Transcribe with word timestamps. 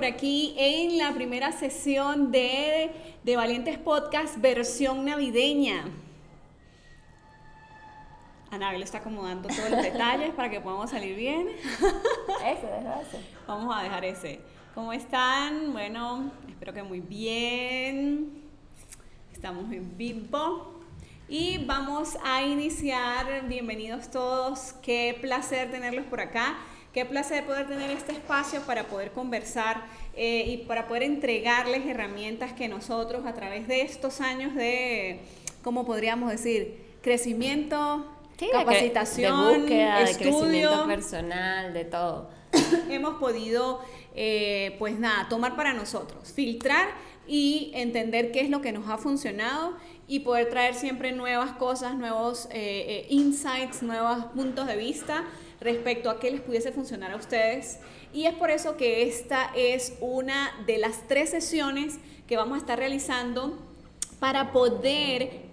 Por 0.00 0.06
aquí 0.06 0.54
en 0.56 0.96
la 0.96 1.12
primera 1.12 1.52
sesión 1.52 2.32
de, 2.32 2.90
de 3.22 3.36
Valientes 3.36 3.76
Podcast 3.76 4.40
versión 4.40 5.04
navideña. 5.04 5.84
Anabel 8.50 8.82
está 8.82 8.96
acomodando 8.96 9.50
todos 9.50 9.68
los 9.68 9.82
detalles 9.82 10.32
para 10.32 10.48
que 10.48 10.58
podamos 10.58 10.88
salir 10.88 11.14
bien. 11.16 11.48
Ese, 12.46 12.66
deja 12.66 13.02
ese. 13.02 13.18
Vamos 13.46 13.76
a 13.76 13.82
dejar 13.82 14.06
ese. 14.06 14.40
¿Cómo 14.74 14.94
están? 14.94 15.70
Bueno, 15.74 16.32
espero 16.48 16.72
que 16.72 16.82
muy 16.82 17.00
bien. 17.00 18.42
Estamos 19.34 19.70
en 19.70 19.98
vivo. 19.98 20.80
Y 21.28 21.62
vamos 21.66 22.16
a 22.24 22.42
iniciar. 22.42 23.46
Bienvenidos 23.46 24.10
todos. 24.10 24.72
Qué 24.82 25.18
placer 25.20 25.70
tenerlos 25.70 26.06
por 26.06 26.22
acá. 26.22 26.56
Qué 26.92 27.04
placer 27.04 27.46
poder 27.46 27.68
tener 27.68 27.90
este 27.90 28.12
espacio 28.12 28.62
para 28.62 28.88
poder 28.88 29.12
conversar 29.12 29.84
eh, 30.16 30.44
y 30.48 30.56
para 30.66 30.88
poder 30.88 31.04
entregarles 31.04 31.86
herramientas 31.86 32.52
que 32.52 32.66
nosotros 32.66 33.26
a 33.26 33.32
través 33.32 33.68
de 33.68 33.82
estos 33.82 34.20
años 34.20 34.56
de, 34.56 35.20
¿cómo 35.62 35.86
podríamos 35.86 36.30
decir? 36.30 36.96
Crecimiento, 37.00 38.06
capacitación, 38.50 39.52
de 39.52 39.58
búsqueda, 39.58 40.02
estudio, 40.02 40.32
de 40.32 40.40
crecimiento 40.40 40.86
personal, 40.86 41.72
de 41.72 41.84
todo. 41.84 42.40
hemos 42.90 43.18
podido, 43.18 43.80
eh, 44.14 44.74
pues 44.78 44.98
nada, 44.98 45.28
tomar 45.28 45.54
para 45.56 45.72
nosotros, 45.72 46.32
filtrar 46.32 46.88
y 47.26 47.70
entender 47.74 48.32
qué 48.32 48.40
es 48.40 48.50
lo 48.50 48.60
que 48.60 48.72
nos 48.72 48.88
ha 48.88 48.98
funcionado 48.98 49.76
y 50.08 50.20
poder 50.20 50.50
traer 50.50 50.74
siempre 50.74 51.12
nuevas 51.12 51.52
cosas, 51.52 51.94
nuevos 51.94 52.46
eh, 52.46 52.50
eh, 52.88 53.06
insights, 53.10 53.82
nuevos 53.82 54.24
puntos 54.34 54.66
de 54.66 54.76
vista 54.76 55.24
respecto 55.60 56.10
a 56.10 56.18
qué 56.18 56.30
les 56.30 56.40
pudiese 56.40 56.72
funcionar 56.72 57.12
a 57.12 57.16
ustedes. 57.16 57.78
Y 58.12 58.26
es 58.26 58.34
por 58.34 58.50
eso 58.50 58.76
que 58.76 59.02
esta 59.02 59.50
es 59.54 59.94
una 60.00 60.50
de 60.66 60.78
las 60.78 61.06
tres 61.06 61.30
sesiones 61.30 61.98
que 62.26 62.36
vamos 62.36 62.56
a 62.56 62.60
estar 62.60 62.78
realizando 62.78 63.58
para 64.18 64.52
poder 64.52 65.50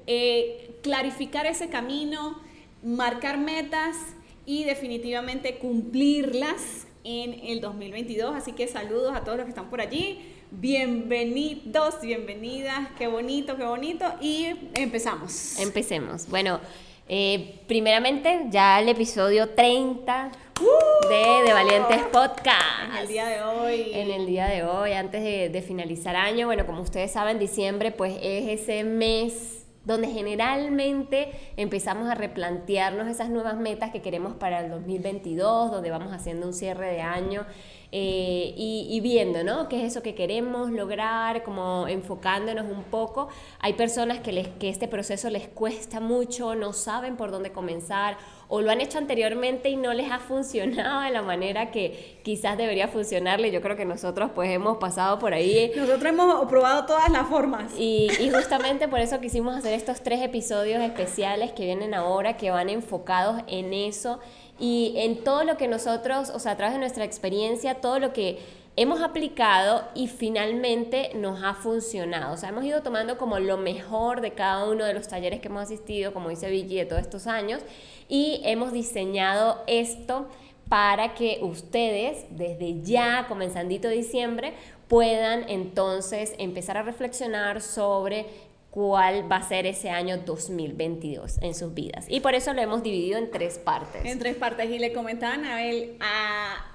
clarificar 0.81 1.45
ese 1.45 1.69
camino, 1.69 2.39
marcar 2.83 3.37
metas 3.37 3.97
y 4.45 4.63
definitivamente 4.63 5.57
cumplirlas 5.57 6.87
en 7.03 7.33
el 7.43 7.61
2022. 7.61 8.35
Así 8.35 8.53
que 8.53 8.67
saludos 8.67 9.15
a 9.15 9.23
todos 9.23 9.37
los 9.37 9.45
que 9.45 9.49
están 9.49 9.69
por 9.69 9.81
allí. 9.81 10.19
Bienvenidos, 10.51 12.01
bienvenidas. 12.01 12.89
Qué 12.97 13.07
bonito, 13.07 13.57
qué 13.57 13.65
bonito. 13.65 14.05
Y 14.21 14.47
empezamos. 14.75 15.59
Empecemos. 15.59 16.29
Bueno, 16.29 16.61
eh, 17.09 17.59
primeramente 17.67 18.47
ya 18.49 18.79
el 18.79 18.89
episodio 18.89 19.49
30 19.49 20.31
¡Uh! 20.59 21.07
de, 21.07 21.47
de 21.47 21.53
Valientes 21.53 22.01
Podcast. 22.11 22.91
En 22.91 22.97
el 22.97 23.07
día 23.07 23.27
de 23.27 23.41
hoy. 23.43 23.91
En 23.93 24.11
el 24.11 24.25
día 24.25 24.47
de 24.47 24.63
hoy, 24.63 24.93
antes 24.93 25.23
de, 25.23 25.49
de 25.49 25.61
finalizar 25.61 26.15
año. 26.15 26.47
Bueno, 26.47 26.65
como 26.65 26.81
ustedes 26.81 27.11
saben, 27.11 27.39
diciembre 27.39 27.91
pues 27.91 28.15
es 28.21 28.61
ese 28.61 28.83
mes 28.83 29.65
donde 29.85 30.09
generalmente 30.09 31.31
empezamos 31.55 32.09
a 32.09 32.15
replantearnos 32.15 33.07
esas 33.07 33.29
nuevas 33.29 33.55
metas 33.55 33.91
que 33.91 34.01
queremos 34.01 34.35
para 34.35 34.59
el 34.59 34.69
2022, 34.69 35.71
donde 35.71 35.89
vamos 35.91 36.11
haciendo 36.11 36.45
un 36.45 36.53
cierre 36.53 36.91
de 36.91 37.01
año 37.01 37.45
eh, 37.91 38.53
y, 38.57 38.99
viendo, 38.99 39.43
¿no? 39.43 39.69
¿Qué 39.69 39.79
es 39.79 39.91
eso 39.91 40.03
que 40.03 40.13
queremos 40.13 40.71
lograr? 40.71 41.43
Como 41.43 41.87
enfocándonos 41.87 42.65
un 42.65 42.83
poco. 42.83 43.29
Hay 43.59 43.73
personas 43.73 44.19
que, 44.19 44.31
les, 44.33 44.47
que 44.47 44.69
este 44.69 44.87
proceso 44.87 45.29
les 45.29 45.47
cuesta 45.47 45.99
mucho, 45.99 46.55
no 46.55 46.73
saben 46.73 47.15
por 47.15 47.31
dónde 47.31 47.51
comenzar 47.51 48.17
o 48.49 48.61
lo 48.61 48.71
han 48.71 48.79
hecho 48.79 48.97
anteriormente 48.97 49.69
y 49.69 49.75
no 49.75 49.93
les 49.93 50.11
ha 50.11 50.19
funcionado 50.19 51.01
de 51.01 51.11
la 51.11 51.21
manera 51.21 51.71
que 51.71 52.19
quizás 52.23 52.57
debería 52.57 52.87
funcionarle. 52.87 53.51
Yo 53.51 53.61
creo 53.61 53.75
que 53.75 53.85
nosotros 53.85 54.31
pues 54.33 54.49
hemos 54.51 54.77
pasado 54.77 55.19
por 55.19 55.33
ahí. 55.33 55.71
Nosotros 55.75 56.05
hemos 56.05 56.45
probado 56.45 56.85
todas 56.85 57.09
las 57.09 57.27
formas. 57.27 57.73
Y, 57.77 58.09
y 58.19 58.29
justamente 58.29 58.87
por 58.87 58.99
eso 58.99 59.19
quisimos 59.19 59.55
hacer 59.55 59.73
estos 59.73 60.01
tres 60.01 60.21
episodios 60.21 60.81
especiales 60.81 61.51
que 61.51 61.65
vienen 61.65 61.93
ahora, 61.93 62.37
que 62.37 62.49
van 62.49 62.69
enfocados 62.69 63.41
en 63.47 63.73
eso 63.73 64.19
y 64.59 64.93
en 64.97 65.23
todo 65.23 65.43
lo 65.43 65.57
que 65.57 65.67
nosotros, 65.67 66.29
o 66.29 66.39
sea, 66.39 66.53
a 66.53 66.57
través 66.57 66.73
de 66.73 66.79
nuestra 66.79 67.03
experiencia, 67.03 67.75
todo 67.75 67.99
lo 67.99 68.13
que 68.13 68.39
hemos 68.77 69.01
aplicado 69.01 69.83
y 69.95 70.07
finalmente 70.07 71.09
nos 71.15 71.43
ha 71.43 71.55
funcionado. 71.55 72.33
O 72.33 72.37
sea, 72.37 72.49
hemos 72.49 72.63
ido 72.63 72.83
tomando 72.83 73.17
como 73.17 73.39
lo 73.39 73.57
mejor 73.57 74.21
de 74.21 74.31
cada 74.31 74.69
uno 74.69 74.85
de 74.85 74.93
los 74.93 75.07
talleres 75.07 75.41
que 75.41 75.47
hemos 75.47 75.63
asistido, 75.63 76.13
como 76.13 76.29
dice 76.29 76.49
Vicky, 76.49 76.77
de 76.77 76.85
todos 76.85 77.01
estos 77.01 77.25
años, 77.25 77.61
y 78.07 78.39
hemos 78.45 78.71
diseñado 78.71 79.63
esto 79.65 80.27
para 80.69 81.15
que 81.15 81.39
ustedes, 81.41 82.25
desde 82.29 82.81
ya, 82.83 83.25
comenzandito 83.27 83.89
diciembre, 83.89 84.53
puedan 84.87 85.49
entonces 85.49 86.35
empezar 86.37 86.77
a 86.77 86.83
reflexionar 86.83 87.61
sobre 87.61 88.27
cuál 88.69 89.31
va 89.31 89.37
a 89.37 89.43
ser 89.43 89.65
ese 89.65 89.89
año 89.89 90.17
2022 90.17 91.39
en 91.41 91.55
sus 91.55 91.73
vidas. 91.73 92.05
Y 92.09 92.19
por 92.19 92.35
eso 92.35 92.53
lo 92.53 92.61
hemos 92.61 92.83
dividido 92.83 93.17
en 93.17 93.31
tres 93.31 93.57
partes. 93.57 94.05
En 94.05 94.19
tres 94.19 94.35
partes. 94.35 94.69
Y 94.69 94.77
le 94.77 94.93
comentaba 94.93 95.33
a 95.33 95.35
Anabel, 95.35 95.97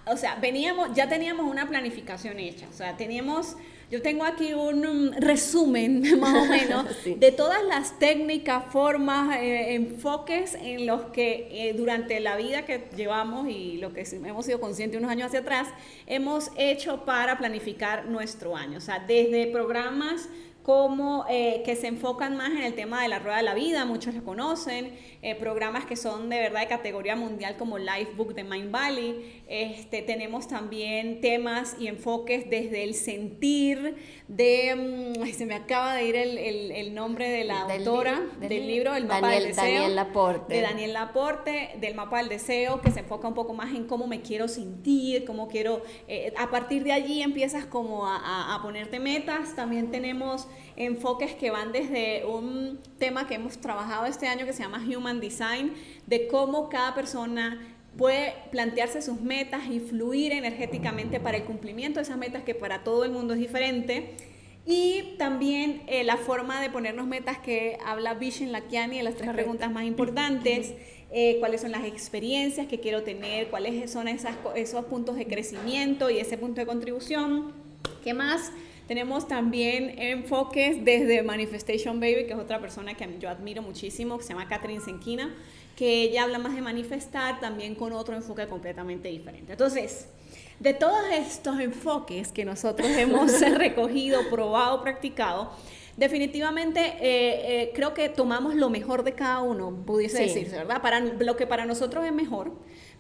o 0.06 0.16
sea, 0.16 0.36
veníamos, 0.36 0.94
ya 0.94 1.08
teníamos 1.08 1.48
una 1.48 1.68
planificación 1.68 2.38
hecha. 2.40 2.66
O 2.68 2.72
sea, 2.72 2.96
teníamos, 2.96 3.56
yo 3.90 4.02
tengo 4.02 4.24
aquí 4.24 4.52
un 4.54 5.12
resumen 5.12 6.02
más 6.18 6.34
o 6.34 6.50
menos 6.50 6.86
de 7.04 7.30
todas 7.30 7.62
las 7.64 7.98
técnicas, 7.98 8.64
formas, 8.72 9.36
eh, 9.36 9.74
enfoques 9.74 10.54
en 10.54 10.86
los 10.86 11.02
que 11.12 11.48
eh, 11.52 11.74
durante 11.74 12.18
la 12.20 12.36
vida 12.36 12.64
que 12.64 12.88
llevamos 12.96 13.48
y 13.48 13.76
lo 13.76 13.92
que 13.92 14.04
hemos 14.24 14.46
sido 14.46 14.60
conscientes 14.60 14.98
unos 14.98 15.10
años 15.10 15.26
hacia 15.26 15.40
atrás, 15.40 15.68
hemos 16.06 16.50
hecho 16.56 17.04
para 17.04 17.38
planificar 17.38 18.06
nuestro 18.06 18.56
año. 18.56 18.78
O 18.78 18.80
sea, 18.80 18.98
desde 18.98 19.46
programas 19.48 20.28
como 20.62 21.24
eh, 21.28 21.62
que 21.64 21.76
se 21.76 21.88
enfocan 21.88 22.36
más 22.36 22.50
en 22.50 22.62
el 22.62 22.74
tema 22.74 23.02
de 23.02 23.08
la 23.08 23.18
rueda 23.18 23.38
de 23.38 23.42
la 23.42 23.54
vida, 23.54 23.84
muchos 23.84 24.14
lo 24.14 24.24
conocen, 24.24 24.92
eh, 25.24 25.36
programas 25.36 25.84
que 25.84 25.94
son 25.94 26.28
de 26.28 26.40
verdad 26.40 26.62
de 26.62 26.66
categoría 26.66 27.14
mundial 27.14 27.56
como 27.56 27.78
Lifebook 27.78 28.34
de 28.34 28.42
Mind 28.42 28.72
Valley. 28.72 29.44
Este, 29.46 30.02
tenemos 30.02 30.48
también 30.48 31.20
temas 31.20 31.76
y 31.78 31.86
enfoques 31.86 32.50
desde 32.50 32.82
el 32.82 32.94
sentir 32.94 33.96
de, 34.26 35.14
mm, 35.16 35.26
se 35.32 35.46
me 35.46 35.54
acaba 35.54 35.94
de 35.94 36.06
ir 36.06 36.16
el, 36.16 36.38
el, 36.72 36.92
nombre 36.92 37.28
de 37.30 37.44
la 37.44 37.60
autora 37.60 38.20
del, 38.40 38.66
libro, 38.66 38.96
El 38.96 39.06
mapa 39.06 39.30
del 39.30 39.44
deseo. 39.44 39.64
Daniel 39.64 39.94
Laporte. 39.94 40.54
De 40.54 40.60
Daniel 40.60 40.92
Laporte, 40.92 41.70
del 41.80 41.94
mapa 41.94 42.18
del 42.18 42.28
deseo, 42.28 42.80
que 42.80 42.90
se 42.90 43.00
enfoca 43.00 43.28
un 43.28 43.34
poco 43.34 43.54
más 43.54 43.72
en 43.76 43.86
cómo 43.86 44.08
me 44.08 44.22
quiero 44.22 44.48
sentir, 44.48 45.24
cómo 45.24 45.46
quiero, 45.46 45.82
eh, 46.08 46.34
a 46.36 46.50
partir 46.50 46.82
de 46.82 46.90
allí 46.90 47.22
empiezas 47.22 47.64
como 47.64 48.08
a, 48.08 48.56
a 48.56 48.60
ponerte 48.60 48.98
metas. 48.98 49.54
También 49.54 49.92
tenemos 49.92 50.48
enfoques 50.74 51.34
que 51.34 51.52
van 51.52 51.70
desde 51.70 52.24
un 52.26 52.80
tema 52.98 53.28
que 53.28 53.34
hemos 53.34 53.58
trabajado 53.58 54.06
este 54.06 54.26
año 54.26 54.46
que 54.46 54.52
se 54.52 54.62
llama 54.62 54.84
Human 54.84 55.11
Design, 55.20 55.74
de 56.06 56.28
cómo 56.28 56.68
cada 56.68 56.94
persona 56.94 57.76
puede 57.96 58.34
plantearse 58.50 59.02
sus 59.02 59.20
metas 59.20 59.62
y 59.70 59.80
fluir 59.80 60.32
energéticamente 60.32 61.20
para 61.20 61.36
el 61.36 61.44
cumplimiento 61.44 62.00
de 62.00 62.04
esas 62.04 62.18
metas 62.18 62.42
que 62.42 62.54
para 62.54 62.84
todo 62.84 63.04
el 63.04 63.10
mundo 63.10 63.34
es 63.34 63.40
diferente. 63.40 64.14
Y 64.64 65.16
también 65.18 65.82
eh, 65.88 66.04
la 66.04 66.16
forma 66.16 66.60
de 66.60 66.70
ponernos 66.70 67.06
metas 67.06 67.38
que 67.38 67.78
habla 67.84 68.14
Vishen 68.14 68.52
Lakiani 68.52 68.98
de 68.98 69.02
las 69.02 69.16
tres 69.16 69.30
preguntas 69.30 69.72
más 69.72 69.84
importantes, 69.84 70.72
eh, 71.10 71.36
cuáles 71.40 71.60
son 71.60 71.72
las 71.72 71.84
experiencias 71.84 72.68
que 72.68 72.78
quiero 72.78 73.02
tener, 73.02 73.48
cuáles 73.48 73.90
son 73.90 74.06
esas, 74.06 74.36
esos 74.54 74.84
puntos 74.84 75.16
de 75.16 75.26
crecimiento 75.26 76.10
y 76.10 76.18
ese 76.18 76.38
punto 76.38 76.60
de 76.60 76.66
contribución. 76.66 77.52
¿Qué 78.04 78.14
más? 78.14 78.52
Tenemos 78.92 79.26
también 79.26 79.94
enfoques 79.98 80.84
desde 80.84 81.22
Manifestation 81.22 81.98
Baby, 81.98 82.26
que 82.26 82.34
es 82.34 82.38
otra 82.38 82.60
persona 82.60 82.92
que 82.92 83.08
yo 83.18 83.30
admiro 83.30 83.62
muchísimo, 83.62 84.18
que 84.18 84.24
se 84.24 84.34
llama 84.34 84.46
Catherine 84.48 84.82
Senquina, 84.84 85.34
que 85.74 86.02
ella 86.02 86.24
habla 86.24 86.38
más 86.38 86.54
de 86.54 86.60
manifestar, 86.60 87.40
también 87.40 87.74
con 87.74 87.94
otro 87.94 88.14
enfoque 88.14 88.46
completamente 88.48 89.08
diferente. 89.08 89.52
Entonces, 89.52 90.08
de 90.60 90.74
todos 90.74 91.04
estos 91.10 91.58
enfoques 91.58 92.32
que 92.32 92.44
nosotros 92.44 92.86
hemos 92.98 93.40
recogido, 93.40 94.28
probado, 94.28 94.82
practicado, 94.82 95.52
definitivamente 95.96 96.80
eh, 96.80 97.62
eh, 97.62 97.72
creo 97.74 97.94
que 97.94 98.10
tomamos 98.10 98.54
lo 98.56 98.68
mejor 98.68 99.04
de 99.04 99.14
cada 99.14 99.40
uno, 99.40 99.74
pudiese 99.86 100.20
decirse, 100.20 100.54
¿verdad? 100.56 100.82
Para 100.82 101.00
lo 101.00 101.36
que 101.38 101.46
para 101.46 101.64
nosotros 101.64 102.04
es 102.04 102.12
mejor, 102.12 102.52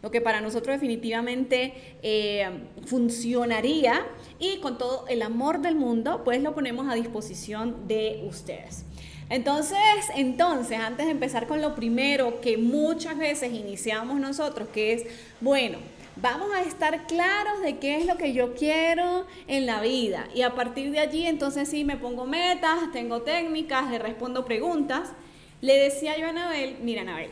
lo 0.02 0.10
que 0.10 0.20
para 0.20 0.40
nosotros 0.40 0.74
definitivamente 0.74 1.72
eh, 2.02 2.48
funcionaría 2.86 4.04
y 4.38 4.58
con 4.58 4.76
todo 4.76 5.06
el 5.08 5.22
amor 5.22 5.60
del 5.60 5.76
mundo, 5.76 6.22
pues 6.24 6.42
lo 6.42 6.54
ponemos 6.54 6.88
a 6.90 6.94
disposición 6.94 7.86
de 7.86 8.24
ustedes. 8.28 8.84
Entonces, 9.30 9.78
entonces, 10.14 10.78
antes 10.78 11.06
de 11.06 11.12
empezar 11.12 11.46
con 11.46 11.62
lo 11.62 11.74
primero 11.74 12.40
que 12.40 12.58
muchas 12.58 13.16
veces 13.16 13.52
iniciamos 13.52 14.20
nosotros, 14.20 14.68
que 14.68 14.92
es, 14.92 15.06
bueno, 15.40 15.78
vamos 16.16 16.48
a 16.54 16.62
estar 16.62 17.06
claros 17.06 17.62
de 17.62 17.78
qué 17.78 17.96
es 17.96 18.06
lo 18.06 18.16
que 18.16 18.32
yo 18.32 18.54
quiero 18.54 19.26
en 19.46 19.64
la 19.66 19.80
vida. 19.80 20.28
Y 20.34 20.42
a 20.42 20.54
partir 20.54 20.90
de 20.90 20.98
allí, 20.98 21.26
entonces 21.26 21.68
sí, 21.68 21.84
me 21.84 21.96
pongo 21.96 22.26
metas, 22.26 22.92
tengo 22.92 23.22
técnicas, 23.22 23.90
le 23.90 23.98
respondo 23.98 24.44
preguntas. 24.44 25.12
Le 25.60 25.78
decía 25.78 26.18
yo 26.18 26.26
a 26.26 26.30
Anabel, 26.30 26.76
mira 26.82 27.02
Anabel, 27.02 27.30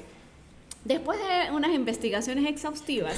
Después 0.84 1.18
de 1.18 1.52
unas 1.52 1.72
investigaciones 1.72 2.46
exhaustivas 2.46 3.14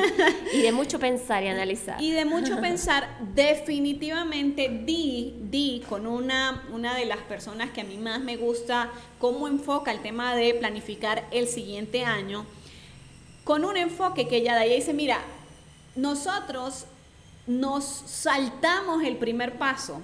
y 0.52 0.62
de 0.62 0.72
mucho 0.72 0.98
pensar 0.98 1.44
y 1.44 1.48
analizar. 1.48 2.02
Y 2.02 2.10
de 2.10 2.24
mucho 2.24 2.60
pensar, 2.60 3.08
definitivamente 3.34 4.68
di, 4.84 5.32
di 5.42 5.84
con 5.88 6.08
una, 6.08 6.66
una 6.72 6.96
de 6.96 7.04
las 7.04 7.18
personas 7.18 7.70
que 7.70 7.82
a 7.82 7.84
mí 7.84 7.98
más 7.98 8.20
me 8.20 8.36
gusta 8.36 8.90
cómo 9.20 9.46
enfoca 9.46 9.92
el 9.92 10.00
tema 10.00 10.34
de 10.34 10.54
planificar 10.54 11.28
el 11.30 11.46
siguiente 11.46 12.04
año, 12.04 12.46
con 13.44 13.64
un 13.64 13.76
enfoque 13.76 14.26
que 14.26 14.38
ella 14.38 14.56
de 14.56 14.62
ahí 14.62 14.76
dice, 14.76 14.92
mira, 14.92 15.20
nosotros 15.94 16.86
nos 17.46 17.84
saltamos 17.84 19.04
el 19.04 19.18
primer 19.18 19.56
paso 19.56 20.00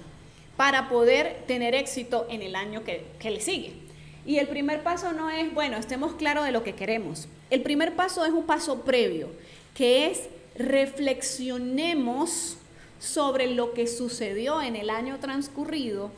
para 0.56 0.88
poder 0.88 1.42
tener 1.48 1.74
éxito 1.74 2.26
en 2.30 2.42
el 2.42 2.54
año 2.54 2.84
que, 2.84 3.04
que 3.18 3.32
le 3.32 3.40
sigue. 3.40 3.89
Y 4.30 4.38
el 4.38 4.46
primer 4.46 4.84
paso 4.84 5.12
no 5.12 5.28
es, 5.28 5.52
bueno, 5.52 5.76
estemos 5.76 6.12
claros 6.12 6.44
de 6.44 6.52
lo 6.52 6.62
que 6.62 6.76
queremos. 6.76 7.26
El 7.50 7.62
primer 7.62 7.96
paso 7.96 8.24
es 8.24 8.30
un 8.30 8.44
paso 8.44 8.82
previo, 8.82 9.28
que 9.74 10.06
es 10.06 10.28
reflexionemos 10.54 12.56
sobre 13.00 13.48
lo 13.48 13.72
que 13.72 13.88
sucedió 13.88 14.62
en 14.62 14.76
el 14.76 14.88
año 14.88 15.18
transcurrido 15.18 16.12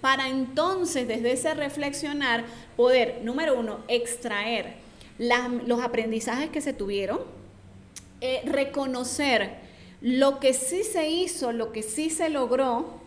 para 0.00 0.30
entonces 0.30 1.06
desde 1.06 1.32
ese 1.32 1.52
reflexionar 1.52 2.46
poder, 2.74 3.20
número 3.22 3.60
uno, 3.60 3.80
extraer 3.86 4.76
los 5.18 5.82
aprendizajes 5.82 6.48
que 6.48 6.62
se 6.62 6.72
tuvieron, 6.72 7.20
eh, 8.22 8.40
reconocer 8.46 9.56
lo 10.00 10.40
que 10.40 10.54
sí 10.54 10.84
se 10.84 11.10
hizo, 11.10 11.52
lo 11.52 11.70
que 11.72 11.82
sí 11.82 12.08
se 12.08 12.30
logró 12.30 12.98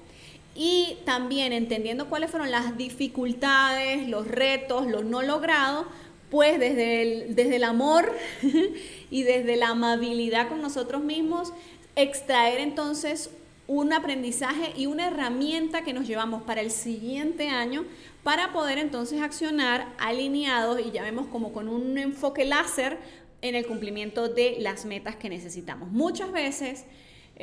y 0.56 0.98
también 1.06 1.54
entendiendo 1.54 2.10
cuáles 2.10 2.30
fueron 2.30 2.52
las 2.52 2.78
dificultades, 2.78 4.08
los 4.08 4.28
retos, 4.28 4.88
los 4.88 5.06
no 5.06 5.22
logrados, 5.22 5.88
pues 6.30 6.60
desde 6.60 7.02
el, 7.02 7.36
desde 7.36 7.58
el 7.58 7.64
amor 7.64 8.12
y 9.12 9.24
desde 9.24 9.56
la 9.56 9.70
amabilidad 9.70 10.50
con 10.50 10.62
nosotros 10.62 11.04
mismos, 11.04 11.54
extraer 11.96 12.60
entonces 12.60 13.32
un 13.68 13.94
aprendizaje 13.94 14.74
y 14.76 14.86
una 14.86 15.08
herramienta 15.08 15.84
que 15.84 15.94
nos 15.94 16.08
llevamos 16.08 16.44
para 16.44 16.62
el 16.62 16.72
siguiente 16.72 17.50
año 17.50 17.86
para 18.24 18.52
poder 18.52 18.78
entonces 18.78 19.22
accionar 19.22 19.94
alineados 19.98 20.80
y 20.86 20.92
ya 20.92 21.04
vemos 21.04 21.28
como 21.28 21.54
con 21.54 21.70
un 21.70 21.98
enfoque 21.98 22.46
láser 22.46 22.98
en 23.42 23.56
el 23.56 23.66
cumplimiento 23.66 24.30
de 24.30 24.58
las 24.60 24.86
metas 24.86 25.16
que 25.16 25.30
necesitamos. 25.30 25.90
Muchas 25.90 26.32
veces 26.32 26.86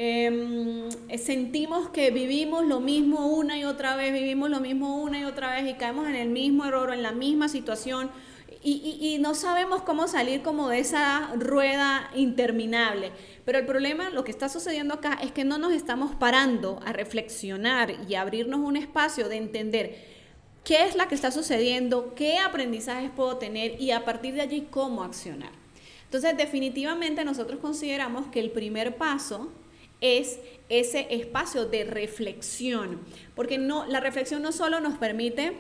Em, 0.01 0.89
sentimos 1.19 1.89
que 1.89 2.13
vivimos 2.13 2.65
lo 2.65 2.79
mismo 2.79 3.27
una 3.27 3.59
y 3.59 3.65
otra 3.65 3.97
vez, 3.97 4.13
vivimos 4.13 4.49
lo 4.49 4.61
mismo 4.61 5.03
una 5.03 5.19
y 5.19 5.25
otra 5.25 5.57
vez 5.57 5.69
y 5.69 5.75
caemos 5.75 6.07
en 6.07 6.15
el 6.15 6.29
mismo 6.29 6.65
error, 6.67 6.95
en 6.95 7.03
la 7.03 7.11
misma 7.11 7.49
situación 7.49 8.09
y, 8.63 9.19
no 9.19 9.35
sabemos 9.35 9.83
cómo 9.83 10.07
salir 10.07 10.43
como 10.43 10.69
de 10.69 10.79
esa 10.79 11.33
rueda 11.35 12.13
interminable. 12.15 13.11
Pero 13.45 13.59
el 13.59 13.67
problema, 13.67 14.11
lo 14.11 14.23
que 14.23 14.31
está 14.31 14.49
sucediendo 14.49 14.95
acá 14.95 15.19
es 15.21 15.33
que 15.33 15.43
no 15.45 15.59
nos 15.59 15.73
estamos 15.73 16.15
parando 16.15 16.79
a 16.87 16.93
reflexionar 16.93 17.93
y 18.09 18.15
abrirnos 18.15 18.61
un 18.61 18.77
espacio 18.77 19.29
de 19.29 19.37
entender 19.37 19.97
qué 20.63 20.85
es 20.85 20.95
la 20.95 21.09
que 21.09 21.17
está 21.17 21.33
sucediendo, 21.33 22.15
qué 22.15 22.39
aprendizajes 22.39 23.11
puedo 23.11 23.37
tener 23.39 23.81
y 23.81 23.91
a 23.91 24.05
partir 24.05 24.35
de 24.35 24.43
allí 24.43 24.69
cómo 24.71 25.03
accionar. 25.03 25.51
Entonces, 26.05 26.37
definitivamente 26.37 27.25
nosotros 27.25 27.59
consideramos 27.59 28.29
que 28.29 28.39
el 28.39 28.53
primer 28.53 28.97
paso 28.97 29.51
es 30.01 30.39
ese 30.69 31.07
espacio 31.11 31.67
de 31.67 31.85
reflexión, 31.85 33.01
porque 33.35 33.59
no, 33.59 33.87
la 33.87 34.01
reflexión 34.01 34.43
no 34.43 34.53
solo 34.53 34.81
nos 34.81 34.99
permite, 34.99 35.55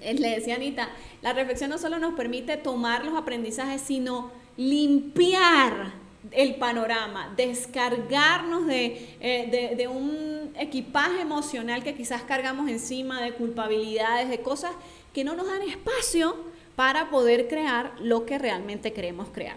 eh, 0.00 0.14
le 0.14 0.30
decía 0.30 0.54
Anita, 0.54 0.90
la 1.22 1.32
reflexión 1.32 1.70
no 1.70 1.78
solo 1.78 1.98
nos 1.98 2.14
permite 2.14 2.56
tomar 2.56 3.04
los 3.04 3.16
aprendizajes, 3.16 3.80
sino 3.80 4.30
limpiar 4.56 5.92
el 6.32 6.56
panorama, 6.56 7.32
descargarnos 7.36 8.66
de, 8.66 9.16
eh, 9.20 9.74
de, 9.76 9.88
un 9.88 10.52
equipaje 10.58 11.22
emocional 11.22 11.82
que 11.82 11.94
quizás 11.94 12.22
cargamos 12.22 12.68
encima, 12.68 13.22
de 13.22 13.32
culpabilidades, 13.32 14.28
de 14.28 14.40
cosas 14.40 14.72
que 15.14 15.24
no 15.24 15.34
nos 15.34 15.46
dan 15.46 15.62
espacio 15.62 16.36
para 16.76 17.10
poder 17.10 17.48
crear 17.48 17.94
lo 18.00 18.26
que 18.26 18.38
realmente 18.38 18.92
queremos 18.92 19.28
crear. 19.30 19.56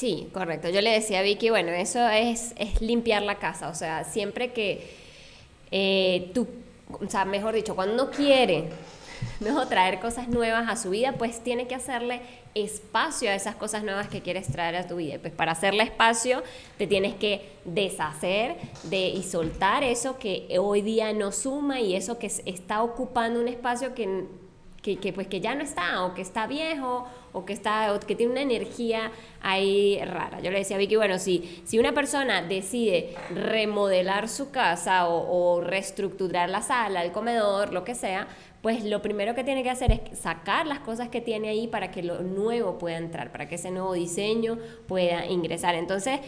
Sí, 0.00 0.30
correcto. 0.32 0.70
Yo 0.70 0.80
le 0.80 0.92
decía 0.92 1.18
a 1.18 1.22
Vicky, 1.22 1.50
bueno, 1.50 1.72
eso 1.72 2.08
es, 2.08 2.54
es 2.56 2.80
limpiar 2.80 3.20
la 3.20 3.34
casa. 3.34 3.68
O 3.68 3.74
sea, 3.74 4.04
siempre 4.04 4.50
que 4.50 4.88
eh, 5.70 6.30
tú, 6.32 6.48
o 6.88 7.06
sea, 7.06 7.26
mejor 7.26 7.54
dicho, 7.54 7.76
cuando 7.76 7.92
uno 7.92 8.10
quiere 8.10 8.70
¿no? 9.40 9.68
traer 9.68 10.00
cosas 10.00 10.28
nuevas 10.28 10.70
a 10.70 10.76
su 10.76 10.88
vida, 10.88 11.16
pues 11.18 11.44
tiene 11.44 11.66
que 11.66 11.74
hacerle 11.74 12.22
espacio 12.54 13.28
a 13.28 13.34
esas 13.34 13.56
cosas 13.56 13.84
nuevas 13.84 14.08
que 14.08 14.22
quieres 14.22 14.46
traer 14.50 14.76
a 14.76 14.86
tu 14.86 14.96
vida. 14.96 15.18
Pues 15.20 15.34
para 15.34 15.52
hacerle 15.52 15.82
espacio 15.82 16.42
te 16.78 16.86
tienes 16.86 17.16
que 17.16 17.50
deshacer 17.66 18.56
de, 18.84 19.08
y 19.10 19.22
soltar 19.22 19.84
eso 19.84 20.18
que 20.18 20.48
hoy 20.58 20.80
día 20.80 21.12
no 21.12 21.30
suma 21.30 21.78
y 21.78 21.94
eso 21.94 22.18
que 22.18 22.28
está 22.46 22.82
ocupando 22.82 23.38
un 23.38 23.48
espacio 23.48 23.94
que, 23.94 24.24
que, 24.80 24.96
que, 24.96 25.12
pues, 25.12 25.26
que 25.26 25.42
ya 25.42 25.54
no 25.54 25.62
está 25.62 26.06
o 26.06 26.14
que 26.14 26.22
está 26.22 26.46
viejo 26.46 27.06
o 27.32 27.44
que, 27.44 27.52
está, 27.52 27.94
o 27.94 28.00
que 28.00 28.14
tiene 28.14 28.32
una 28.32 28.42
energía 28.42 29.12
ahí 29.40 30.00
rara. 30.04 30.40
Yo 30.40 30.50
le 30.50 30.58
decía 30.58 30.76
a 30.76 30.78
Vicky, 30.78 30.96
bueno, 30.96 31.18
si, 31.18 31.62
si 31.64 31.78
una 31.78 31.92
persona 31.92 32.42
decide 32.42 33.14
remodelar 33.34 34.28
su 34.28 34.50
casa 34.50 35.08
o, 35.08 35.60
reestructurar 35.60 36.50
la 36.50 36.62
sala, 36.62 37.04
el 37.04 37.12
comedor, 37.12 37.72
lo 37.72 37.84
que 37.84 37.94
sea, 37.94 38.26
pues 38.62 38.84
lo 38.84 39.00
primero 39.02 39.34
que 39.34 39.44
tiene 39.44 39.62
que 39.62 39.70
hacer 39.70 39.92
es 39.92 40.18
sacar 40.18 40.66
las 40.66 40.80
cosas 40.80 41.08
que 41.08 41.20
tiene 41.20 41.48
ahí 41.48 41.68
para 41.68 41.90
que 41.90 42.02
lo 42.02 42.22
nuevo 42.22 42.78
pueda 42.78 42.98
entrar, 42.98 43.32
para 43.32 43.48
que 43.48 43.54
ese 43.54 43.70
nuevo 43.70 43.92
diseño 43.94 44.58
pueda 44.86 45.26
ingresar. 45.26 45.74
Entonces, 45.74 46.20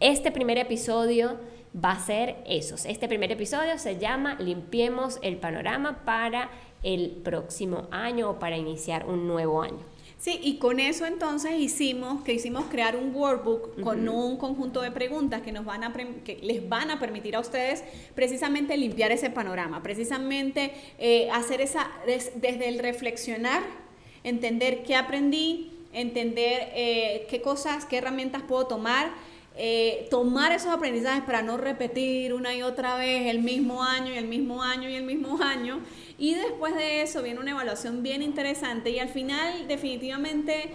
este 0.00 0.30
primer 0.30 0.58
episodio 0.58 1.38
va 1.74 1.92
a 1.92 2.00
ser 2.00 2.36
esos. 2.46 2.86
Este 2.86 3.08
primer 3.08 3.32
episodio 3.32 3.78
se 3.78 3.98
llama 3.98 4.36
Limpiemos 4.38 5.18
el 5.22 5.36
panorama 5.36 6.04
para 6.04 6.50
el 6.82 7.10
próximo 7.10 7.88
año 7.90 8.30
o 8.30 8.38
para 8.38 8.56
iniciar 8.56 9.06
un 9.06 9.26
nuevo 9.26 9.62
año. 9.62 9.97
Sí, 10.18 10.40
y 10.42 10.58
con 10.58 10.80
eso 10.80 11.06
entonces 11.06 11.52
hicimos 11.60 12.24
que 12.24 12.32
hicimos 12.32 12.64
crear 12.64 12.96
un 12.96 13.14
workbook 13.14 13.80
con 13.80 14.08
un 14.08 14.36
conjunto 14.36 14.82
de 14.82 14.90
preguntas 14.90 15.42
que 15.42 15.52
nos 15.52 15.64
van 15.64 15.84
a 15.84 15.92
que 15.92 16.40
les 16.42 16.68
van 16.68 16.90
a 16.90 16.98
permitir 16.98 17.36
a 17.36 17.40
ustedes 17.40 17.84
precisamente 18.16 18.76
limpiar 18.76 19.12
ese 19.12 19.30
panorama, 19.30 19.80
precisamente 19.80 20.72
eh, 20.98 21.30
hacer 21.30 21.60
esa 21.60 21.88
desde 22.04 22.68
el 22.68 22.80
reflexionar, 22.80 23.62
entender 24.24 24.82
qué 24.82 24.96
aprendí, 24.96 25.70
entender 25.92 26.72
eh, 26.74 27.28
qué 27.30 27.40
cosas, 27.40 27.86
qué 27.86 27.98
herramientas 27.98 28.42
puedo 28.42 28.66
tomar. 28.66 29.12
Eh, 29.60 30.06
tomar 30.08 30.52
esos 30.52 30.70
aprendizajes 30.70 31.24
para 31.24 31.42
no 31.42 31.56
repetir 31.56 32.32
una 32.32 32.54
y 32.54 32.62
otra 32.62 32.96
vez 32.96 33.26
el 33.26 33.40
mismo 33.40 33.82
año 33.82 34.14
y 34.14 34.16
el 34.16 34.28
mismo 34.28 34.62
año 34.62 34.88
y 34.88 34.94
el 34.94 35.02
mismo 35.02 35.36
año 35.42 35.80
y 36.18 36.34
después 36.34 36.74
de 36.74 37.02
eso 37.02 37.22
viene 37.22 37.40
una 37.40 37.52
evaluación 37.52 38.02
bien 38.02 38.22
interesante 38.22 38.90
y 38.90 38.98
al 38.98 39.08
final 39.08 39.68
definitivamente 39.68 40.72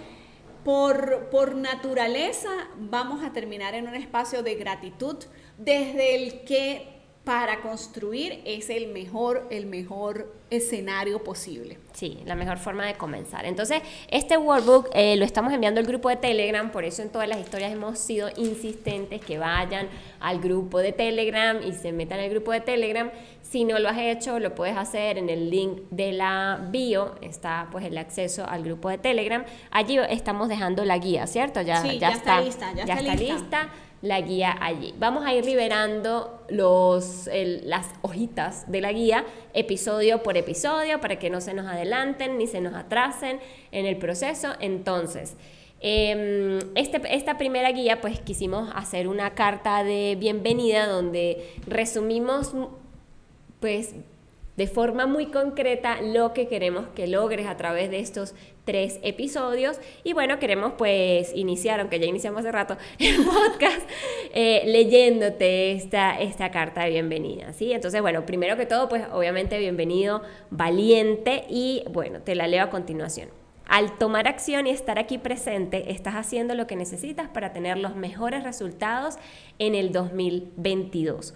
por, 0.64 1.30
por 1.30 1.56
naturaleza 1.56 2.50
vamos 2.78 3.24
a 3.24 3.34
terminar 3.34 3.76
en 3.76 3.88
un 3.88 3.96
espacio 3.96 4.42
de 4.42 4.56
gratitud 4.56 5.18
desde 5.58 6.16
el 6.16 6.46
que 6.46 6.93
para 7.24 7.62
construir 7.62 8.42
es 8.46 8.70
el 8.70 8.88
mejor, 8.88 9.48
el 9.50 9.66
mejor 9.66 10.36
escenario 10.50 11.24
posible. 11.24 11.80
Sí, 11.94 12.20
la 12.26 12.36
mejor 12.36 12.58
forma 12.58 12.86
de 12.86 12.96
comenzar. 12.96 13.46
Entonces, 13.46 13.82
este 14.10 14.38
workbook 14.38 14.90
eh, 14.94 15.16
lo 15.16 15.24
estamos 15.24 15.54
enviando 15.54 15.80
al 15.80 15.88
grupo 15.88 16.10
de 16.10 16.18
Telegram, 16.18 16.70
por 16.70 16.84
eso 16.84 17.02
en 17.02 17.10
todas 17.10 17.30
las 17.30 17.40
historias 17.40 17.72
hemos 17.72 17.98
sido 17.98 18.30
insistentes 18.36 19.22
que 19.22 19.38
vayan 19.38 19.88
al 20.20 20.40
grupo 20.40 20.80
de 20.80 20.92
Telegram 20.92 21.60
y 21.64 21.72
se 21.72 21.94
metan 21.94 22.20
al 22.20 22.30
grupo 22.30 22.52
de 22.52 22.60
Telegram. 22.60 23.10
Si 23.42 23.64
no 23.64 23.80
lo 23.80 23.88
has 23.88 24.00
hecho, 24.00 24.40
lo 24.40 24.54
puedes 24.54 24.76
hacer 24.76 25.18
en 25.18 25.30
el 25.30 25.50
link 25.50 25.84
de 25.92 26.12
la 26.12 26.68
bio, 26.72 27.16
está 27.22 27.70
pues 27.72 27.86
el 27.86 27.98
acceso 27.98 28.46
al 28.46 28.64
grupo 28.64 28.90
de 28.90 28.98
Telegram. 28.98 29.46
Allí 29.72 29.98
estamos 30.10 30.50
dejando 30.50 30.84
la 30.84 30.98
guía, 30.98 31.26
¿cierto? 31.26 31.62
Ya, 31.62 31.82
ya, 31.86 32.10
está, 32.10 32.42
lista, 32.42 32.74
ya, 32.74 32.84
está, 32.84 33.16
lista 33.16 33.70
la 34.04 34.20
guía 34.20 34.56
allí. 34.60 34.94
Vamos 35.00 35.26
a 35.26 35.34
ir 35.34 35.46
liberando 35.46 36.44
los, 36.50 37.30
las 37.64 37.88
hojitas 38.02 38.70
de 38.70 38.82
la 38.82 38.92
guía 38.92 39.26
episodio 39.54 40.22
por 40.22 40.36
episodio 40.36 41.00
para 41.00 41.18
que 41.18 41.30
no 41.30 41.40
se 41.40 41.54
nos 41.54 41.66
adelanten 41.68 42.38
ni 42.38 42.46
se 42.46 42.60
nos 42.60 42.74
atrasen 42.74 43.40
en 43.72 43.86
el 43.86 43.96
proceso. 43.96 44.50
Entonces, 44.60 45.38
em, 45.80 46.60
este, 46.76 47.02
esta 47.16 47.38
primera 47.38 47.72
guía, 47.72 48.02
pues 48.02 48.20
quisimos 48.20 48.70
hacer 48.76 49.08
una 49.08 49.36
carta 49.36 49.86
de 49.86 50.18
bienvenida 50.20 50.86
donde 50.86 51.54
resumimos, 51.66 52.54
pues 53.62 53.96
de 54.58 54.68
forma 54.68 55.06
muy 55.06 55.28
concreta 55.28 56.02
lo 56.02 56.34
que 56.34 56.48
queremos 56.48 56.88
que 56.96 57.08
logres 57.08 57.48
a 57.48 57.58
través 57.58 57.90
de 57.90 58.00
estos 58.00 58.36
tres 58.66 59.00
episodios. 59.04 59.80
Y 60.04 60.14
bueno, 60.14 60.40
queremos 60.40 60.74
pues 60.78 61.32
iniciar, 61.36 61.80
aunque 61.80 62.00
ya 62.00 62.06
iniciamos 62.06 62.42
hace 62.42 62.52
rato 62.52 62.78
el 63.00 63.24
podcast, 63.24 63.90
eh, 64.34 64.64
leyéndote 64.66 65.72
esta, 65.72 66.20
esta 66.20 66.52
carta 66.52 66.84
de 66.84 66.92
bienvenida. 66.92 67.54
¿sí? 67.54 67.74
Entonces, 67.74 68.02
bueno, 68.02 68.26
primero 68.26 68.58
que 68.58 68.66
todo, 68.66 68.90
pues 68.90 69.04
obviamente 69.12 69.58
bienvenido, 69.58 70.22
valiente 70.50 71.46
y 71.50 71.84
bueno, 71.92 72.22
te 72.22 72.36
la 72.36 72.48
leo 72.48 72.64
a 72.64 72.70
continuación. 72.70 73.30
Al 73.66 73.98
tomar 73.98 74.28
acción 74.28 74.68
y 74.68 74.72
estar 74.72 75.00
aquí 75.00 75.18
presente, 75.18 75.92
estás 75.92 76.16
haciendo 76.16 76.54
lo 76.54 76.68
que 76.68 76.76
necesitas 76.76 77.30
para 77.30 77.54
tener 77.54 77.78
los 77.78 77.96
mejores 77.96 78.44
resultados 78.44 79.16
en 79.58 79.74
el 79.74 79.94
2022. 79.94 81.34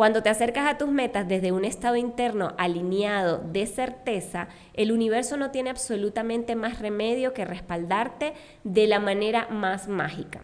Cuando 0.00 0.22
te 0.22 0.30
acercas 0.30 0.66
a 0.66 0.78
tus 0.78 0.88
metas 0.88 1.28
desde 1.28 1.52
un 1.52 1.66
estado 1.66 1.94
interno 1.94 2.54
alineado 2.56 3.36
de 3.36 3.66
certeza, 3.66 4.48
el 4.72 4.92
universo 4.92 5.36
no 5.36 5.50
tiene 5.50 5.68
absolutamente 5.68 6.56
más 6.56 6.78
remedio 6.78 7.34
que 7.34 7.44
respaldarte 7.44 8.32
de 8.64 8.86
la 8.86 8.98
manera 8.98 9.48
más 9.50 9.88
mágica. 9.88 10.40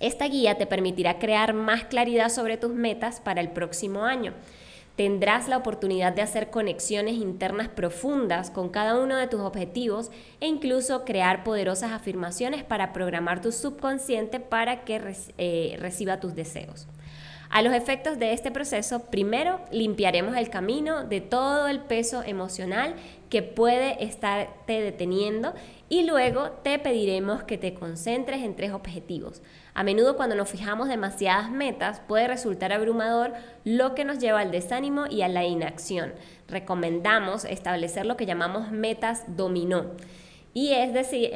Esta 0.00 0.26
guía 0.26 0.58
te 0.58 0.66
permitirá 0.66 1.20
crear 1.20 1.54
más 1.54 1.84
claridad 1.84 2.30
sobre 2.30 2.56
tus 2.56 2.72
metas 2.72 3.20
para 3.20 3.40
el 3.40 3.50
próximo 3.50 4.06
año. 4.06 4.34
Tendrás 4.96 5.46
la 5.46 5.58
oportunidad 5.58 6.12
de 6.12 6.22
hacer 6.22 6.50
conexiones 6.50 7.14
internas 7.14 7.68
profundas 7.68 8.50
con 8.50 8.70
cada 8.70 8.98
uno 8.98 9.14
de 9.18 9.28
tus 9.28 9.38
objetivos 9.38 10.10
e 10.40 10.48
incluso 10.48 11.04
crear 11.04 11.44
poderosas 11.44 11.92
afirmaciones 11.92 12.64
para 12.64 12.92
programar 12.92 13.40
tu 13.40 13.52
subconsciente 13.52 14.40
para 14.40 14.84
que 14.84 15.00
eh, 15.38 15.76
reciba 15.78 16.18
tus 16.18 16.34
deseos. 16.34 16.88
A 17.50 17.62
los 17.62 17.74
efectos 17.74 18.20
de 18.20 18.32
este 18.32 18.52
proceso, 18.52 19.06
primero 19.06 19.58
limpiaremos 19.72 20.36
el 20.36 20.50
camino 20.50 21.04
de 21.04 21.20
todo 21.20 21.66
el 21.66 21.80
peso 21.80 22.22
emocional 22.22 22.94
que 23.28 23.42
puede 23.42 24.04
estarte 24.04 24.80
deteniendo 24.80 25.52
y 25.88 26.04
luego 26.04 26.50
te 26.62 26.78
pediremos 26.78 27.42
que 27.42 27.58
te 27.58 27.74
concentres 27.74 28.42
en 28.42 28.54
tres 28.54 28.72
objetivos. 28.72 29.42
A 29.74 29.82
menudo 29.82 30.16
cuando 30.16 30.36
nos 30.36 30.48
fijamos 30.48 30.88
demasiadas 30.88 31.50
metas 31.50 32.00
puede 32.06 32.28
resultar 32.28 32.72
abrumador, 32.72 33.32
lo 33.64 33.96
que 33.96 34.04
nos 34.04 34.20
lleva 34.20 34.38
al 34.38 34.52
desánimo 34.52 35.08
y 35.08 35.22
a 35.22 35.28
la 35.28 35.44
inacción. 35.44 36.12
Recomendamos 36.46 37.44
establecer 37.44 38.06
lo 38.06 38.16
que 38.16 38.26
llamamos 38.26 38.70
metas 38.70 39.24
dominó. 39.26 39.86
Y 40.52 40.72
es 40.72 40.92
decir, 40.92 41.30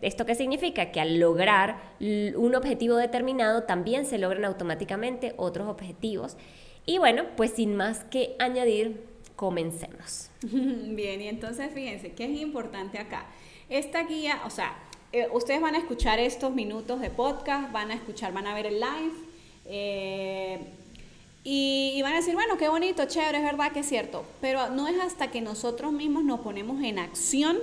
¿esto 0.00 0.26
qué 0.26 0.34
significa? 0.34 0.92
Que 0.92 1.00
al 1.00 1.18
lograr 1.18 1.80
un 2.00 2.54
objetivo 2.54 2.96
determinado 2.96 3.64
también 3.64 4.06
se 4.06 4.18
logran 4.18 4.44
automáticamente 4.44 5.34
otros 5.36 5.68
objetivos. 5.68 6.36
Y 6.86 6.98
bueno, 6.98 7.24
pues 7.36 7.52
sin 7.52 7.76
más 7.76 8.04
que 8.04 8.36
añadir, 8.38 9.04
comencemos. 9.34 10.30
Bien, 10.42 11.20
y 11.20 11.28
entonces 11.28 11.72
fíjense, 11.74 12.12
¿qué 12.12 12.26
es 12.26 12.40
importante 12.40 12.98
acá? 12.98 13.26
Esta 13.68 14.04
guía, 14.04 14.40
o 14.46 14.50
sea, 14.50 14.76
eh, 15.12 15.26
ustedes 15.32 15.60
van 15.60 15.74
a 15.74 15.78
escuchar 15.78 16.20
estos 16.20 16.52
minutos 16.54 17.00
de 17.00 17.10
podcast, 17.10 17.72
van 17.72 17.90
a 17.90 17.94
escuchar, 17.94 18.32
van 18.32 18.46
a 18.46 18.54
ver 18.54 18.66
el 18.66 18.74
live. 18.74 19.14
Eh, 19.66 20.58
y, 21.42 21.94
y, 21.96 22.02
van 22.02 22.12
a 22.12 22.16
decir, 22.16 22.34
bueno, 22.34 22.56
qué 22.58 22.68
bonito, 22.68 23.06
chévere, 23.06 23.38
es 23.38 23.44
verdad 23.44 23.72
que 23.72 23.80
es 23.80 23.88
cierto, 23.88 24.24
pero 24.40 24.68
no 24.68 24.88
es 24.88 25.00
hasta 25.00 25.30
que 25.30 25.40
nosotros 25.40 25.90
mismos 25.90 26.22
nos 26.22 26.40
ponemos 26.40 26.82
en 26.82 26.98
acción 26.98 27.56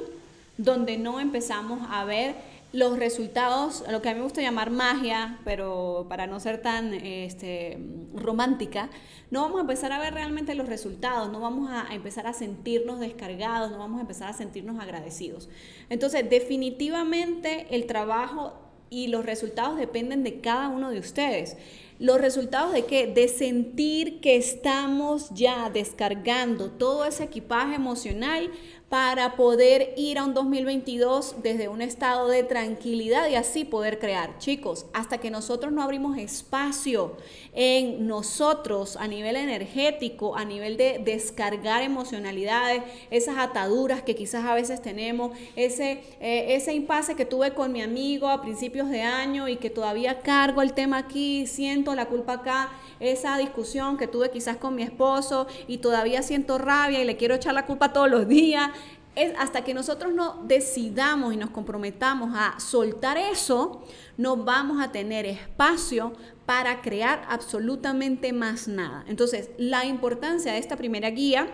donde 0.58 0.98
no 0.98 1.20
empezamos 1.20 1.88
a 1.90 2.04
ver 2.06 2.36
los 2.74 3.00
resultados, 3.00 3.84
lo 3.90 4.02
que 4.02 4.10
a 4.10 4.14
mí 4.14 4.20
me 4.20 4.24
gusta 4.24 4.42
llamar 4.42 4.72
magia, 4.72 5.40
pero 5.46 6.06
para 6.10 6.28
no 6.28 6.40
ser 6.40 6.62
tan 6.62 6.94
este, 6.94 7.80
romántica, 8.14 8.90
no 9.32 9.42
vamos 9.42 9.60
a 9.60 9.62
empezar 9.62 9.94
a 9.94 10.00
ver 10.00 10.14
realmente 10.14 10.54
los 10.54 10.68
resultados, 10.68 11.32
no 11.32 11.40
vamos 11.40 11.70
a, 11.72 11.94
empezar 11.94 12.28
a 12.28 12.34
sentirnos 12.34 13.00
descargados, 13.00 13.72
no 13.72 13.78
vamos 13.78 14.00
a 14.00 14.02
empezar 14.02 14.30
a 14.30 14.34
sentirnos 14.34 14.82
agradecidos. 14.82 15.50
Entonces, 15.90 16.30
definitivamente 16.30 17.68
el 17.72 17.86
trabajo 17.86 18.54
y 18.90 19.08
los 19.08 19.26
resultados 19.26 19.78
dependen 19.78 20.24
de 20.24 20.40
cada 20.40 20.70
uno 20.70 20.92
de 20.92 21.00
ustedes. 21.00 21.58
Los 22.00 22.22
resultados 22.22 22.74
de 22.74 22.86
qué? 22.86 23.08
De 23.08 23.28
sentir 23.28 24.22
que 24.22 24.36
estamos 24.36 25.32
ya 25.34 25.70
descargando 25.72 26.70
todo 26.70 27.06
ese 27.06 27.24
equipaje 27.24 27.76
emocional 27.76 28.52
para 28.90 29.36
poder 29.36 29.94
ir 29.98 30.18
a 30.18 30.24
un 30.24 30.34
2022 30.34 31.36
desde 31.44 31.68
un 31.68 31.82
estado 31.82 32.30
de 32.30 32.44
tranquilidad 32.44 33.28
y 33.28 33.36
así 33.36 33.66
poder 33.66 34.00
crear. 34.00 34.40
Chicos, 34.40 34.86
hasta 34.94 35.18
que 35.18 35.30
nosotros 35.30 35.74
no 35.74 35.82
abrimos 35.82 36.18
espacio 36.18 37.18
en 37.54 38.08
nosotros 38.08 38.96
a 38.96 39.08
nivel 39.08 39.36
energético, 39.36 40.38
a 40.38 40.46
nivel 40.46 40.78
de 40.78 41.02
descargar 41.04 41.82
emocionalidades, 41.82 42.84
esas 43.12 43.38
ataduras 43.38 44.04
que 44.04 44.16
quizás 44.16 44.46
a 44.46 44.54
veces 44.54 44.82
tenemos, 44.82 45.38
ese, 45.58 46.04
eh, 46.22 46.56
ese 46.56 46.74
impasse 46.74 47.16
que 47.16 47.26
tuve 47.26 47.54
con 47.54 47.74
mi 47.74 47.82
amigo 47.82 48.30
a 48.30 48.42
principios 48.42 48.90
de 48.90 49.02
año 49.02 49.50
y 49.50 49.58
que 49.58 49.70
todavía 49.70 50.22
cargo 50.22 50.62
el 50.62 50.72
tema 50.72 51.00
aquí, 51.00 51.46
siento 51.46 51.94
la 51.94 52.06
culpa 52.06 52.34
acá, 52.34 52.72
esa 53.02 53.38
discusión 53.38 53.98
que 53.98 54.08
tuve 54.08 54.32
quizás 54.32 54.56
con 54.56 54.76
mi 54.76 54.84
esposo 54.84 55.48
y 55.68 55.80
todavía 55.80 56.22
siento 56.24 56.58
rabia 56.58 57.02
y 57.02 57.06
le 57.06 57.18
quiero 57.18 57.36
echar 57.36 57.54
la 57.54 57.66
culpa 57.66 57.92
todos 57.92 58.10
los 58.10 58.30
días 58.30 58.72
es 59.18 59.34
hasta 59.38 59.64
que 59.64 59.74
nosotros 59.74 60.14
no 60.14 60.44
decidamos 60.46 61.34
y 61.34 61.38
nos 61.38 61.50
comprometamos 61.50 62.32
a 62.36 62.60
soltar 62.60 63.18
eso, 63.18 63.84
no 64.16 64.38
vamos 64.38 64.82
a 64.82 64.92
tener 64.92 65.26
espacio 65.26 66.14
para 66.46 66.82
crear 66.82 67.26
absolutamente 67.28 68.32
más 68.32 68.68
nada. 68.68 69.04
Entonces, 69.08 69.50
la 69.58 69.86
importancia 69.86 70.54
de 70.54 70.60
esta 70.60 70.78
primera 70.78 71.10
guía 71.10 71.48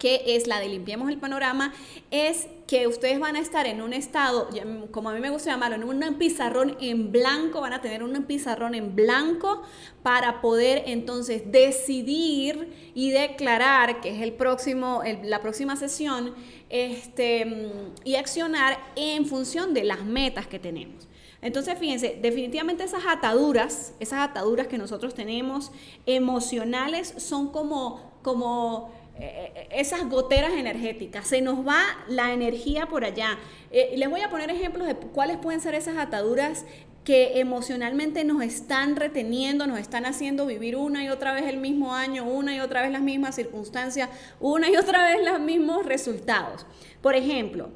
que 0.00 0.22
es 0.26 0.48
la 0.48 0.58
de 0.58 0.68
limpiemos 0.68 1.10
el 1.10 1.18
panorama, 1.18 1.72
es 2.10 2.48
que 2.66 2.88
ustedes 2.88 3.20
van 3.20 3.36
a 3.36 3.40
estar 3.40 3.66
en 3.66 3.82
un 3.82 3.92
estado, 3.92 4.48
como 4.90 5.10
a 5.10 5.12
mí 5.12 5.20
me 5.20 5.28
gusta 5.28 5.50
llamarlo, 5.50 5.76
en 5.76 5.84
un 5.84 6.14
pizarrón 6.14 6.76
en 6.80 7.12
blanco, 7.12 7.60
van 7.60 7.74
a 7.74 7.82
tener 7.82 8.02
un 8.02 8.24
pizarrón 8.24 8.74
en 8.74 8.96
blanco 8.96 9.62
para 10.02 10.40
poder 10.40 10.84
entonces 10.86 11.52
decidir 11.52 12.72
y 12.94 13.10
declarar, 13.10 14.00
que 14.00 14.08
es 14.08 14.22
el 14.22 14.32
próximo, 14.32 15.02
la 15.22 15.40
próxima 15.42 15.76
sesión, 15.76 16.34
este, 16.70 17.70
y 18.02 18.14
accionar 18.14 18.78
en 18.96 19.26
función 19.26 19.74
de 19.74 19.84
las 19.84 20.04
metas 20.04 20.46
que 20.46 20.58
tenemos. 20.58 21.10
Entonces, 21.42 21.78
fíjense, 21.78 22.18
definitivamente 22.20 22.84
esas 22.84 23.04
ataduras, 23.06 23.94
esas 23.98 24.20
ataduras 24.20 24.66
que 24.66 24.76
nosotros 24.76 25.14
tenemos 25.14 25.72
emocionales 26.06 27.14
son 27.16 27.50
como, 27.50 28.12
como 28.22 28.92
eh, 29.20 29.68
esas 29.70 30.08
goteras 30.08 30.52
energéticas, 30.52 31.26
se 31.26 31.40
nos 31.40 31.66
va 31.66 31.80
la 32.08 32.32
energía 32.32 32.86
por 32.86 33.04
allá. 33.04 33.38
Eh, 33.70 33.94
les 33.96 34.08
voy 34.08 34.22
a 34.22 34.30
poner 34.30 34.50
ejemplos 34.50 34.86
de 34.86 34.94
cuáles 34.94 35.36
pueden 35.38 35.60
ser 35.60 35.74
esas 35.74 35.96
ataduras 35.96 36.64
que 37.04 37.40
emocionalmente 37.40 38.24
nos 38.24 38.42
están 38.42 38.96
reteniendo, 38.96 39.66
nos 39.66 39.78
están 39.78 40.04
haciendo 40.06 40.46
vivir 40.46 40.76
una 40.76 41.02
y 41.02 41.08
otra 41.08 41.32
vez 41.32 41.44
el 41.44 41.56
mismo 41.56 41.94
año, 41.94 42.24
una 42.24 42.54
y 42.54 42.60
otra 42.60 42.82
vez 42.82 42.92
las 42.92 43.02
mismas 43.02 43.34
circunstancias, 43.34 44.10
una 44.38 44.70
y 44.70 44.76
otra 44.76 45.02
vez 45.04 45.26
los 45.26 45.40
mismos 45.40 45.86
resultados. 45.86 46.66
Por 47.00 47.14
ejemplo, 47.14 47.70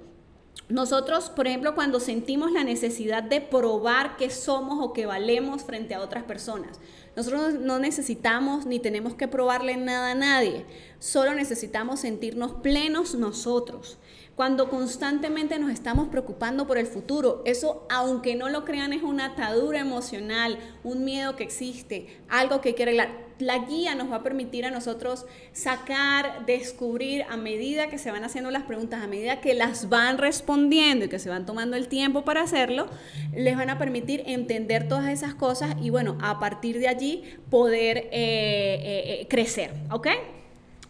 nosotros, 0.69 1.31
por 1.31 1.47
ejemplo, 1.47 1.75
cuando 1.75 2.01
sentimos 2.01 2.51
la 2.53 2.65
necesidad 2.65 3.23
de 3.23 3.41
probar 3.41 4.17
que 4.17 4.31
somos 4.31 4.79
o 4.83 4.93
que 4.93 5.05
valemos 5.05 5.63
frente 5.63 5.95
a 5.95 6.01
otras 6.01 6.25
personas, 6.25 6.81
nosotros 7.17 7.55
no 7.55 7.79
necesitamos 7.79 8.67
ni 8.67 8.81
tenemos 8.81 9.15
que 9.15 9.29
probarle 9.29 9.77
nada 9.77 10.13
a 10.13 10.15
nadie, 10.15 10.67
solo 10.99 11.35
necesitamos 11.35 12.01
sentirnos 12.01 12.55
plenos 12.55 13.15
nosotros. 13.15 13.99
Cuando 14.35 14.69
constantemente 14.69 15.59
nos 15.61 15.71
estamos 15.71 16.09
preocupando 16.09 16.67
por 16.67 16.77
el 16.77 16.89
futuro, 16.89 17.43
eso, 17.45 17.87
aunque 17.89 18.35
no 18.35 18.49
lo 18.49 18.65
crean, 18.65 18.93
es 18.93 19.05
una 19.05 19.27
atadura 19.27 19.79
emocional, 19.79 20.59
un 20.83 21.05
miedo 21.05 21.37
que 21.37 21.45
existe, 21.45 22.21
algo 22.29 22.61
que 22.61 22.71
hay 22.71 22.75
que 22.75 22.83
arreglar 22.83 23.24
la 23.39 23.59
guía 23.59 23.95
nos 23.95 24.11
va 24.11 24.17
a 24.17 24.23
permitir 24.23 24.65
a 24.65 24.71
nosotros 24.71 25.27
sacar, 25.53 26.47
descubrir 26.47 27.25
a 27.29 27.37
medida 27.37 27.89
que 27.89 27.99
se 27.99 28.11
van 28.11 28.25
haciendo 28.25 28.51
las 28.51 28.63
preguntas, 28.63 29.03
a 29.03 29.07
medida 29.07 29.41
que 29.41 29.55
las 29.55 29.89
van 29.89 30.19
respondiendo 30.19 31.07
y 31.07 31.09
que 31.09 31.19
se 31.19 31.29
van 31.29 31.47
tomando 31.47 31.77
el 31.77 31.89
tiempo 31.89 32.25
para 32.25 32.43
hacerlo, 32.43 32.87
les 33.35 33.57
van 33.57 33.71
a 33.71 33.79
permitir 33.79 34.23
entender 34.27 34.89
todas 34.89 35.09
esas 35.09 35.35
cosas 35.35 35.75
y 35.83 35.91
bueno, 35.91 36.17
a 36.23 36.39
partir 36.39 36.79
de 36.79 36.89
allí 36.89 37.25
poder 37.51 37.99
eh, 37.99 38.11
eh, 38.13 39.21
eh, 39.21 39.27
crecer, 39.29 39.73
¿ok? 39.91 40.09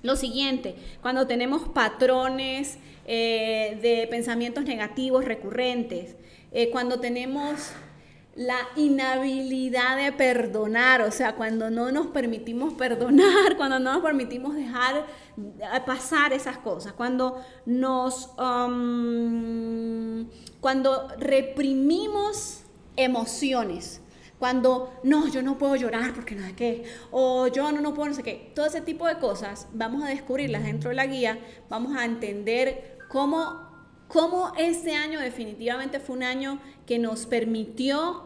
Lo 0.03 0.17
siguiente, 0.17 0.75
cuando 1.01 1.27
tenemos 1.27 1.69
patrones 1.71 2.79
de 3.07 4.07
pensamientos 4.11 4.65
negativos 4.65 5.25
recurrentes, 5.25 6.17
cuando 6.73 7.01
tenemos 7.01 7.73
la 8.37 8.59
inhabilidad 8.77 9.97
de 9.97 10.11
perdonar, 10.13 11.03
o 11.03 11.13
sea, 11.13 11.37
cuando 11.37 11.71
no 11.71 11.93
nos 11.93 12.09
permitimos 12.09 12.75
perdonar, 12.75 13.57
cuando 13.57 13.79
no 13.79 13.95
nos 13.95 14.03
permitimos 14.03 14.55
dejar 14.57 15.07
pasar 15.87 16.33
esas 16.33 16.59
cosas, 16.59 16.93
cuando 16.93 17.41
nos, 17.65 18.31
um, 18.39 20.27
cuando 20.61 21.09
reprimimos 21.19 22.63
emociones, 22.97 24.01
cuando 24.39 24.93
no, 25.05 25.29
yo 25.29 25.43
no 25.43 25.57
puedo 25.57 25.77
llorar 25.77 26.13
porque 26.13 26.35
no 26.35 26.45
sé 26.45 26.55
qué, 26.55 26.85
o 27.13 27.47
yo 27.47 27.71
no, 27.71 27.81
no 27.81 27.95
puedo 27.95 28.09
no 28.09 28.15
sé 28.15 28.23
qué, 28.23 28.53
todo 28.55 28.67
ese 28.67 28.81
tipo 28.81 29.07
de 29.07 29.19
cosas 29.19 29.69
vamos 29.73 30.03
a 30.03 30.09
descubrirlas 30.09 30.65
dentro 30.65 30.91
de 30.91 30.97
la 30.97 31.07
guía, 31.07 31.39
vamos 31.69 31.97
a 31.97 32.05
entender 32.05 32.99
cómo, 33.09 33.64
cómo 34.15 34.53
este 34.57 34.95
año 34.95 35.19
definitivamente 35.19 35.99
fue 35.99 36.15
un 36.15 36.23
año 36.23 36.61
que 36.87 37.01
nos 37.01 37.27
permitió 37.27 38.23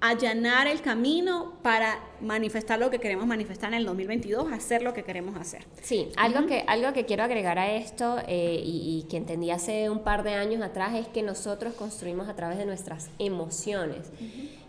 allanar 0.00 0.66
el 0.66 0.80
camino 0.80 1.52
para 1.62 2.00
manifestar 2.20 2.80
lo 2.80 2.90
que 2.90 2.98
queremos 2.98 3.28
manifestar 3.28 3.68
en 3.72 3.78
el 3.78 3.86
2022, 3.86 4.50
hacer 4.50 4.82
lo 4.82 4.92
que 4.92 5.04
queremos 5.04 5.36
hacer. 5.36 5.66
Sí, 5.82 6.08
algo, 6.16 6.46
que, 6.46 6.64
algo 6.66 6.92
que 6.92 7.04
quiero 7.04 7.22
agregar 7.22 7.60
a 7.60 7.72
esto 7.72 8.16
eh, 8.26 8.60
y, 8.64 9.06
que 9.08 9.18
entendí 9.18 9.52
hace 9.52 9.88
un 9.88 10.00
par 10.00 10.24
de 10.24 10.34
años 10.34 10.62
atrás 10.62 10.96
es 10.96 11.06
que 11.06 11.22
nosotros 11.22 11.74
construimos 11.74 12.28
a 12.28 12.34
través 12.34 12.58
de 12.58 12.66
nuestras 12.66 13.08
emociones. 13.20 14.10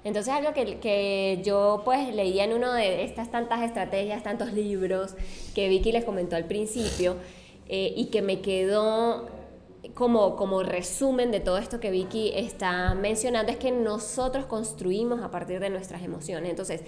Entonces 0.03 0.32
algo 0.32 0.53
que, 0.53 0.77
que, 0.77 1.41
yo 1.44 1.82
pues 1.84 2.13
leía 2.13 2.44
en 2.44 2.53
uno 2.53 2.72
de 2.72 3.03
estas 3.03 3.32
tantas 3.32 3.63
estrategias, 3.63 4.22
tantos 4.22 4.53
libros 4.53 5.15
que 5.56 5.70
Vicky 5.70 5.91
les 5.91 6.06
comentó 6.06 6.36
al 6.36 6.46
principio 6.46 7.15
eh, 7.68 7.94
y 7.96 8.08
que 8.08 8.22
me 8.22 8.41
quedó 8.41 9.40
como, 10.01 10.36
como 10.36 10.63
resumen 10.63 11.29
de 11.29 11.41
todo 11.41 11.60
esto 11.60 11.79
que 11.79 11.91
Vicky 11.91 12.31
está 12.34 12.96
mencionando, 12.96 13.51
es 13.51 13.60
que 13.60 13.70
nosotros 13.70 14.48
construimos 14.48 15.22
a 15.22 15.29
partir 15.29 15.60
de 15.60 15.70
nuestras 15.70 16.01
emociones. 16.01 16.50
Entonces, 16.50 16.81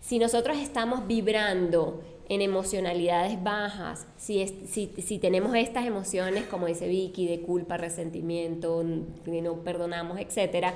si 0.00 0.18
nosotros 0.18 0.58
estamos 0.58 1.06
vibrando 1.06 2.02
en 2.28 2.42
emocionalidades 2.42 3.40
bajas, 3.40 4.08
si, 4.16 4.44
si, 4.66 4.92
si, 5.00 5.18
tenemos 5.20 5.54
estas 5.54 5.86
emociones, 5.86 6.42
como 6.46 6.66
dice 6.66 6.88
Vicky, 6.88 7.28
de 7.28 7.40
culpa, 7.40 7.76
resentimiento, 7.76 8.82
no 8.82 9.54
perdonamos, 9.62 10.18
etcétera, 10.18 10.74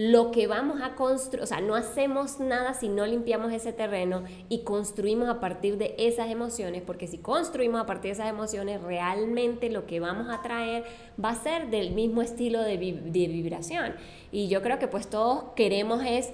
lo 0.00 0.30
que 0.30 0.46
vamos 0.46 0.80
a 0.80 0.94
construir, 0.94 1.42
o 1.42 1.46
sea, 1.46 1.60
no 1.60 1.74
hacemos 1.74 2.40
nada 2.40 2.72
si 2.72 2.88
no 2.88 3.04
limpiamos 3.04 3.52
ese 3.52 3.74
terreno 3.74 4.22
y 4.48 4.60
construimos 4.60 5.28
a 5.28 5.40
partir 5.40 5.76
de 5.76 5.94
esas 5.98 6.30
emociones, 6.30 6.82
porque 6.86 7.06
si 7.06 7.18
construimos 7.18 7.82
a 7.82 7.84
partir 7.84 8.08
de 8.08 8.12
esas 8.12 8.30
emociones, 8.30 8.80
realmente 8.80 9.68
lo 9.68 9.84
que 9.84 10.00
vamos 10.00 10.30
a 10.30 10.40
traer 10.40 10.84
va 11.22 11.28
a 11.28 11.34
ser 11.34 11.68
del 11.68 11.90
mismo 11.90 12.22
estilo 12.22 12.62
de, 12.62 12.78
vibración. 12.78 13.94
Y 14.32 14.48
yo 14.48 14.62
creo 14.62 14.78
que 14.78 14.88
pues 14.88 15.06
todos 15.06 15.52
queremos 15.54 16.02
es 16.06 16.30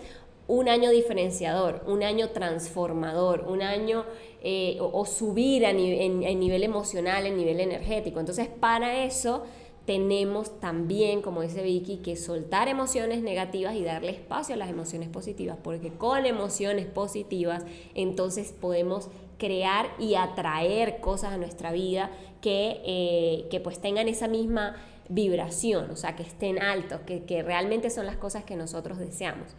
un 0.47 0.69
año 0.69 0.91
diferenciador, 0.91 1.83
un 1.89 2.05
año 2.05 2.29
transformador, 2.29 3.47
un 3.49 3.63
año 3.63 4.05
eh, 4.45 4.79
o, 4.79 5.05
subir 5.07 5.67
a, 5.67 5.71
en 5.71 6.39
nivel 6.39 6.63
emocional, 6.63 7.27
en 7.27 7.37
nivel 7.37 7.59
energético. 7.59 8.21
Entonces, 8.21 8.47
para 8.47 9.03
eso 9.03 9.43
tenemos 9.87 10.59
también, 10.61 11.23
como 11.23 11.43
dice 11.43 11.63
Vicky, 11.63 11.99
que 11.99 12.17
soltar 12.17 12.69
emociones 12.69 13.23
negativas 13.23 13.75
y 13.77 13.85
darle 13.85 14.11
espacio 14.11 14.57
a 14.57 14.59
las 14.59 14.69
emociones 14.69 15.09
positivas, 15.09 15.57
porque 15.63 15.93
con 15.93 16.27
emociones 16.27 16.87
positivas 16.87 17.65
entonces 17.95 18.53
podemos 18.53 19.09
crear 19.39 19.91
y 19.99 20.17
atraer 20.17 21.01
cosas 21.01 21.33
a 21.33 21.37
nuestra 21.39 21.71
vida 21.71 22.11
que, 22.41 22.81
eh, 22.85 23.47
que 23.51 23.61
pues 23.61 23.81
tengan 23.81 24.09
esa 24.09 24.29
misma 24.29 24.77
vibración, 25.09 25.91
o 25.91 25.97
sea, 25.97 26.17
que 26.17 26.25
estén 26.25 26.61
altos, 26.61 27.01
que, 27.07 27.25
que 27.25 27.43
realmente 27.43 27.91
son 27.91 28.07
las 28.07 28.17
cosas 28.17 28.45
que 28.45 28.57
nosotros 28.57 28.99
deseamos. 28.99 29.55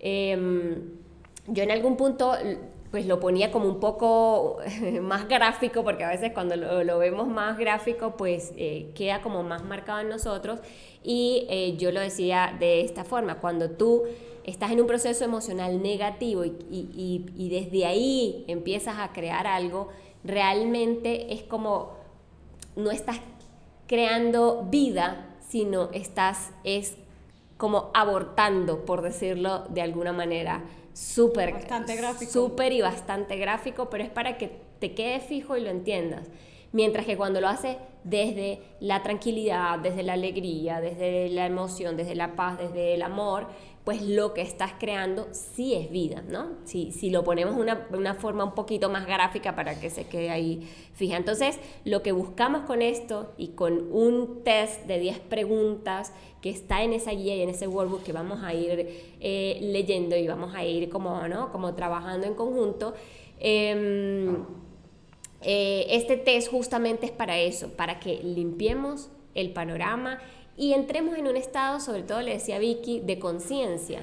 Em, 0.00 0.90
yo 1.46 1.62
en 1.62 1.70
algún 1.70 1.96
punto 1.96 2.34
pues 2.90 3.06
lo 3.06 3.20
ponía 3.20 3.50
como 3.50 3.68
un 3.68 3.80
poco 3.80 4.58
más 5.02 5.28
gráfico, 5.28 5.84
porque 5.84 6.04
a 6.04 6.08
veces 6.08 6.32
cuando 6.32 6.56
lo, 6.56 6.98
vemos 6.98 7.28
más 7.28 7.58
gráfico, 7.58 8.16
pues 8.16 8.52
eh, 8.56 8.90
queda 8.94 9.20
como 9.20 9.42
más 9.42 9.64
marcado 9.64 10.00
en 10.00 10.08
nosotros. 10.08 10.60
Y 11.02 11.46
eh, 11.50 11.76
yo 11.76 11.92
lo 11.92 12.00
decía 12.00 12.56
de 12.58 12.80
esta 12.80 13.04
forma, 13.04 13.40
cuando 13.40 13.70
tú 13.70 14.04
estás 14.44 14.70
en 14.70 14.80
un 14.80 14.86
proceso 14.86 15.24
emocional 15.24 15.82
negativo 15.82 16.44
y, 16.44 17.48
desde 17.50 17.84
ahí 17.84 18.44
empiezas 18.48 18.98
a 18.98 19.12
crear 19.12 19.46
algo, 19.46 19.88
realmente 20.24 21.34
es 21.34 21.42
como 21.42 21.98
no 22.74 22.90
estás 22.90 23.20
creando 23.86 24.66
vida, 24.70 25.36
sino 25.46 25.90
estás, 25.92 26.50
es 26.64 26.96
como 27.58 27.90
abortando, 27.92 28.84
por 28.84 29.02
decirlo 29.02 29.64
de 29.68 29.82
alguna 29.82 30.12
manera, 30.12 30.62
súper 30.98 31.52
gráfico. 31.96 32.32
Súper 32.32 32.72
y 32.72 32.80
bastante 32.80 33.36
gráfico, 33.36 33.88
pero 33.88 34.04
es 34.04 34.10
para 34.10 34.36
que 34.36 34.50
te 34.78 34.94
quede 34.94 35.20
fijo 35.20 35.56
y 35.56 35.60
lo 35.60 35.70
entiendas. 35.70 36.28
Mientras 36.72 37.06
que 37.06 37.16
cuando 37.16 37.40
lo 37.40 37.48
haces 37.48 37.76
desde 38.04 38.60
la 38.80 39.02
tranquilidad, 39.02 39.78
desde 39.78 40.02
la 40.02 40.14
alegría, 40.14 40.80
desde 40.80 41.28
la 41.30 41.46
emoción, 41.46 41.96
desde 41.96 42.14
la 42.14 42.36
paz, 42.36 42.58
desde 42.58 42.94
el 42.94 43.02
amor, 43.02 43.46
pues 43.88 44.02
lo 44.02 44.34
que 44.34 44.42
estás 44.42 44.72
creando 44.78 45.28
sí 45.32 45.72
es 45.72 45.90
vida, 45.90 46.22
¿no? 46.28 46.58
Si, 46.64 46.92
si 46.92 47.08
lo 47.08 47.24
ponemos 47.24 47.56
de 47.56 47.62
una, 47.62 47.88
una, 47.90 48.12
forma 48.12 48.44
un 48.44 48.54
poquito 48.54 48.90
más 48.90 49.06
gráfica 49.06 49.56
para 49.56 49.80
que 49.80 49.88
se 49.88 50.04
quede 50.04 50.28
ahí 50.28 50.68
fija. 50.92 51.16
Entonces, 51.16 51.58
lo 51.86 52.02
que 52.02 52.12
buscamos 52.12 52.66
con 52.66 52.82
esto 52.82 53.32
y 53.38 53.52
con 53.52 53.90
un 53.90 54.44
test 54.44 54.84
de 54.84 54.98
10 54.98 55.20
preguntas 55.20 56.12
que 56.42 56.50
está 56.50 56.82
en 56.82 56.92
esa 56.92 57.12
guía 57.12 57.34
y 57.36 57.40
en 57.40 57.48
ese 57.48 57.66
workbook 57.66 58.02
que 58.02 58.12
vamos 58.12 58.42
a 58.42 58.52
ir 58.52 59.14
eh, 59.20 59.58
leyendo 59.62 60.16
y 60.16 60.28
vamos 60.28 60.54
a 60.54 60.62
ir 60.66 60.90
como, 60.90 61.26
¿no? 61.26 61.50
como 61.50 61.74
trabajando 61.74 62.26
en 62.26 62.34
conjunto, 62.34 62.92
em, 63.40 64.44
eh, 65.40 65.86
este 65.88 66.18
test 66.18 66.50
justamente 66.50 67.06
es 67.06 67.12
para 67.12 67.38
eso, 67.38 67.70
para 67.70 68.00
que 68.00 68.22
limpiemos 68.22 69.08
el 69.34 69.54
panorama 69.54 70.18
y 70.58 70.74
entremos 70.74 71.16
en 71.16 71.28
un 71.28 71.36
estado, 71.36 71.78
sobre 71.78 72.02
todo 72.02 72.20
le 72.20 72.32
decía 72.32 72.58
Vicky, 72.58 73.00
de 73.00 73.20
conciencia, 73.20 74.02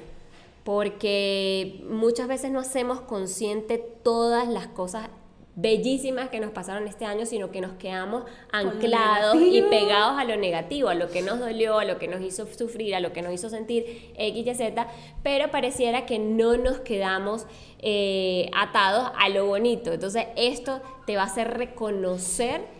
porque 0.64 1.84
muchas 1.88 2.26
veces 2.26 2.50
no 2.50 2.60
hacemos 2.60 3.02
consciente 3.02 3.78
todas 3.78 4.48
las 4.48 4.66
cosas 4.66 5.10
bellísimas 5.54 6.28
que 6.28 6.40
nos 6.40 6.50
pasaron 6.50 6.88
este 6.88 7.04
año, 7.04 7.24
sino 7.24 7.50
que 7.50 7.60
nos 7.60 7.72
quedamos 7.72 8.24
anclados 8.52 9.36
y 9.40 9.62
pegados 9.62 10.18
a 10.18 10.24
lo 10.24 10.36
negativo, 10.36 10.88
a 10.88 10.94
lo 10.94 11.08
que 11.08 11.22
nos 11.22 11.38
dolió, 11.38 11.78
a 11.78 11.84
lo 11.84 11.98
que 11.98 12.08
nos 12.08 12.20
hizo 12.20 12.46
sufrir, 12.46 12.94
a 12.94 13.00
lo 13.00 13.12
que 13.12 13.22
nos 13.22 13.32
hizo 13.32 13.48
sentir 13.48 14.12
X 14.16 14.46
y 14.46 14.54
Z, 14.54 14.86
pero 15.22 15.50
pareciera 15.50 16.04
que 16.04 16.18
no 16.18 16.56
nos 16.56 16.80
quedamos 16.80 17.46
eh, 17.78 18.50
atados 18.54 19.10
a 19.18 19.28
lo 19.28 19.46
bonito. 19.46 19.92
Entonces 19.92 20.26
esto 20.36 20.80
te 21.06 21.16
va 21.16 21.22
a 21.22 21.26
hacer 21.26 21.56
reconocer 21.56 22.75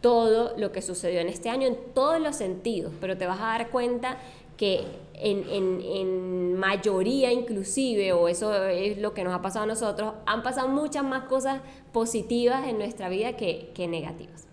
todo 0.00 0.56
lo 0.56 0.72
que 0.72 0.82
sucedió 0.82 1.20
en 1.20 1.28
este 1.28 1.48
año 1.48 1.66
en 1.66 1.76
todos 1.94 2.20
los 2.20 2.36
sentidos, 2.36 2.92
pero 3.00 3.16
te 3.16 3.26
vas 3.26 3.40
a 3.40 3.46
dar 3.46 3.70
cuenta 3.70 4.18
que 4.56 4.84
en, 5.14 5.44
en, 5.48 6.54
mayoría 6.56 7.32
inclusive, 7.32 8.12
o 8.12 8.28
eso 8.28 8.66
es 8.66 8.98
lo 8.98 9.14
que 9.14 9.24
nos 9.24 9.32
ha 9.32 9.40
pasado 9.40 9.64
a 9.64 9.66
nosotros, 9.66 10.14
han 10.26 10.42
pasado 10.42 10.68
muchas 10.68 11.02
más 11.04 11.24
cosas 11.24 11.62
positivas 11.92 12.66
en 12.66 12.78
nuestra 12.78 13.08
vida 13.08 13.36
que, 13.36 13.70
que 13.74 13.88
negativas. 13.88 14.46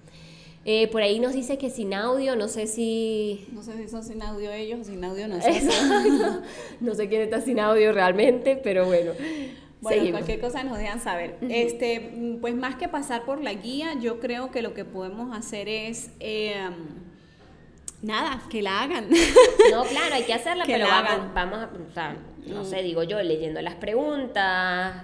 Eh, 0.63 0.87
por 0.89 1.01
ahí 1.01 1.19
nos 1.19 1.33
dice 1.33 1.57
que 1.57 1.69
sin 1.69 1.93
audio, 1.93 2.35
no 2.35 2.49
sé 2.49 2.67
si... 2.67 3.47
No 3.53 3.63
sé 3.63 3.77
si 3.77 3.87
son 3.87 4.03
sin 4.03 4.21
audio 4.21 4.51
ellos 4.51 4.81
o 4.81 4.83
sin 4.83 5.03
audio 5.03 5.27
nosotros. 5.29 5.63
no 6.81 6.93
sé 6.93 7.07
quién 7.07 7.21
está 7.21 7.39
sin 7.41 7.59
audio 7.59 7.93
realmente, 7.93 8.59
pero 8.61 8.85
bueno. 8.85 9.11
Bueno, 9.81 10.11
cualquier 10.11 10.39
cosa 10.39 10.63
nos 10.63 10.77
dejan 10.77 10.99
saber. 10.99 11.37
Este, 11.41 12.37
pues 12.41 12.55
más 12.55 12.75
que 12.75 12.87
pasar 12.87 13.25
por 13.25 13.41
la 13.41 13.53
guía, 13.53 13.93
yo 13.99 14.19
creo 14.19 14.51
que 14.51 14.61
lo 14.61 14.73
que 14.73 14.85
podemos 14.85 15.35
hacer 15.37 15.69
es 15.69 16.09
em, 16.19 16.73
nada, 18.01 18.41
que 18.49 18.61
la 18.61 18.81
hagan. 18.81 19.07
No, 19.71 19.83
claro, 19.83 20.15
hay 20.15 20.23
que 20.23 20.33
hacerla, 20.33 20.63
pero 20.65 20.87
vamos, 20.87 21.33
vamos 21.33 21.59
a, 21.95 22.15
no 22.47 22.63
sé, 22.63 22.81
digo 22.81 23.03
yo, 23.03 23.21
leyendo 23.21 23.61
las 23.61 23.75
preguntas 23.75 25.03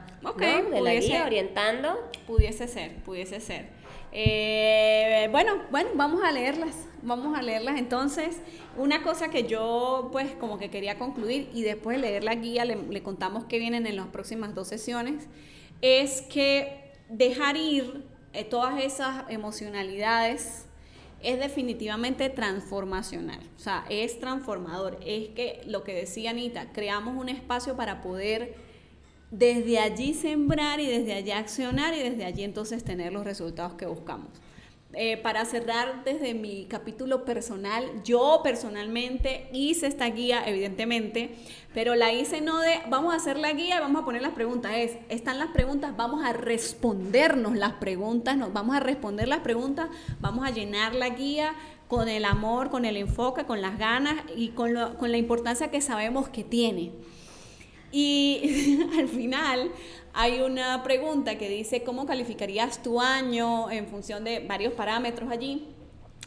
de 0.72 0.82
la 0.82 0.96
guía, 0.96 1.26
orientando. 1.26 2.10
Pudiese 2.26 2.68
ser, 2.68 2.96
pudiese 3.04 3.40
ser. 3.40 3.68
Eh, 4.16 5.28
bueno, 5.32 5.64
bueno, 5.72 5.90
vamos 5.96 6.24
a 6.24 6.32
leerlas, 6.32 6.76
vamos 7.02 7.36
a 7.36 7.42
leerlas. 7.42 7.80
Entonces, 7.80 8.38
una 8.78 9.02
cosa 9.02 9.30
que 9.30 9.48
yo 9.48 10.10
pues 10.12 10.36
como 10.36 10.60
que 10.60 10.70
quería 10.70 11.00
concluir 11.00 11.50
y 11.52 11.64
después 11.64 11.98
de 11.98 12.08
leer 12.10 12.24
la 12.24 12.36
guía 12.36 12.64
le, 12.64 13.02
contamos 13.02 13.46
que 13.46 13.58
vienen 13.58 13.88
en 13.88 13.96
las 13.96 14.08
próximas 14.08 14.54
dos 14.54 14.68
sesiones, 14.68 15.28
es 15.82 16.22
que 16.22 16.92
dejar 17.10 17.58
ir 17.58 18.06
eh, 18.34 18.44
todas 18.44 18.80
esas 18.84 19.30
emocionalidades 19.30 20.68
es 21.24 21.40
definitivamente 21.40 22.30
transformacional, 22.30 23.40
o 23.56 23.60
sea, 23.60 23.86
es 23.90 24.20
transformador, 24.20 25.00
es 25.06 25.30
que 25.30 25.62
lo 25.66 25.84
que 25.84 25.94
decía 25.94 26.32
Anita, 26.32 26.74
creamos 26.74 27.16
un 27.16 27.30
espacio 27.30 27.78
para 27.78 28.02
poder 28.02 28.56
desde 29.34 29.80
allí 29.80 30.14
sembrar 30.14 30.80
y 30.80 30.86
desde 30.86 31.14
allí 31.14 31.32
accionar 31.32 31.96
y 31.96 32.04
desde 32.04 32.24
allí 32.24 32.44
entonces 32.44 32.84
tener 32.84 33.12
los 33.12 33.26
resultados 33.26 33.74
que 33.74 33.88
buscamos. 33.88 34.30
eh, 34.96 35.18
para 35.18 35.44
cerrar 35.46 36.04
desde 36.04 36.36
mi 36.36 36.66
capítulo 36.66 37.26
personal, 37.26 37.84
yo 38.04 38.42
personalmente 38.44 39.50
hice 39.52 39.88
esta 39.88 40.06
guía, 40.06 40.44
evidentemente, 40.46 41.36
pero 41.74 41.96
la 41.96 42.14
hice 42.14 42.42
no 42.42 42.60
de 42.60 42.80
vamos 42.92 43.12
a 43.12 43.18
hacer 43.18 43.40
la 43.40 43.54
guía 43.54 43.78
y 43.78 43.80
vamos 43.80 44.04
a 44.04 44.06
poner 44.06 44.22
las 44.22 44.34
preguntas, 44.34 44.74
es, 44.76 44.92
están 45.10 45.40
las 45.40 45.50
preguntas, 45.50 45.98
vamos 45.98 46.24
a 46.24 46.34
respondernos 46.34 47.56
las 47.56 47.74
preguntas, 47.74 48.38
nos 48.38 48.54
vamos 48.54 48.76
a 48.76 48.82
responder 48.82 49.28
las 49.28 49.40
preguntas, 49.40 49.90
vamos 50.20 50.46
a 50.46 50.52
llenar 50.52 50.94
la 50.94 51.10
guía 51.10 51.56
con 51.88 52.08
el 52.08 52.24
amor, 52.24 52.70
con 52.70 52.86
el 52.86 52.98
enfoque, 52.98 53.46
con 53.46 53.64
las 53.64 53.80
ganas 53.80 54.14
y 54.36 54.50
con, 54.50 54.76
con 55.00 55.12
la 55.12 55.18
importancia 55.18 55.72
que 55.72 55.82
sabemos 55.82 56.30
que 56.30 56.44
tiene. 56.44 56.92
Y 57.94 58.80
al 59.00 59.08
final 59.08 59.72
hay 60.14 60.42
una 60.42 60.82
pregunta 60.84 61.38
que 61.38 61.48
dice, 61.48 61.84
¿cómo 61.84 62.06
calificarías 62.08 62.82
tu 62.82 63.00
año 63.00 63.70
en 63.70 63.88
función 63.88 64.24
de 64.24 64.40
varios 64.40 64.74
parámetros 64.74 65.32
allí? 65.32 65.68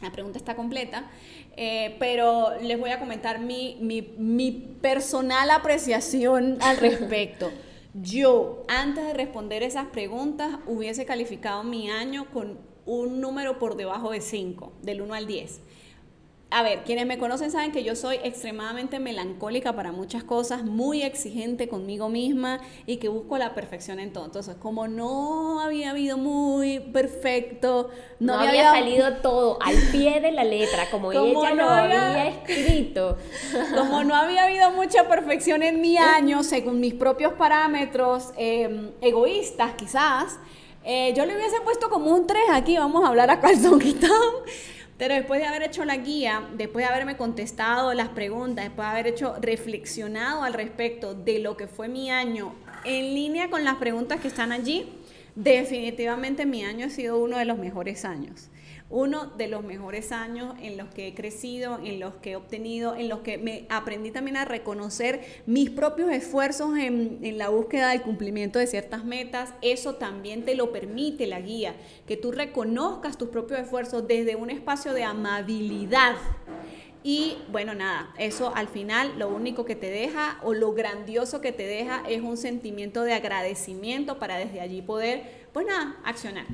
La 0.01 0.13
pregunta 0.13 0.39
está 0.39 0.55
completa, 0.55 1.11
eh, 1.57 1.97
pero 1.99 2.57
les 2.61 2.79
voy 2.79 2.91
a 2.91 3.01
comentar 3.01 3.41
mi, 3.41 3.77
mi, 3.81 4.15
mi 4.17 4.53
personal 4.53 5.51
apreciación 5.51 6.59
al 6.61 6.77
respecto. 6.79 7.51
Yo, 7.95 8.65
antes 8.69 9.05
de 9.05 9.15
responder 9.15 9.63
esas 9.63 9.87
preguntas, 9.87 10.59
hubiese 10.67 11.05
calificado 11.05 11.65
mi 11.65 11.91
año 11.91 12.27
con 12.33 12.59
un 12.85 13.21
número 13.21 13.59
por 13.59 13.77
debajo 13.77 14.13
de 14.13 14.21
5, 14.21 14.73
del 14.83 15.01
1 15.03 15.15
al 15.15 15.27
10 15.27 15.61
a 16.49 16.63
ver, 16.63 16.85
quienes 16.85 17.07
me 17.07 17.19
conocen 17.19 17.51
saben 17.51 17.73
que 17.73 17.83
yo 17.83 17.97
soy 17.97 18.21
extremadamente 18.23 19.01
melancólica 19.01 19.75
para 19.75 19.91
muchas 19.91 20.23
cosas, 20.23 20.63
muy 20.63 21.03
exigente 21.03 21.69
conmigo 21.69 22.09
misma 22.09 22.61
y 22.87 22.99
que 22.99 23.09
busco 23.09 23.37
la 23.37 23.53
perfección 23.53 23.99
en 23.99 24.13
todo. 24.13 24.27
Entonces, 24.27 24.55
como 24.55 24.87
no 24.87 25.61
había 25.61 25.91
habido 25.91 26.19
muy 26.19 26.79
perfecto, 26.79 27.91
no, 28.21 28.39
había, 28.39 28.71
salido 28.71 29.13
todo 29.23 29.59
al 29.61 29.75
pie 29.91 30.21
de 30.21 30.31
la 30.31 30.45
letra, 30.45 30.89
como, 30.93 31.11
ella 31.11 31.53
no 31.53 31.69
había, 31.69 32.29
escrito. 32.29 33.19
Como 33.77 34.05
no 34.05 34.15
había 34.15 34.45
habido 34.45 34.71
mucha 34.71 35.09
perfección 35.09 35.63
en 35.63 35.81
mi 35.81 35.97
año, 35.99 36.43
según 36.45 36.81
mis 36.81 36.95
propios 36.95 37.33
parámetros 37.33 38.33
em, 38.37 38.93
egoístas 39.01 39.75
quizás, 39.75 40.39
eh, 40.85 41.13
yo 41.17 41.27
le 41.27 41.35
hubiese 41.35 41.61
puesto 41.63 41.91
como 41.91 42.13
un 42.13 42.27
3 42.27 42.43
aquí, 42.53 42.77
vamos 42.77 43.05
a 43.05 43.09
hablar 43.09 43.31
a 43.31 43.41
calzón 43.41 43.81
quitado. 43.81 44.45
Pero 44.99 45.15
después 45.15 45.41
de 45.41 45.47
haber 45.47 45.63
hecho 45.63 45.85
la 45.85 45.97
guía, 45.97 46.49
después 46.55 46.87
de 46.87 46.93
haberme 46.93 47.17
contestado 47.17 47.93
las 47.93 48.09
preguntas, 48.09 48.65
después 48.65 48.87
de 48.87 48.93
haber 48.93 49.07
hecho 49.07 49.37
reflexionado 49.41 50.43
al 50.43 50.55
respecto 50.55 51.15
de 51.15 51.39
lo 51.39 51.57
que 51.57 51.67
fue 51.67 51.89
mi 51.89 52.11
año 52.11 52.55
en 52.85 53.15
línea 53.15 53.51
con 53.51 53.65
las 53.65 53.77
preguntas 53.77 54.21
que 54.21 54.29
están 54.29 54.53
allí, 54.53 54.91
definitivamente 55.35 56.47
mi 56.47 56.65
año 56.65 56.87
ha 56.87 56.91
sido 56.91 57.19
uno 57.19 57.37
de 57.37 57.45
los 57.45 57.59
mejores 57.59 58.05
años 58.07 58.49
uno 58.89 59.27
de 59.37 59.49
los 59.49 59.65
mejores 59.65 60.13
años 60.13 60.55
en 60.61 60.77
los 60.77 60.89
que 60.89 61.09
he 61.09 61.15
crecido, 61.15 61.81
en 61.83 61.99
los 61.99 62.15
que 62.15 62.33
he 62.33 62.37
obtenido, 62.37 62.95
en 62.95 63.09
los 63.09 63.21
que 63.21 63.37
me 63.37 63.67
aprendí 63.69 64.13
también 64.13 64.37
a 64.37 64.45
reconocer 64.45 65.43
mis 65.47 65.71
propios 65.71 66.11
esfuerzos 66.11 66.79
en, 66.79 67.19
en, 67.23 67.37
la 67.37 67.49
búsqueda 67.49 67.91
del 67.91 68.03
cumplimiento 68.03 68.59
de 68.61 68.67
ciertas 68.69 69.05
metas. 69.05 69.55
Eso 69.61 69.97
también 69.97 70.45
te 70.45 70.55
lo 70.55 70.71
permite 70.73 71.27
la 71.27 71.41
guía, 71.41 71.75
que 72.07 72.17
tú 72.17 72.31
reconozcas 72.31 73.19
tus 73.19 73.29
propios 73.29 73.61
esfuerzos 73.61 74.07
desde 74.07 74.37
un 74.37 74.51
espacio 74.51 74.93
de 74.93 75.03
amabilidad. 75.03 76.15
Y 77.03 77.39
bueno, 77.53 77.75
nada, 77.75 78.13
eso 78.19 78.53
al 78.55 78.69
final 78.69 79.19
lo 79.19 79.29
único 79.29 79.65
que 79.65 79.77
te 79.77 79.91
deja 79.91 80.39
o 80.43 80.55
lo 80.55 80.73
grandioso 80.73 81.41
que 81.41 81.53
te 81.53 81.67
deja 81.67 82.03
es 82.09 82.23
un 82.23 82.37
sentimiento 82.37 83.03
de 83.03 83.15
agradecimiento 83.15 84.19
para 84.19 84.39
desde 84.39 84.61
allí 84.61 84.83
poder, 84.83 85.49
pues 85.53 85.67
nada, 85.67 85.97
accionar. 86.05 86.47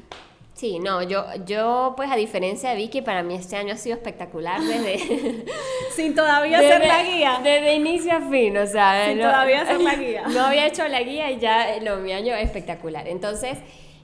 Sí, 0.63 0.79
no, 0.79 1.03
yo, 1.03 1.25
yo 1.45 1.95
pues 1.97 2.09
a 2.09 2.15
diferencia 2.15 2.71
de 2.71 2.77
Vicky, 2.77 3.03
para 3.03 3.25
mí 3.25 3.35
este 3.35 3.57
año 3.57 3.75
ha 3.75 3.77
sido 3.77 3.97
espectacular 3.97 4.61
desde... 4.61 5.45
Sin 5.97 6.15
todavía 6.15 6.61
hacer 6.61 6.87
la 6.87 7.03
guía. 7.03 7.41
Desde 7.43 7.75
inicio 7.75 8.13
a 8.13 8.21
fin, 8.21 8.57
o 8.57 8.65
sea... 8.65 9.09
Sin 9.09 9.19
todavía 9.19 9.63
hacer 9.63 9.81
la 9.81 9.95
guía. 9.97 10.23
No 10.29 10.43
había 10.43 10.69
hecho 10.69 10.87
la 10.87 11.03
guía 11.03 11.33
y 11.33 11.41
ya, 11.41 11.81
no, 11.81 11.97
mi 11.97 12.13
año 12.13 12.33
es 12.37 12.45
espectacular. 12.45 13.09
Entonces, 13.09 13.59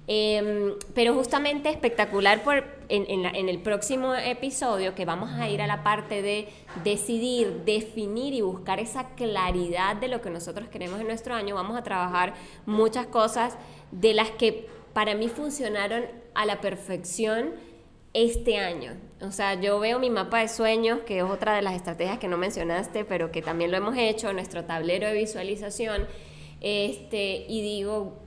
em, 0.09 0.73
pero 0.97 1.15
justamente 1.15 1.69
espectacular 1.69 2.43
por, 2.43 2.65
en, 2.89 3.09
en, 3.09 3.37
en, 3.37 3.49
el 3.49 3.61
próximo 3.61 4.17
episodio 4.17 4.97
que 4.97 5.05
vamos 5.05 5.31
a 5.31 5.49
ir 5.49 5.63
a 5.63 5.69
la 5.69 5.85
parte 5.85 6.23
de 6.23 6.49
decidir, 6.83 7.63
definir 7.67 8.35
y 8.35 8.41
buscar 8.41 8.81
esa 8.81 9.11
claridad 9.11 9.95
de 9.95 10.09
lo 10.09 10.21
que 10.21 10.31
nosotros 10.31 10.69
queremos 10.69 11.01
en 11.01 11.07
nuestro 11.07 11.37
año, 11.37 11.55
vamos 11.55 11.79
a 11.79 11.85
trabajar 11.85 12.35
muchas 12.67 13.07
cosas 13.07 13.57
de 13.93 14.13
las 14.13 14.31
que 14.33 14.67
para 14.99 15.15
mí 15.15 15.29
funcionaron 15.29 16.07
a 16.35 16.45
la 16.45 16.61
perfección 16.61 17.53
este 18.15 18.59
año. 18.59 18.97
O 19.21 19.31
sea, 19.31 19.55
yo 19.55 19.79
veo 19.79 20.01
mi 20.01 20.11
mapa 20.11 20.41
de 20.41 20.49
sueños, 20.49 21.03
que 21.07 21.19
es 21.19 21.23
otra 21.23 21.55
de 21.55 21.63
las 21.63 21.77
estrategias 21.77 22.19
que 22.19 22.27
no 22.27 22.37
mencionaste, 22.37 23.05
pero 23.05 23.31
que 23.31 23.41
también 23.41 23.71
lo 23.71 23.77
hemos 23.77 23.97
hecho, 23.97 24.33
nuestro 24.33 24.65
tablero 24.65 25.07
de 25.07 25.13
visualización, 25.13 26.09
este, 26.61 27.47
y 27.49 27.63
digo, 27.63 28.19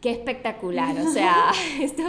qué 0.00 0.10
espectacular. 0.10 0.96
O 0.98 1.12
sea, 1.12 1.52
esto, 1.82 2.04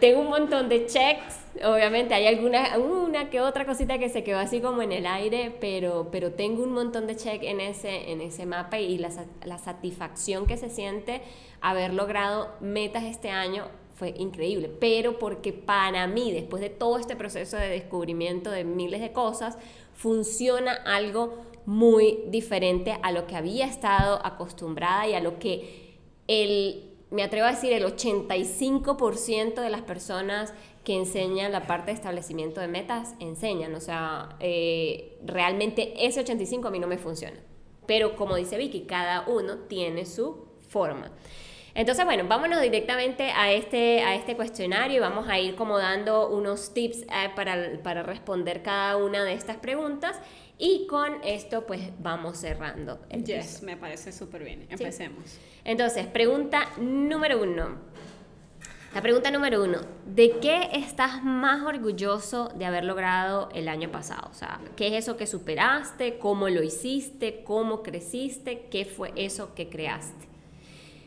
tengo 0.00 0.20
un 0.20 0.28
montón 0.28 0.68
de 0.68 0.84
checks. 0.84 1.43
Obviamente 1.62 2.14
hay 2.14 2.26
alguna 2.26 2.78
una 2.78 3.30
que 3.30 3.40
otra 3.40 3.64
cosita 3.64 3.98
que 3.98 4.08
se 4.08 4.24
quedó 4.24 4.38
así 4.38 4.60
como 4.60 4.82
en 4.82 4.90
el 4.92 5.06
aire, 5.06 5.54
pero, 5.60 6.08
pero 6.10 6.32
tengo 6.32 6.62
un 6.62 6.72
montón 6.72 7.06
de 7.06 7.14
checks 7.16 7.44
en 7.44 7.60
ese, 7.60 8.10
en 8.10 8.20
ese 8.20 8.46
mapa 8.46 8.78
y 8.78 8.98
la, 8.98 9.10
la 9.44 9.58
satisfacción 9.58 10.46
que 10.46 10.56
se 10.56 10.68
siente 10.68 11.22
haber 11.60 11.94
logrado 11.94 12.48
metas 12.60 13.04
este 13.04 13.30
año 13.30 13.66
fue 13.94 14.14
increíble, 14.18 14.68
pero 14.68 15.18
porque 15.18 15.52
para 15.52 16.06
mí, 16.08 16.32
después 16.32 16.60
de 16.60 16.70
todo 16.70 16.98
este 16.98 17.14
proceso 17.14 17.56
de 17.56 17.68
descubrimiento 17.68 18.50
de 18.50 18.64
miles 18.64 19.00
de 19.00 19.12
cosas, 19.12 19.56
funciona 19.94 20.72
algo 20.72 21.44
muy 21.66 22.24
diferente 22.28 22.98
a 23.02 23.12
lo 23.12 23.26
que 23.26 23.36
había 23.36 23.66
estado 23.66 24.20
acostumbrada 24.24 25.06
y 25.06 25.14
a 25.14 25.20
lo 25.20 25.38
que 25.38 25.96
el, 26.26 26.90
me 27.10 27.22
atrevo 27.22 27.46
a 27.46 27.52
decir, 27.52 27.72
el 27.72 27.84
85% 27.84 29.60
de 29.60 29.70
las 29.70 29.82
personas 29.82 30.52
que 30.84 30.94
enseñan 30.94 31.50
la 31.50 31.66
parte 31.66 31.86
de 31.86 31.92
establecimiento 31.92 32.60
de 32.60 32.68
metas 32.68 33.14
enseñan. 33.18 33.74
O 33.74 33.80
sea, 33.80 34.36
eh, 34.40 35.18
realmente 35.24 35.94
ese 36.06 36.20
85 36.20 36.68
a 36.68 36.70
mí 36.70 36.78
no 36.78 36.86
me 36.86 36.98
funciona. 36.98 37.38
Pero 37.86 38.16
como 38.16 38.36
dice 38.36 38.56
Vicky, 38.56 38.82
cada 38.82 39.26
uno 39.26 39.58
tiene 39.60 40.06
su 40.06 40.46
forma. 40.68 41.10
Entonces, 41.74 42.04
bueno, 42.04 42.24
vámonos 42.28 42.62
directamente 42.62 43.32
a 43.32 43.52
este, 43.52 44.00
a 44.02 44.14
este 44.14 44.36
cuestionario 44.36 44.98
y 44.98 45.00
vamos 45.00 45.28
a 45.28 45.40
ir 45.40 45.56
como 45.56 45.76
dando 45.76 46.28
unos 46.28 46.72
tips 46.72 47.02
eh, 47.02 47.30
para, 47.34 47.82
para 47.82 48.04
responder 48.04 48.62
cada 48.62 48.96
una 48.96 49.24
de 49.24 49.32
estas 49.32 49.56
preguntas. 49.56 50.20
Y 50.56 50.86
con 50.86 51.16
esto, 51.24 51.66
pues 51.66 51.80
vamos 51.98 52.38
cerrando. 52.38 53.00
El 53.10 53.24
yes, 53.24 53.62
me 53.62 53.76
parece 53.76 54.12
súper 54.12 54.44
bien. 54.44 54.66
Empecemos. 54.70 55.38
Entonces, 55.64 56.06
pregunta 56.06 56.70
número 56.78 57.42
uno. 57.42 57.80
La 58.94 59.02
pregunta 59.02 59.32
número 59.32 59.64
uno, 59.64 59.80
¿de 60.06 60.38
qué 60.38 60.68
estás 60.72 61.24
más 61.24 61.64
orgulloso 61.64 62.52
de 62.54 62.64
haber 62.64 62.84
logrado 62.84 63.48
el 63.52 63.66
año 63.66 63.90
pasado? 63.90 64.28
O 64.30 64.34
sea, 64.34 64.60
¿qué 64.76 64.86
es 64.86 64.92
eso 65.02 65.16
que 65.16 65.26
superaste? 65.26 66.18
¿Cómo 66.18 66.48
lo 66.48 66.62
hiciste? 66.62 67.42
¿Cómo 67.42 67.82
creciste? 67.82 68.68
¿Qué 68.70 68.84
fue 68.84 69.12
eso 69.16 69.52
que 69.56 69.68
creaste? 69.68 70.33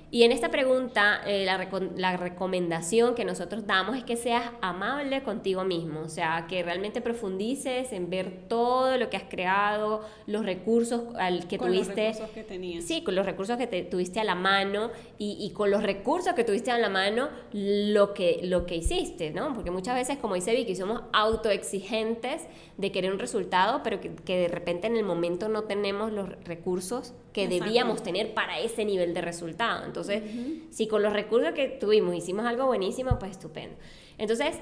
Y 0.10 0.24
en 0.24 0.32
esta 0.32 0.50
pregunta, 0.50 1.22
eh, 1.26 1.44
la, 1.44 1.68
la, 1.98 2.16
recomendación 2.16 3.14
que 3.14 3.26
nosotros 3.26 3.68
damos 3.68 3.98
es 3.98 4.06
que 4.06 4.16
seas 4.16 4.52
amable 4.62 5.22
contigo 5.22 5.66
mismo, 5.66 6.00
o 6.00 6.08
sea, 6.08 6.46
que 6.48 6.64
realmente 6.64 7.02
profundices 7.02 7.92
en 7.92 8.10
ver 8.10 8.48
todo 8.48 8.98
lo 8.98 9.10
que 9.10 9.18
has 9.18 9.26
creado, 9.26 10.02
los 10.26 10.46
recursos 10.46 11.14
al 11.18 11.48
que 11.50 11.58
tuviste. 11.58 11.94
Con 11.94 11.98
los 11.98 11.98
recursos 11.98 12.30
que 12.30 12.44
tenías. 12.44 12.86
Sí, 12.86 13.04
con 13.04 13.16
los 13.16 13.26
recursos 13.26 13.58
que 13.58 13.68
te, 13.68 13.84
tuviste 13.84 14.22
a 14.22 14.24
la 14.24 14.36
mano 14.36 14.92
y, 15.18 15.38
y, 15.42 15.52
con 15.52 15.72
los 15.72 15.84
recursos 15.84 16.34
que 16.36 16.46
tuviste 16.46 16.72
a 16.72 16.78
la 16.78 16.90
mano, 16.90 17.28
lo 17.52 18.14
que, 18.14 18.40
lo 18.44 18.66
que 18.66 18.78
hiciste, 18.78 19.32
¿no? 19.32 19.54
Porque 19.54 19.72
muchas 19.72 19.96
veces, 19.96 20.18
como 20.20 20.36
dice 20.36 20.56
Vicky, 20.56 20.78
somos 20.78 21.02
autoexigentes 21.12 22.48
de 22.78 22.92
querer 22.94 23.12
un 23.12 23.20
resultado, 23.20 23.82
pero 23.84 24.00
que, 24.00 24.16
que 24.16 24.38
de 24.38 24.48
repente 24.48 24.88
en 24.88 24.96
el 24.96 25.04
momento 25.04 25.50
no 25.50 25.66
tenemos 25.66 26.14
los 26.14 26.30
recursos 26.46 27.14
que 27.38 27.48
debíamos 27.48 28.02
tener 28.02 28.34
para 28.34 28.60
ese 28.60 28.84
nivel 28.84 29.14
de 29.14 29.22
resultado. 29.22 29.86
Entonces, 29.86 30.24
si 30.72 30.88
con 30.88 31.04
los 31.04 31.14
recursos 31.14 31.54
que 31.54 31.68
tuvimos 31.68 32.16
hicimos 32.16 32.48
algo 32.48 32.66
buenísimo, 32.66 33.20
pues 33.20 33.34
estupendo. 33.34 33.76
Entonces, 34.18 34.56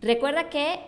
recuerda 0.00 0.50
que 0.50 0.80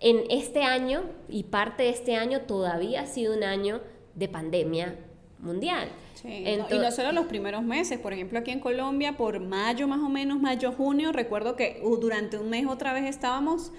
en 0.00 0.24
este 0.28 0.62
año 0.62 1.04
y 1.26 1.44
parte 1.44 1.84
de 1.84 1.88
este 1.88 2.16
año 2.16 2.42
todavía 2.42 3.00
ha 3.00 3.06
sido 3.06 3.34
un 3.34 3.44
año 3.44 3.80
de 4.14 4.28
pandemia 4.28 4.98
mundial. 5.38 5.88
Sí, 6.16 6.44
y 6.70 6.78
no 6.78 6.92
solo 6.92 7.12
los 7.12 7.24
primeros 7.24 7.62
meses, 7.62 7.98
por 7.98 8.12
ejemplo 8.12 8.38
aquí 8.38 8.50
en 8.50 8.60
Colombia, 8.60 9.16
por 9.16 9.40
mayo 9.40 9.88
más 9.88 10.00
o 10.00 10.10
menos, 10.10 10.38
mayo, 10.38 10.72
junio, 10.72 11.12
recuerdo 11.12 11.56
que 11.56 11.80
uh, 11.82 11.96
durante 11.96 12.36
un 12.36 12.50
mes 12.50 12.66
otra 12.66 12.92
vez 12.92 13.06
estábamos 13.06 13.72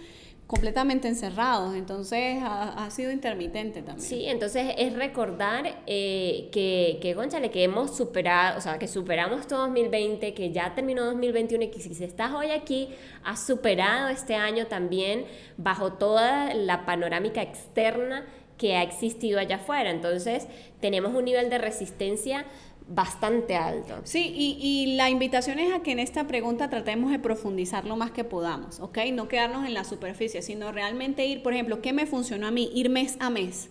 completamente 0.48 1.08
encerrados, 1.08 1.74
entonces 1.76 2.40
ha, 2.44 2.88
sido 2.92 3.12
intermitente 3.12 3.82
también. 3.82 4.08
Sí, 4.08 4.26
entonces 4.26 4.74
es 4.78 4.94
recordar 4.94 5.82
eh, 5.88 6.50
que, 6.52 7.00
que, 7.02 7.14
Gonchale, 7.14 7.50
que 7.50 7.64
hemos 7.64 7.96
superado, 7.96 8.58
o 8.58 8.62
sea, 8.62 8.78
que 8.78 8.88
superamos 8.88 9.48
todo 9.48 9.62
2020, 9.62 10.34
que 10.34 10.52
ya 10.52 10.76
terminó 10.76 11.06
2021 11.06 11.64
y 11.64 11.68
que 11.70 11.80
si 11.80 12.04
estás 12.04 12.34
hoy 12.34 12.52
aquí, 12.52 12.90
has 13.24 13.46
superado 13.46 14.10
este 14.10 14.36
año 14.36 14.68
también 14.68 15.26
bajo 15.58 15.94
toda 15.94 16.54
la 16.54 16.86
panorámica 16.86 17.42
externa 17.42 18.26
que 18.58 18.76
ha 18.76 18.84
existido 18.84 19.40
allá 19.40 19.56
afuera. 19.58 19.90
Entonces, 19.90 20.48
tenemos 20.80 21.16
un 21.16 21.26
nivel 21.26 21.50
de 21.50 21.58
resistencia 21.58 22.46
bastante 22.94 23.56
alto. 23.56 23.96
Sí, 24.04 24.34
y, 24.36 24.58
y, 24.62 24.96
la 24.96 25.10
invitación 25.10 25.60
es 25.60 25.74
a 25.74 25.82
que 25.82 25.92
en 25.92 26.00
esta 26.00 26.28
pregunta 26.28 26.70
tratemos 26.70 27.12
de 27.12 27.20
profundizar 27.20 27.86
lo 27.86 27.96
más 27.96 28.12
que 28.12 28.24
podamos, 28.24 28.80
¿ok? 28.80 29.00
No 29.14 29.28
quedarnos 29.28 29.66
en 29.66 29.74
la 29.74 29.84
superficie, 29.84 30.42
sino 30.42 30.72
realmente 30.72 31.26
ir, 31.26 31.42
por 31.44 31.54
ejemplo, 31.54 31.82
¿qué 31.82 31.94
me 31.94 32.06
funcionó 32.06 32.48
a 32.48 32.52
mí? 32.52 32.72
Ir 32.74 32.90
mes 32.90 33.18
a 33.20 33.30
mes. 33.30 33.70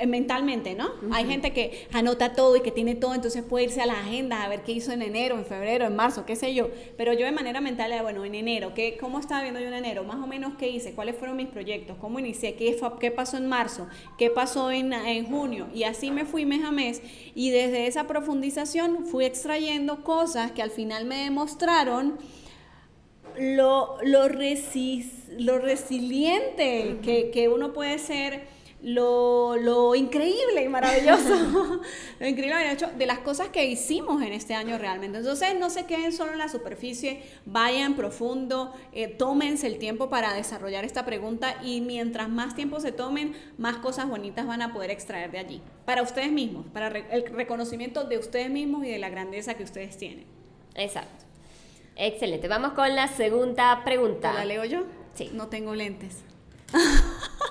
Eh, 0.00 0.06
mentalmente, 0.06 0.74
¿no? 0.74 0.90
Hay 1.12 1.26
gente 1.26 1.52
que 1.52 1.86
anota 1.92 2.32
todo 2.32 2.56
y 2.56 2.62
que 2.62 2.70
tiene 2.70 2.94
todo, 2.94 3.14
entonces 3.14 3.42
puede 3.42 3.66
irse 3.66 3.82
a 3.82 3.86
las 3.86 3.98
agendas 3.98 4.40
a 4.40 4.48
ver 4.48 4.62
qué 4.62 4.72
hizo 4.72 4.90
en 4.90 5.02
enero, 5.02 5.36
en 5.36 5.44
febrero, 5.44 5.84
en 5.84 5.94
marzo, 5.94 6.24
qué 6.24 6.34
sé 6.34 6.54
yo. 6.54 6.70
Pero 6.96 7.12
yo 7.12 7.26
de 7.26 7.32
manera 7.32 7.60
mental, 7.60 7.92
bueno, 8.00 8.24
en 8.24 8.34
enero, 8.34 8.72
¿qué, 8.74 8.96
¿cómo 8.98 9.18
estaba 9.18 9.42
viendo 9.42 9.60
yo 9.60 9.66
en 9.66 9.74
enero? 9.74 10.02
Más 10.04 10.16
o 10.16 10.26
menos 10.26 10.54
qué 10.58 10.68
hice, 10.70 10.92
cuáles 10.94 11.16
fueron 11.16 11.36
mis 11.36 11.48
proyectos, 11.48 11.98
cómo 12.00 12.18
inicié, 12.18 12.54
qué, 12.54 12.74
qué 12.98 13.10
pasó 13.10 13.36
en 13.36 13.48
marzo, 13.48 13.86
qué 14.16 14.30
pasó 14.30 14.70
en, 14.70 14.94
en 14.94 15.26
junio. 15.26 15.66
Y 15.74 15.82
así 15.82 16.10
me 16.10 16.24
fui 16.24 16.46
mes 16.46 16.64
a 16.64 16.70
mes. 16.70 17.02
Y 17.34 17.50
desde 17.50 17.86
esa 17.86 18.06
profundización 18.06 19.04
fui 19.04 19.26
extrayendo 19.26 20.02
cosas 20.02 20.52
que 20.52 20.62
al 20.62 20.70
final 20.70 21.04
me 21.04 21.24
demostraron 21.24 22.16
lo, 23.38 23.98
lo, 24.02 24.28
lo 25.38 25.58
resiliente 25.58 26.96
que, 27.02 27.30
que 27.30 27.48
uno 27.50 27.74
puede 27.74 27.98
ser 27.98 28.55
lo, 28.82 29.56
lo 29.56 29.94
increíble 29.94 30.62
y 30.62 30.68
maravilloso, 30.68 31.80
lo 32.20 32.26
increíble 32.26 32.70
hecho 32.70 32.88
de 32.96 33.06
las 33.06 33.20
cosas 33.20 33.48
que 33.48 33.64
hicimos 33.64 34.22
en 34.22 34.32
este 34.32 34.54
año 34.54 34.78
realmente. 34.78 35.18
Entonces, 35.18 35.58
no 35.58 35.70
se 35.70 35.86
queden 35.86 36.12
solo 36.12 36.32
en 36.32 36.38
la 36.38 36.48
superficie, 36.48 37.22
vayan 37.44 37.96
profundo, 37.96 38.74
eh, 38.92 39.08
tómense 39.08 39.66
el 39.66 39.78
tiempo 39.78 40.10
para 40.10 40.34
desarrollar 40.34 40.84
esta 40.84 41.04
pregunta 41.04 41.56
y 41.62 41.80
mientras 41.80 42.28
más 42.28 42.54
tiempo 42.54 42.80
se 42.80 42.92
tomen, 42.92 43.34
más 43.58 43.78
cosas 43.78 44.08
bonitas 44.08 44.46
van 44.46 44.62
a 44.62 44.72
poder 44.72 44.90
extraer 44.90 45.30
de 45.30 45.38
allí, 45.38 45.62
para 45.84 46.02
ustedes 46.02 46.30
mismos, 46.30 46.66
para 46.72 46.88
el 46.88 47.26
reconocimiento 47.26 48.04
de 48.04 48.18
ustedes 48.18 48.50
mismos 48.50 48.84
y 48.84 48.90
de 48.90 48.98
la 48.98 49.08
grandeza 49.08 49.54
que 49.54 49.64
ustedes 49.64 49.96
tienen. 49.96 50.26
Exacto. 50.74 51.24
Excelente. 51.96 52.46
Vamos 52.46 52.72
con 52.72 52.94
la 52.94 53.08
segunda 53.08 53.82
pregunta. 53.82 54.32
¿La 54.34 54.44
leo 54.44 54.64
yo? 54.64 54.84
Sí. 55.14 55.30
No 55.32 55.48
tengo 55.48 55.74
lentes. 55.74 56.22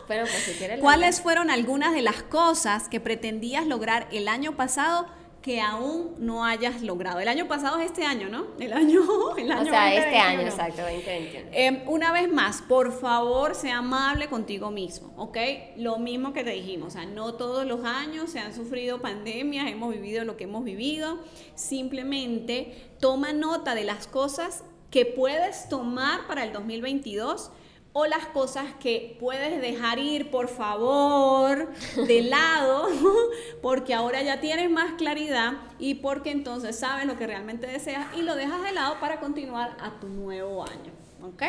Pero 0.07 0.25
pues, 0.25 0.35
si 0.35 0.79
¿Cuáles 0.79 1.21
fueron 1.21 1.49
algunas 1.49 1.93
de 1.93 2.01
las 2.01 2.23
cosas 2.23 2.89
que 2.89 2.99
pretendías 2.99 3.65
lograr 3.65 4.07
el 4.11 4.27
año 4.27 4.55
pasado 4.55 5.07
que 5.41 5.61
aún 5.61 6.15
no 6.17 6.43
hayas 6.43 6.81
logrado? 6.81 7.19
El 7.19 7.27
año 7.27 7.47
pasado 7.47 7.79
es 7.79 7.85
este 7.85 8.03
año, 8.03 8.29
¿no? 8.29 8.47
El 8.59 8.73
año, 8.73 9.01
el 9.37 9.51
año 9.51 9.61
O 9.61 9.65
sea, 9.65 9.93
este 9.93 10.17
año, 10.17 10.41
exacto, 10.41 10.81
2021. 10.81 11.49
Em, 11.51 11.81
una 11.87 12.11
vez 12.11 12.31
más, 12.31 12.61
por 12.63 12.91
favor, 12.91 13.53
sea 13.53 13.77
amable 13.77 14.27
contigo 14.27 14.71
mismo, 14.71 15.13
¿ok? 15.17 15.37
Lo 15.77 15.97
mismo 15.97 16.33
que 16.33 16.43
te 16.43 16.51
dijimos, 16.51 16.87
o 16.87 16.91
sea, 16.91 17.05
no 17.05 17.35
todos 17.35 17.65
los 17.65 17.85
años 17.85 18.31
se 18.31 18.39
han 18.39 18.55
sufrido 18.55 19.01
pandemias, 19.01 19.67
hemos 19.67 19.93
vivido 19.93 20.23
lo 20.23 20.35
que 20.35 20.45
hemos 20.45 20.63
vivido. 20.63 21.19
Simplemente 21.53 22.95
toma 22.99 23.31
nota 23.31 23.75
de 23.75 23.83
las 23.83 24.07
cosas 24.07 24.63
que 24.89 25.05
puedes 25.05 25.69
tomar 25.69 26.25
para 26.25 26.43
el 26.43 26.53
2022 26.53 27.51
o 27.97 28.05
las 28.07 28.25
cosas 28.25 28.65
que 28.81 29.15
puedes 29.21 29.61
dejar 29.61 29.99
ir, 29.99 30.29
por 30.29 30.49
favor, 30.49 31.69
de 31.95 32.21
lado, 32.29 32.89
porque 33.61 33.93
ahora 33.93 34.21
ya 34.21 34.41
tienes 34.41 34.69
más 34.69 34.95
claridad 34.97 35.53
y 35.79 35.95
porque 35.95 36.31
entonces 36.31 36.77
sabes 36.77 37.05
lo 37.05 37.17
que 37.17 37.25
realmente 37.25 37.67
deseas 37.67 38.05
y 38.17 38.23
lo 38.23 38.35
dejas 38.35 38.61
de 38.63 38.73
lado 38.73 38.99
para 38.99 39.21
continuar 39.21 39.77
a 39.79 39.97
tu 40.01 40.09
nuevo 40.09 40.63
año. 40.63 40.91
¿Ok? 41.23 41.43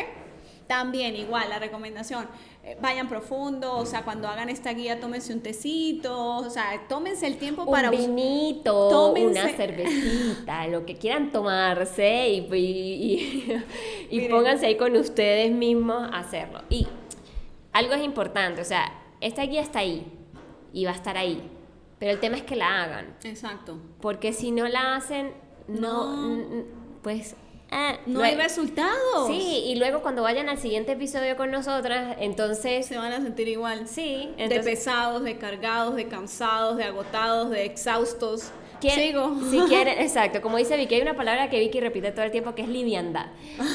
También 0.67 1.17
igual 1.17 1.49
la 1.49 1.59
recomendación, 1.59 2.29
vayan 2.81 3.07
profundo, 3.07 3.77
o 3.77 3.85
sea, 3.85 4.03
cuando 4.03 4.27
hagan 4.27 4.49
esta 4.49 4.73
guía 4.73 4.99
tómense 4.99 5.33
un 5.33 5.41
tecito, 5.41 6.37
o 6.37 6.49
sea, 6.49 6.87
tómense 6.87 7.25
el 7.27 7.37
tiempo 7.37 7.65
para... 7.69 7.89
Un 7.89 7.97
vinito, 7.97 9.13
una 9.13 9.47
cervecita, 9.49 10.67
lo 10.69 10.85
que 10.85 10.95
quieran 10.95 11.31
tomarse 11.31 12.29
y, 12.29 13.57
y, 14.09 14.27
pónganse 14.29 14.67
ahí 14.67 14.77
con 14.77 14.95
ustedes 14.95 15.51
mismos 15.51 16.09
a 16.11 16.19
hacerlo. 16.19 16.61
Y 16.69 16.87
algo 17.71 17.93
es 17.93 18.03
importante, 18.03 18.61
o 18.61 18.65
sea, 18.65 18.91
esta 19.21 19.43
guía 19.43 19.61
está 19.61 19.79
ahí 19.79 20.05
y 20.73 20.85
va 20.85 20.91
a 20.91 20.95
estar 20.95 21.17
ahí, 21.17 21.41
pero 21.99 22.11
el 22.11 22.19
tema 22.19 22.37
es 22.37 22.43
que 22.43 22.55
la 22.55 22.83
hagan. 22.83 23.15
Exacto. 23.23 23.77
Porque 24.01 24.33
si 24.33 24.51
no 24.51 24.67
la 24.67 24.95
hacen, 24.95 25.31
no. 25.67 26.65
pues 27.01 27.35
Ah, 27.71 27.97
no 28.05 28.21
hay 28.21 28.35
resultados. 28.35 29.27
Sí, 29.27 29.63
y 29.65 29.75
luego 29.75 30.01
cuando 30.01 30.21
vayan 30.23 30.47
al 30.49 30.57
siguiente 30.57 30.93
episodio 30.93 31.35
con 31.35 31.51
nosotras, 31.51 32.15
entonces... 32.19 32.85
Se 32.85 32.97
van 32.97 33.11
a 33.11 33.21
sentir 33.21 33.47
igual. 33.47 33.87
Sí. 33.87 34.33
de 34.37 34.59
pesados, 34.61 35.23
de 35.23 35.37
cargados, 35.37 35.95
de 35.95 36.07
cansados, 36.07 36.77
de 36.77 36.85
agotados, 36.85 37.49
de 37.49 37.65
exhaustos. 37.65 38.51
Sigo. 38.79 39.35
Si 39.49 39.59
quieren, 39.61 39.97
exacto. 39.99 40.41
Como 40.41 40.57
dice 40.57 40.77
Vicky, 40.77 40.95
hay 40.95 41.01
una 41.01 41.15
palabra 41.15 41.49
que 41.49 41.59
Vicky 41.59 41.79
repite 41.79 42.11
todo 42.11 42.25
el 42.25 42.31
tiempo 42.31 42.53
que 42.53 42.61
es 42.61 42.69
liviandad. 42.69 43.27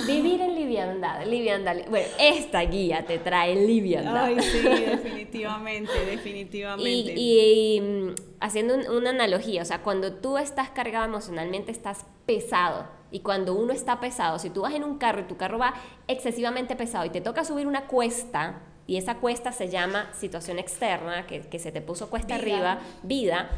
Vivir 0.07 0.41
en 0.41 0.55
liviandad, 0.55 1.27
liviandad. 1.27 1.77
Bueno, 1.91 2.07
esta 2.21 2.61
guía 2.61 3.05
te 3.05 3.19
trae 3.19 3.57
liviandad. 3.57 4.27
Ay, 4.27 4.41
sí, 4.41 4.59
definitivamente, 4.87 5.93
definitivamente. 6.07 7.15
Y, 7.17 7.81
mm, 7.81 8.15
haciendo 8.41 8.75
una 8.97 9.11
analogía, 9.11 9.63
o 9.63 9.65
sea, 9.65 9.83
cuando 9.83 10.15
tú 10.15 10.39
estás 10.39 10.71
cargado 10.71 11.05
emocionalmente, 11.05 11.73
estás 11.73 12.07
pesado 12.25 13.02
y 13.13 13.21
cuando 13.21 13.55
uno 13.55 13.73
está 13.73 14.01
pesado, 14.01 14.39
si 14.39 14.51
tú 14.51 14.63
vas 14.63 14.75
en 14.75 14.83
un 14.83 14.97
carro 14.97 15.21
y 15.21 15.25
tu 15.25 15.37
carro 15.37 15.59
va 15.59 15.75
excesivamente 16.09 16.75
pesado 16.75 17.05
y 17.05 17.11
te 17.11 17.21
toca 17.21 17.45
subir 17.45 17.67
una 17.67 17.87
cuesta, 17.87 18.63
y 18.87 18.97
esa 18.97 19.17
cuesta 19.17 19.53
se 19.53 19.69
llama 19.69 20.09
situación 20.13 20.59
externa, 20.59 21.27
que, 21.27 21.59
se 21.59 21.71
te 21.71 21.81
puso 21.83 22.11
cuesta 22.11 22.35
arriba, 22.35 22.81
vida, 23.03 23.51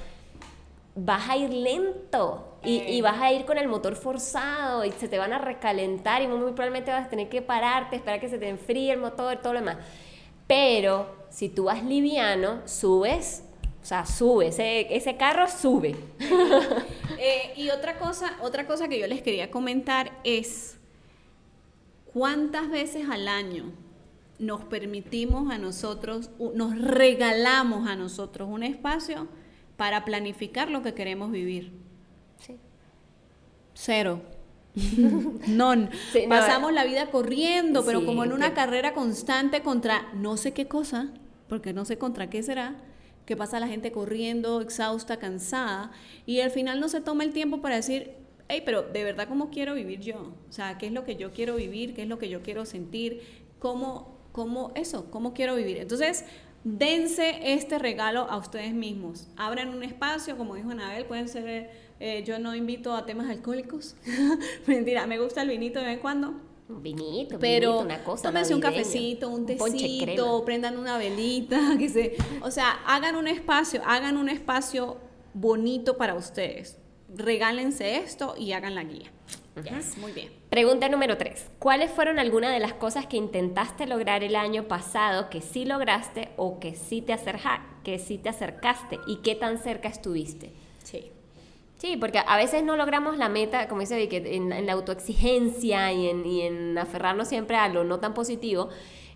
vas 0.97 1.31
a 1.31 1.37
ir 1.37 1.51
lento 1.51 2.59
y, 2.63 2.83
y, 2.83 3.01
vas 3.01 3.21
a 3.21 3.33
ir 3.33 3.45
con 3.45 3.57
el 3.59 3.69
motor 3.69 3.97
forzado 3.97 4.85
y 4.85 4.93
se 4.93 5.09
te 5.09 5.19
van 5.19 5.33
a 5.33 5.39
recalentar 5.39 6.21
y 6.21 6.27
muy, 6.27 6.39
muy 6.39 6.53
probablemente 6.53 6.91
vas 6.91 7.07
a 7.07 7.09
tener 7.09 7.29
que 7.29 7.41
pararte, 7.41 7.97
esperar 7.97 8.21
que 8.21 8.29
se 8.29 8.39
te 8.39 8.49
enfríe 8.49 8.93
el 8.93 9.01
motor, 9.01 9.37
todo 9.39 9.55
lo 9.55 9.61
demás. 9.61 9.79
Pero 10.47 11.07
si 11.31 11.49
tú 11.49 11.65
vas 11.65 11.83
liviano, 11.83 12.61
subes 12.67 13.45
o 13.85 13.87
sea, 13.87 14.07
sube, 14.07 14.47
ese, 14.47 14.97
ese 14.97 15.19
carro 15.19 15.47
sube. 15.47 15.95
Eh, 17.27 17.55
y 17.57 17.71
otra 17.71 17.97
cosa, 17.97 18.37
otra 18.43 18.67
cosa 18.67 18.87
que 18.87 18.99
yo 18.99 19.07
les 19.07 19.23
quería 19.23 19.51
comentar 19.51 20.13
es 20.25 20.77
cuántas 22.13 22.69
veces 22.69 23.09
al 23.09 23.29
año 23.29 23.73
nos 24.39 24.63
permitimos 24.65 25.51
a 25.51 25.57
nosotros, 25.57 26.29
nos 26.55 26.79
regalamos 26.79 27.89
a 27.89 27.97
nosotros 27.97 28.51
un 28.51 28.63
espacio 28.63 29.27
para 29.79 30.05
planificar 30.05 30.69
lo 30.69 30.83
que 30.83 30.93
queremos 30.93 31.33
vivir. 31.33 31.73
Sí. 32.41 32.59
Cero. 33.73 34.21
non. 35.47 35.89
Pasamos 36.29 36.75
la 36.75 36.85
vida 36.85 37.11
corriendo, 37.11 37.87
pero 37.87 38.05
como 38.05 38.25
en 38.25 38.35
una 38.35 38.53
carrera 38.53 38.93
constante 38.93 39.63
contra 39.63 40.13
no 40.13 40.37
sé 40.37 40.53
qué 40.53 40.69
cosa, 40.69 41.09
porque 41.49 41.73
no 41.73 41.87
sé 41.87 41.97
contra 41.97 42.29
qué 42.29 42.43
será 42.43 42.75
que 43.27 43.37
pasa 43.37 43.61
la 43.61 43.69
gente 43.69 43.93
corriendo, 43.93 44.61
exhausta, 44.61 45.19
cansada, 45.19 45.93
y 46.27 46.41
al 46.41 46.51
final 46.51 46.81
no 46.81 46.89
se 46.89 47.01
toma 47.01 47.25
el 47.25 47.33
tiempo 47.33 47.61
para 47.61 47.77
decir, 47.77 48.13
hey, 48.49 48.63
pero 48.65 48.83
de 48.83 49.05
verdad, 49.05 49.29
¿cómo 49.29 49.51
quiero 49.51 49.75
vivir 49.75 50.01
yo? 50.01 50.35
O 50.49 50.53
sea, 50.53 50.79
¿qué 50.79 50.87
es 50.87 50.93
lo 50.93 51.05
que 51.05 51.17
yo 51.17 51.33
quiero 51.33 51.57
vivir? 51.57 51.95
¿Qué 51.95 52.03
es 52.03 52.09
lo 52.09 52.19
que 52.19 52.29
yo 52.29 52.43
quiero 52.43 52.67
sentir? 52.67 53.23
¿Cómo, 53.59 54.19
cómo 54.33 54.73
eso? 54.75 55.11
¿Cómo 55.11 55.33
quiero 55.33 55.57
vivir? 55.57 55.79
Entonces, 55.79 56.25
dense 56.65 57.55
este 57.55 57.79
regalo 57.79 58.23
a 58.31 58.37
ustedes 58.37 58.75
mismos. 58.75 59.29
Abran 59.37 59.71
un 59.71 59.83
espacio, 59.83 60.37
como 60.37 60.55
dijo 60.55 60.71
Anabel, 60.71 61.07
pueden 61.07 61.29
ser, 61.29 61.71
eh, 62.01 62.25
yo 62.27 62.39
no 62.39 62.55
invito 62.55 62.95
a 62.95 63.07
temas 63.07 63.31
alcohólicos. 63.31 63.97
Mentira, 64.67 65.07
me 65.07 65.19
gusta 65.19 65.43
el 65.43 65.49
vinito 65.49 65.79
de 65.79 65.87
vez 65.87 65.95
en 65.95 66.01
cuando 66.01 66.54
un 66.69 66.83
vinito, 66.83 67.39
pero 67.39 67.81
una 67.81 68.03
cosa. 68.03 68.29
Tómense 68.29 68.55
un 68.55 68.61
cafecito, 68.61 69.29
un 69.29 69.47
tecito, 69.47 70.45
prendan 70.45 70.79
una 70.79 70.99
velita, 70.99 71.61
que 71.79 71.89
se, 71.89 72.17
o 72.43 72.51
sea, 72.51 72.81
hagan 72.87 73.17
un 73.17 73.29
espacio, 73.29 73.83
hagan 73.85 74.17
un 74.17 74.29
espacio 74.29 74.99
bonito 75.35 75.97
para 75.97 76.15
ustedes. 76.15 76.79
Regálense 77.15 77.97
esto 77.97 78.35
y 78.37 78.53
hagan 78.53 78.75
la 78.75 78.85
guía. 78.85 79.11
muy 79.99 80.13
bien. 80.13 80.33
Pregunta 80.51 80.89
número 80.89 81.17
tres. 81.17 81.51
¿Cuáles 81.59 81.91
fueron 81.91 82.19
algunas 82.19 82.53
de 82.53 82.61
las 82.61 82.73
cosas 82.75 83.07
que 83.07 83.17
intentaste 83.17 83.87
lograr 83.87 84.25
el 84.25 84.35
año 84.35 84.67
pasado 84.67 85.29
que 85.31 85.41
sí 85.43 85.65
lograste 85.65 86.31
o 86.37 86.59
que 86.59 86.75
sí 86.75 87.03
te, 87.03 87.13
acerca, 87.13 87.79
que 87.85 87.99
sí 87.99 88.19
te 88.19 88.31
acercaste 88.31 88.99
y 89.07 89.17
qué 89.17 89.35
tan 89.35 89.59
cerca 89.59 89.89
estuviste? 89.89 90.53
Sí. 90.83 91.11
Sí, 91.79 91.97
porque 91.97 92.21
a 92.27 92.37
veces 92.37 92.63
no 92.63 92.77
logramos 92.77 93.19
la 93.19 93.29
meta, 93.29 93.69
como 93.69 93.81
dice 93.81 93.97
Vicky, 93.97 94.17
en, 94.17 94.67
la 94.67 94.73
autoexigencia 94.73 95.93
y 95.93 96.09
en, 96.09 96.25
y 96.25 96.43
en, 96.43 96.79
aferrarnos 96.79 97.29
siempre 97.29 97.57
a 97.57 97.69
lo 97.69 97.85
no 97.85 97.99
tan 98.01 98.15
positivo. 98.15 98.69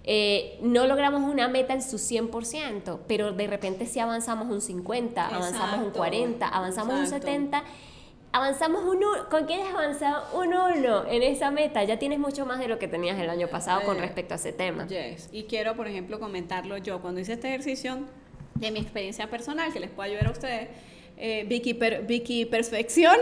eh, 0.05 0.59
no 0.63 0.87
logramos 0.87 1.23
una 1.23 1.49
meta 1.49 1.75
en 1.75 1.83
su 1.83 1.97
100%, 1.99 3.01
pero 3.07 3.33
de 3.33 3.47
repente 3.47 3.87
sí 3.87 4.01
avanzamos 4.01 4.49
un 4.51 4.61
50, 4.61 5.29
avanzamos 5.29 5.87
un 5.87 5.93
40, 5.93 6.49
avanzamos 6.49 6.95
un 6.99 7.07
70 7.07 7.65
avanzamos 8.33 8.85
un 8.85 9.01
¿con 9.31 9.47
quién 9.47 9.61
has 9.61 9.75
avanzado? 9.75 10.39
Un 10.39 10.49
uno 10.49 11.07
en 11.07 11.23
esa 11.23 11.51
meta. 11.51 11.85
Ya 11.85 11.99
tienes 11.99 12.19
mucho 12.19 12.47
más 12.47 12.59
de 12.59 12.69
lo 12.69 12.79
que 12.79 12.89
tenías 12.89 13.19
el 13.19 13.31
año 13.31 13.49
pasado 13.49 13.83
con 13.83 13.97
eh, 13.99 14.01
respecto 14.01 14.35
a 14.35 14.37
ese 14.37 14.53
tema. 14.53 14.87
Yes. 14.87 15.29
Y 15.33 15.45
quiero, 15.45 15.75
por 15.77 15.89
ejemplo, 15.89 16.21
comentarlo 16.21 16.77
yo. 16.79 17.01
Cuando 17.01 17.21
hice 17.21 17.35
este 17.35 17.49
ejercicio 17.49 17.99
de 18.55 18.71
mi 18.71 18.81
experiencia 18.81 19.29
personal, 19.29 19.73
que 19.73 19.81
les 19.81 19.91
puedo 19.91 20.09
ayudar 20.09 20.27
a 20.27 20.31
ustedes, 20.31 20.69
eh, 21.21 21.45
Vicky, 21.49 21.77
Vicky 22.07 22.45
Perfección, 22.45 23.17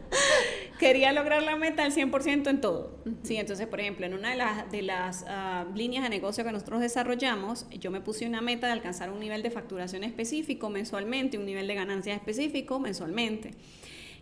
quería 0.78 1.12
lograr 1.12 1.42
la 1.42 1.56
meta 1.56 1.84
al 1.84 1.92
100% 1.92 2.48
en 2.48 2.60
todo. 2.60 2.98
Sí, 3.22 3.36
entonces, 3.36 3.66
por 3.66 3.80
ejemplo, 3.80 4.06
en 4.06 4.14
una 4.14 4.30
de 4.30 4.36
las, 4.36 4.72
de 4.72 4.82
las 4.82 5.24
ah, 5.28 5.66
líneas 5.74 6.04
de 6.04 6.10
negocio 6.10 6.42
que 6.42 6.52
nosotros 6.52 6.80
desarrollamos, 6.80 7.66
yo 7.70 7.90
me 7.90 8.00
puse 8.00 8.26
una 8.26 8.40
meta 8.40 8.66
de 8.66 8.72
alcanzar 8.72 9.10
un 9.10 9.20
nivel 9.20 9.42
de 9.42 9.50
facturación 9.50 10.04
específico 10.04 10.70
mensualmente, 10.70 11.36
un 11.36 11.44
nivel 11.44 11.66
de 11.66 11.74
ganancia 11.74 12.14
específico 12.14 12.80
mensualmente. 12.80 13.52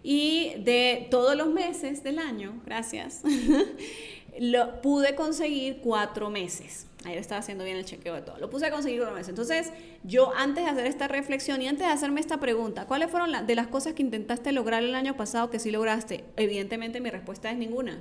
Y 0.02 0.54
de 0.58 1.06
todos 1.10 1.36
los 1.36 1.48
meses 1.48 2.02
del 2.02 2.18
año, 2.18 2.60
gracias, 2.66 3.22
lo 4.40 4.80
pude 4.80 5.14
conseguir 5.14 5.78
cuatro 5.82 6.28
meses. 6.28 6.86
Ahí 7.04 7.16
estaba 7.16 7.38
haciendo 7.38 7.64
bien 7.64 7.78
el 7.78 7.84
chequeo 7.84 8.14
de 8.14 8.22
todo. 8.22 8.38
Lo 8.38 8.50
puse 8.50 8.66
a 8.66 8.70
conseguir 8.70 8.98
cuatro 8.98 9.16
meses. 9.16 9.30
Entonces, 9.30 9.72
yo 10.04 10.32
antes 10.36 10.64
de 10.64 10.70
hacer 10.70 10.86
esta 10.86 11.08
reflexión 11.08 11.62
y 11.62 11.68
antes 11.68 11.86
de 11.86 11.92
hacerme 11.92 12.20
esta 12.20 12.38
pregunta, 12.40 12.86
¿cuáles 12.86 13.10
fueron 13.10 13.46
de 13.46 13.54
las 13.54 13.68
cosas 13.68 13.94
que 13.94 14.02
intentaste 14.02 14.52
lograr 14.52 14.82
el 14.82 14.94
año 14.94 15.16
pasado 15.16 15.48
que 15.50 15.58
sí 15.58 15.70
lograste? 15.70 16.24
Evidentemente 16.36 17.00
mi 17.00 17.08
respuesta 17.08 17.50
es 17.50 17.56
ninguna. 17.56 17.98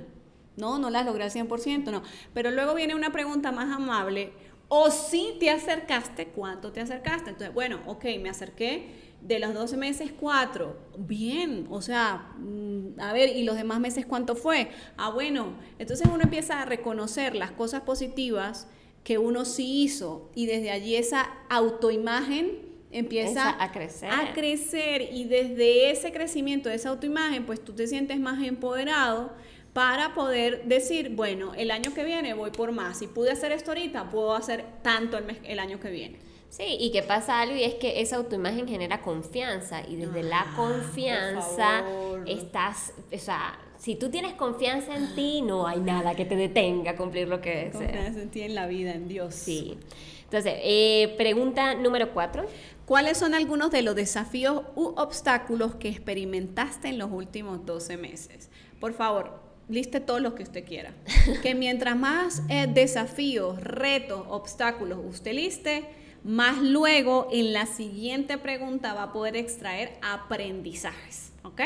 No, 0.56 0.78
no 0.78 0.90
las 0.90 1.06
logré 1.06 1.24
al 1.24 1.30
100%, 1.30 1.90
no. 1.90 2.02
Pero 2.34 2.50
luego 2.50 2.74
viene 2.74 2.94
una 2.94 3.10
pregunta 3.10 3.52
más 3.52 3.74
amable. 3.74 4.32
O 4.68 4.90
si 4.90 5.36
te 5.40 5.50
acercaste, 5.50 6.26
¿cuánto 6.28 6.70
te 6.70 6.80
acercaste? 6.80 7.30
Entonces, 7.30 7.54
bueno, 7.54 7.80
ok, 7.86 8.04
me 8.20 8.28
acerqué 8.28 9.10
de 9.22 9.38
los 9.38 9.54
12 9.54 9.76
meses, 9.78 10.12
4. 10.18 10.76
Bien, 10.98 11.66
o 11.70 11.80
sea, 11.80 12.32
mm, 12.38 13.00
a 13.00 13.12
ver, 13.12 13.34
¿y 13.36 13.44
los 13.44 13.56
demás 13.56 13.80
meses 13.80 14.04
cuánto 14.04 14.36
fue? 14.36 14.70
Ah, 14.96 15.10
bueno, 15.10 15.54
entonces 15.78 16.06
uno 16.12 16.22
empieza 16.22 16.60
a 16.60 16.66
reconocer 16.66 17.34
las 17.34 17.50
cosas 17.50 17.82
positivas 17.82 18.68
que 19.04 19.18
uno 19.18 19.44
sí 19.44 19.82
hizo 19.82 20.30
y 20.34 20.46
desde 20.46 20.70
allí 20.70 20.96
esa 20.96 21.28
autoimagen 21.48 22.58
empieza 22.90 23.62
a 23.62 23.72
crecer. 23.72 24.10
a 24.10 24.32
crecer 24.32 25.08
y 25.12 25.24
desde 25.24 25.90
ese 25.90 26.12
crecimiento 26.12 26.68
de 26.68 26.74
esa 26.74 26.90
autoimagen, 26.90 27.46
pues 27.46 27.64
tú 27.64 27.72
te 27.72 27.86
sientes 27.86 28.18
más 28.18 28.42
empoderado 28.42 29.32
para 29.72 30.14
poder 30.14 30.64
decir, 30.64 31.10
bueno, 31.10 31.54
el 31.54 31.70
año 31.70 31.94
que 31.94 32.04
viene 32.04 32.34
voy 32.34 32.50
por 32.50 32.72
más. 32.72 32.98
Si 32.98 33.06
pude 33.06 33.30
hacer 33.30 33.52
esto 33.52 33.70
ahorita, 33.70 34.10
puedo 34.10 34.34
hacer 34.34 34.64
tanto 34.82 35.16
el, 35.16 35.38
el 35.44 35.58
año 35.60 35.78
que 35.78 35.90
viene. 35.90 36.18
Sí, 36.50 36.76
y 36.80 36.90
que 36.90 37.04
pasa 37.04 37.40
algo 37.40 37.54
y 37.54 37.62
es 37.62 37.74
que 37.74 38.00
esa 38.00 38.16
autoimagen 38.16 38.66
genera 38.66 39.02
confianza 39.02 39.82
y 39.88 39.94
desde 39.94 40.24
la 40.24 40.40
ah, 40.40 40.56
confianza 40.56 41.84
estás, 42.26 42.92
o 43.12 43.18
sea, 43.18 43.56
si 43.80 43.94
tú 43.94 44.10
tienes 44.10 44.34
confianza 44.34 44.94
en 44.94 45.14
ti, 45.14 45.40
no 45.40 45.66
hay 45.66 45.80
nada 45.80 46.14
que 46.14 46.26
te 46.26 46.36
detenga 46.36 46.90
a 46.90 46.96
cumplir 46.96 47.28
lo 47.28 47.40
que 47.40 47.70
deseas. 47.70 47.72
Confianza 47.72 48.20
en 48.20 48.28
ti, 48.28 48.42
en 48.42 48.54
la 48.54 48.66
vida, 48.66 48.92
en 48.92 49.08
Dios. 49.08 49.34
Sí. 49.34 49.78
Entonces, 50.24 50.52
eh, 50.58 51.14
pregunta 51.16 51.74
número 51.74 52.12
cuatro. 52.12 52.44
¿Cuáles 52.84 53.16
son 53.16 53.32
algunos 53.32 53.70
de 53.70 53.80
los 53.80 53.94
desafíos 53.94 54.64
u 54.76 54.92
obstáculos 54.98 55.76
que 55.76 55.88
experimentaste 55.88 56.88
en 56.88 56.98
los 56.98 57.10
últimos 57.10 57.64
12 57.64 57.96
meses? 57.96 58.50
Por 58.80 58.92
favor, 58.92 59.40
liste 59.70 59.98
todos 60.00 60.20
los 60.20 60.34
que 60.34 60.42
usted 60.42 60.62
quiera. 60.66 60.92
Que 61.42 61.54
mientras 61.54 61.96
más 61.96 62.42
eh, 62.50 62.66
desafíos, 62.68 63.62
retos, 63.62 64.26
obstáculos 64.28 64.98
usted 65.02 65.32
liste, 65.32 65.84
más 66.22 66.58
luego 66.58 67.28
en 67.32 67.54
la 67.54 67.64
siguiente 67.64 68.36
pregunta 68.36 68.92
va 68.92 69.04
a 69.04 69.12
poder 69.12 69.36
extraer 69.36 69.96
aprendizajes, 70.02 71.32
¿ok? 71.44 71.62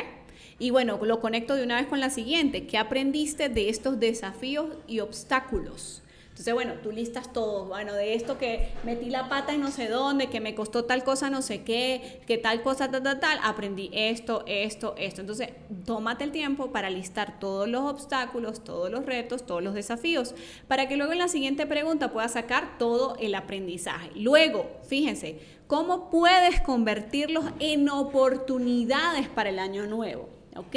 Y 0.58 0.70
bueno, 0.70 0.98
lo 1.02 1.20
conecto 1.20 1.56
de 1.56 1.64
una 1.64 1.76
vez 1.76 1.86
con 1.86 2.00
la 2.00 2.10
siguiente. 2.10 2.66
¿Qué 2.66 2.78
aprendiste 2.78 3.48
de 3.48 3.68
estos 3.68 3.98
desafíos 3.98 4.66
y 4.86 5.00
obstáculos? 5.00 6.02
Entonces, 6.34 6.52
bueno, 6.52 6.72
tú 6.82 6.90
listas 6.90 7.32
todo, 7.32 7.66
bueno, 7.66 7.92
de 7.94 8.14
esto 8.14 8.38
que 8.38 8.70
metí 8.82 9.08
la 9.08 9.28
pata 9.28 9.54
en 9.54 9.60
no 9.60 9.70
sé 9.70 9.86
dónde, 9.86 10.30
que 10.30 10.40
me 10.40 10.56
costó 10.56 10.84
tal 10.84 11.04
cosa 11.04 11.30
no 11.30 11.42
sé 11.42 11.62
qué, 11.62 12.22
que 12.26 12.38
tal 12.38 12.60
cosa, 12.60 12.90
tal, 12.90 13.04
tal, 13.04 13.20
tal, 13.20 13.38
aprendí 13.40 13.88
esto, 13.92 14.42
esto, 14.48 14.96
esto. 14.98 15.20
Entonces, 15.20 15.50
tómate 15.86 16.24
el 16.24 16.32
tiempo 16.32 16.72
para 16.72 16.90
listar 16.90 17.38
todos 17.38 17.68
los 17.68 17.82
obstáculos, 17.82 18.64
todos 18.64 18.90
los 18.90 19.06
retos, 19.06 19.46
todos 19.46 19.62
los 19.62 19.74
desafíos, 19.74 20.34
para 20.66 20.88
que 20.88 20.96
luego 20.96 21.12
en 21.12 21.20
la 21.20 21.28
siguiente 21.28 21.66
pregunta 21.66 22.12
puedas 22.12 22.32
sacar 22.32 22.78
todo 22.78 23.14
el 23.20 23.36
aprendizaje. 23.36 24.10
Luego, 24.16 24.68
fíjense, 24.88 25.38
¿cómo 25.68 26.10
puedes 26.10 26.60
convertirlos 26.62 27.44
en 27.60 27.88
oportunidades 27.88 29.28
para 29.28 29.50
el 29.50 29.60
año 29.60 29.86
nuevo? 29.86 30.33
¿Ok? 30.56 30.76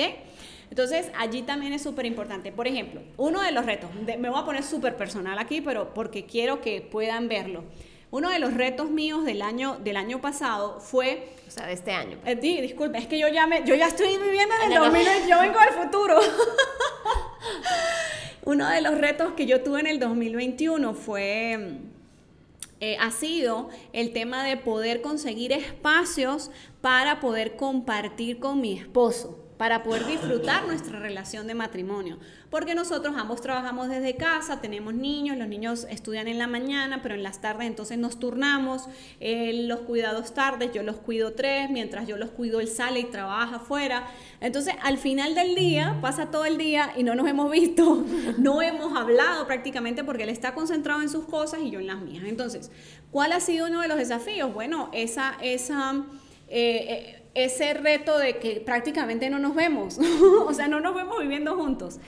Entonces, 0.70 1.12
allí 1.18 1.44
también 1.44 1.74
es 1.74 1.82
súper 1.82 2.06
importante. 2.06 2.52
Por 2.52 2.68
ejemplo, 2.68 3.02
uno 3.18 3.42
de 3.42 3.52
los 3.52 3.66
retos, 3.66 3.90
me 3.94 4.30
voy 4.30 4.40
a 4.40 4.46
poner 4.46 4.64
súper 4.64 4.98
personal 4.98 5.40
aquí, 5.40 5.62
pero 5.62 5.94
porque 5.94 6.26
quiero 6.26 6.62
que 6.62 6.82
puedan 6.82 7.28
verlo. 7.28 7.64
Uno 8.10 8.30
de 8.30 8.40
los 8.40 8.54
retos 8.54 8.90
míos 8.90 9.26
del 9.26 9.42
año, 9.42 9.78
del 9.84 9.98
año 9.98 10.22
pasado 10.22 10.80
fue... 10.80 11.30
O 11.48 11.52
sea, 11.52 11.66
de 11.66 11.74
este 11.74 11.92
año. 11.92 12.18
Eh, 12.26 12.36
disculpe, 12.36 12.98
es 12.98 13.08
que 13.08 13.20
yo 13.20 13.28
ya, 13.28 13.48
me, 13.48 13.66
yo 13.66 13.76
ya 13.76 13.88
estoy 13.88 14.18
viviendo 14.18 14.56
en 14.64 14.72
el 14.72 14.80
2020, 14.80 15.30
yo 15.30 15.40
vengo 15.40 15.60
del 15.60 15.86
futuro. 15.86 16.20
Uno 18.46 18.70
de 18.70 18.82
los 18.82 18.98
retos 18.98 19.34
que 19.34 19.46
yo 19.46 19.62
tuve 19.62 19.82
en 19.82 19.88
el 19.88 20.00
2021 20.00 20.94
fue... 20.94 21.80
Eh, 22.80 22.96
ha 23.00 23.10
sido 23.10 23.70
el 23.92 24.14
tema 24.14 24.44
de 24.44 24.56
poder 24.56 25.02
conseguir 25.02 25.52
espacios 25.52 26.52
para 26.80 27.20
poder 27.20 27.56
compartir 27.56 28.38
con 28.38 28.62
mi 28.62 28.78
esposo 28.78 29.47
para 29.58 29.84
poder 29.84 30.06
disfrutar 30.06 30.68
nuestra 30.68 31.00
relación 31.00 31.48
de 31.48 31.56
matrimonio. 31.56 32.20
Porque 32.50 32.76
nosotros 32.76 33.16
ambos 33.18 33.42
trabajamos 33.42 33.90
desde 33.90 34.16
casa, 34.16 34.62
tenemos 34.62 34.94
niños, 34.94 35.36
los 35.38 35.48
niños 35.48 35.86
estudian 35.90 36.28
en 36.28 36.38
la 36.38 36.48
mañana, 36.48 37.02
pero 37.02 37.16
en 37.16 37.24
las 37.24 37.42
tardes 37.42 37.68
entonces 37.68 37.98
nos 37.98 38.20
turnamos, 38.20 38.88
los 39.20 39.80
cuidados 39.82 40.34
tardes, 40.34 40.72
yo 40.74 40.84
los 40.84 40.98
cuido 40.98 41.34
tres, 41.34 41.70
mientras 41.70 42.08
yo 42.08 42.18
los 42.18 42.30
cuido 42.30 42.60
él 42.60 42.68
sale 42.68 43.00
y 43.00 43.06
trabaja 43.06 43.58
afuera. 43.58 44.08
Entonces 44.40 44.76
al 44.82 44.98
final 44.98 45.36
del 45.36 45.56
día, 45.56 45.98
pasa 46.02 46.32
todo 46.32 46.46
el 46.46 46.58
día 46.58 46.94
y 46.96 47.04
no 47.04 47.16
nos 47.16 47.28
hemos 47.28 47.52
visto, 47.52 48.06
no 48.38 48.62
hemos 48.62 48.98
hablado 48.98 49.48
prácticamente 49.48 50.04
porque 50.04 50.24
él 50.24 50.30
está 50.30 50.54
concentrado 50.54 51.02
en 51.02 51.10
sus 51.10 51.26
cosas 51.26 51.62
y 51.62 51.72
yo 51.72 51.80
en 51.80 51.88
las 51.88 52.00
mías. 52.00 52.24
Entonces, 52.26 52.72
¿cuál 53.12 53.34
ha 53.34 53.40
sido 53.40 53.68
uno 53.68 53.82
de 53.82 53.88
los 53.88 53.98
desafíos? 53.98 54.54
Bueno, 54.54 54.90
esa... 54.94 55.36
esa 55.42 56.06
eh, 56.50 56.86
eh, 56.90 57.17
ese 57.38 57.76
reto 57.76 58.18
de 58.18 58.40
que 58.40 58.62
prácticamente 58.62 59.30
no 59.30 59.38
nos 59.38 59.54
vemos, 59.54 60.00
o 60.48 60.54
sea, 60.54 60.68
no 60.68 60.80
nos 60.80 60.96
vemos 60.96 61.20
viviendo 61.22 61.56
juntos. 61.56 62.00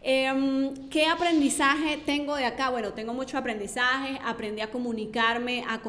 Em, 0.00 0.88
¿Qué 0.88 1.06
aprendizaje 1.06 1.98
tengo 1.98 2.36
de 2.36 2.46
acá? 2.46 2.70
Bueno, 2.70 2.94
tengo 2.94 3.12
mucho 3.12 3.36
aprendizaje, 3.36 4.18
aprendí 4.24 4.62
a 4.62 4.70
comunicarme, 4.70 5.64
a, 5.68 5.80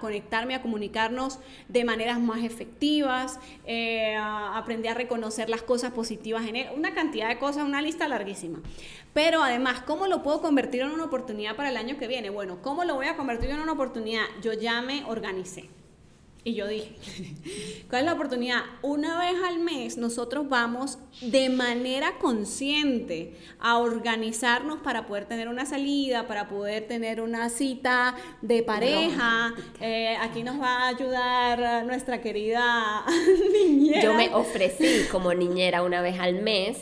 conectarme, 0.00 0.54
a 0.56 0.62
comunicarnos 0.62 1.38
de 1.68 1.84
maneras 1.84 2.18
más 2.18 2.42
efectivas, 2.42 3.38
eh, 3.64 4.16
aprendí 4.16 4.88
a 4.88 4.94
reconocer 4.94 5.48
las 5.50 5.62
cosas 5.62 5.92
positivas 5.92 6.48
en 6.48 6.56
él, 6.56 6.68
una 6.74 6.94
cantidad 6.94 7.28
de 7.28 7.38
cosas, 7.38 7.64
una 7.64 7.82
lista 7.82 8.08
larguísima. 8.08 8.60
Pero 9.12 9.42
además, 9.42 9.82
¿cómo 9.82 10.08
lo 10.08 10.22
puedo 10.24 10.40
convertir 10.40 10.80
en 10.80 10.90
una 10.90 11.04
oportunidad 11.04 11.54
para 11.54 11.68
el 11.68 11.76
año 11.76 11.96
que 11.98 12.08
viene? 12.08 12.30
Bueno, 12.30 12.58
¿cómo 12.62 12.84
lo 12.84 12.96
voy 12.96 13.06
a 13.06 13.16
convertir 13.16 13.50
en 13.50 13.60
una 13.60 13.72
oportunidad? 13.72 14.24
Yo 14.42 14.54
ya 14.54 14.80
me 14.82 15.04
organicé. 15.04 15.68
Y 16.44 16.54
yo 16.54 16.66
dije, 16.68 16.94
¿cuál 17.90 18.02
es 18.02 18.06
la 18.06 18.12
oportunidad? 18.14 18.62
Una 18.80 19.18
vez 19.18 19.34
al 19.44 19.58
mes 19.58 19.98
nosotros 19.98 20.48
vamos 20.48 20.98
de 21.20 21.48
manera 21.48 22.16
consciente 22.18 23.34
a 23.58 23.78
organizarnos 23.78 24.78
para 24.78 25.06
poder 25.06 25.26
tener 25.26 25.48
una 25.48 25.66
salida, 25.66 26.26
para 26.28 26.48
poder 26.48 26.86
tener 26.86 27.20
una 27.20 27.50
cita 27.50 28.14
de 28.40 28.62
pareja. 28.62 29.52
Eh, 29.80 30.16
aquí 30.20 30.42
nos 30.42 30.60
va 30.60 30.84
a 30.84 30.88
ayudar 30.88 31.84
nuestra 31.84 32.20
querida 32.20 33.04
niñera. 33.52 34.02
Yo 34.02 34.14
me 34.14 34.32
ofrecí 34.32 35.06
como 35.10 35.34
niñera 35.34 35.82
una 35.82 36.00
vez 36.00 36.18
al 36.20 36.40
mes. 36.40 36.78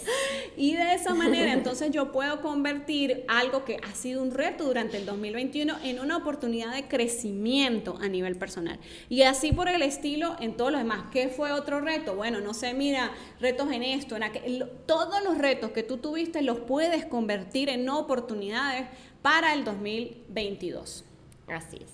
Y 0.56 0.74
de 0.74 0.94
esa 0.94 1.14
manera 1.14 1.52
entonces 1.52 1.90
yo 1.90 2.12
puedo 2.12 2.40
convertir 2.40 3.24
algo 3.28 3.64
que 3.64 3.78
ha 3.82 3.94
sido 3.94 4.22
un 4.22 4.30
reto 4.30 4.64
durante 4.64 4.96
el 4.96 5.04
2021 5.04 5.76
en 5.82 6.00
una 6.00 6.16
oportunidad 6.16 6.74
de 6.74 6.88
crecimiento 6.88 7.98
a 8.00 8.08
nivel 8.08 8.36
personal. 8.36 8.78
Y 9.08 9.22
así 9.22 9.45
por 9.52 9.68
el 9.68 9.82
estilo 9.82 10.36
en 10.40 10.56
todos 10.56 10.72
los 10.72 10.80
demás. 10.80 11.04
¿Qué 11.12 11.28
fue 11.28 11.52
otro 11.52 11.80
reto? 11.80 12.14
Bueno, 12.14 12.40
no 12.40 12.54
sé, 12.54 12.74
mira, 12.74 13.10
retos 13.40 13.70
en 13.70 13.82
esto, 13.82 14.16
en 14.16 14.22
aquel, 14.22 14.70
todos 14.86 15.22
los 15.22 15.38
retos 15.38 15.70
que 15.72 15.82
tú 15.82 15.98
tuviste 15.98 16.42
los 16.42 16.60
puedes 16.60 17.04
convertir 17.06 17.68
en 17.68 17.88
oportunidades 17.88 18.88
para 19.22 19.52
el 19.52 19.64
2022. 19.64 21.04
Así 21.48 21.76
es. 21.76 21.90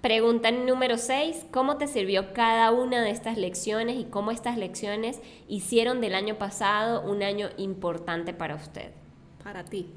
Pregunta 0.00 0.50
número 0.50 0.98
6, 0.98 1.46
¿cómo 1.52 1.76
te 1.76 1.86
sirvió 1.86 2.32
cada 2.32 2.72
una 2.72 3.02
de 3.02 3.10
estas 3.10 3.38
lecciones 3.38 3.96
y 3.96 4.04
cómo 4.04 4.32
estas 4.32 4.58
lecciones 4.58 5.20
hicieron 5.46 6.00
del 6.00 6.16
año 6.16 6.38
pasado 6.38 7.02
un 7.02 7.22
año 7.22 7.50
importante 7.56 8.34
para 8.34 8.56
usted? 8.56 8.90
Para 9.44 9.64
ti. 9.64 9.92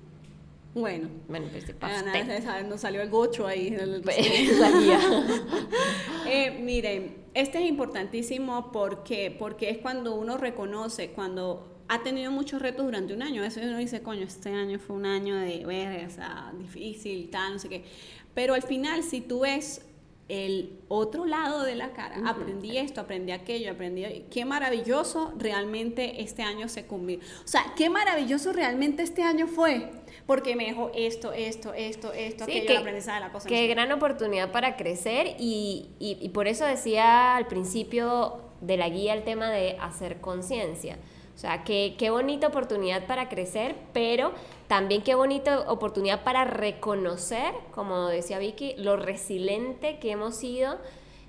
Bueno. 0.75 1.07
Bueno, 1.29 1.47
pues 1.51 1.65
Ah, 1.81 2.03
de 2.03 2.41
saber, 2.41 2.65
nos 2.65 2.81
salió 2.81 3.01
el 3.01 3.09
gocho 3.09 3.47
ahí. 3.47 3.69
el- 3.69 4.03
guía. 4.81 4.99
Eh, 6.27 6.59
miren, 6.59 7.23
este 7.35 7.59
es 7.63 7.69
importantísimo 7.69 8.71
porque, 8.71 9.33
porque 9.37 9.69
es 9.69 9.77
cuando 9.77 10.15
uno 10.15 10.37
reconoce, 10.37 11.11
cuando 11.11 11.83
ha 11.87 12.01
tenido 12.01 12.31
muchos 12.31 12.61
retos 12.61 12.83
durante 12.85 13.13
un 13.13 13.21
año. 13.21 13.41
A 13.41 13.45
veces 13.45 13.63
uno 13.65 13.77
dice, 13.77 14.01
coño, 14.01 14.23
este 14.23 14.49
año 14.49 14.79
fue 14.79 14.95
un 14.95 15.05
año 15.05 15.35
de, 15.35 15.63
ver, 15.65 16.05
o 16.05 16.09
sea, 16.09 16.51
difícil, 16.57 17.29
tal, 17.29 17.53
no 17.53 17.59
sé 17.59 17.69
qué. 17.69 17.85
Pero 18.33 18.53
al 18.55 18.63
final, 18.63 19.03
si 19.03 19.21
tú 19.21 19.41
ves 19.41 19.85
el 20.27 20.79
otro 20.87 21.25
lado 21.25 21.63
de 21.63 21.75
la 21.75 21.91
cara, 21.93 22.17
aprendí 22.25 22.77
esto, 22.77 23.01
aprendí 23.01 23.31
aquello, 23.31 23.71
aprendí... 23.71 24.25
Qué 24.31 24.43
maravilloso 24.43 25.33
realmente 25.37 26.23
este 26.23 26.41
año 26.41 26.67
se 26.67 26.87
convirtió. 26.87 27.27
O 27.43 27.47
sea, 27.47 27.73
qué 27.75 27.89
maravilloso 27.91 28.51
realmente 28.51 29.03
este 29.03 29.21
año 29.21 29.45
fue. 29.47 29.91
Porque 30.25 30.55
me 30.55 30.65
dejó 30.65 30.89
esto, 30.95 31.31
esto, 31.31 31.73
esto, 31.75 32.11
esto, 32.11 32.45
Sí, 32.45 32.51
aquello, 32.51 32.65
que- 32.67 32.73
el 32.73 32.79
aprendizaje 32.79 33.19
de 33.19 33.25
la 33.27 33.31
cosa. 33.31 33.45
no 33.45 33.49
Qué 33.49 33.55
sé 33.57 33.67
qué. 33.67 33.73
gran 33.73 33.91
oportunidad 33.91 34.51
para 34.51 34.75
crecer 34.77 35.35
y, 35.37 35.89
y- 35.99 36.17
y 36.19 36.29
por 36.29 36.47
eso 36.47 36.65
decía 36.65 37.35
al 37.35 37.45
principio 37.47 38.41
de 38.61 38.77
la 38.77 38.89
guía 38.89 39.13
el 39.13 39.23
tema 39.23 39.51
de 39.51 39.77
hacer 39.79 40.21
conciencia. 40.21 40.97
O 41.35 41.37
sea, 41.37 41.63
qué, 41.65 41.95
qué 41.99 42.09
bonita 42.09 42.47
oportunidad 42.47 43.05
para 43.05 43.29
crecer, 43.29 43.75
pero 43.93 44.31
también 44.67 45.03
qué 45.03 45.15
bonita 45.15 45.59
oportunidad 45.71 46.23
para 46.23 46.45
reconocer, 46.45 47.53
como 47.73 48.07
decía 48.07 48.39
Vicky, 48.39 48.75
lo 48.77 48.97
resiliente 48.97 49.99
que 49.99 50.11
hemos 50.11 50.35
sido 50.35 50.77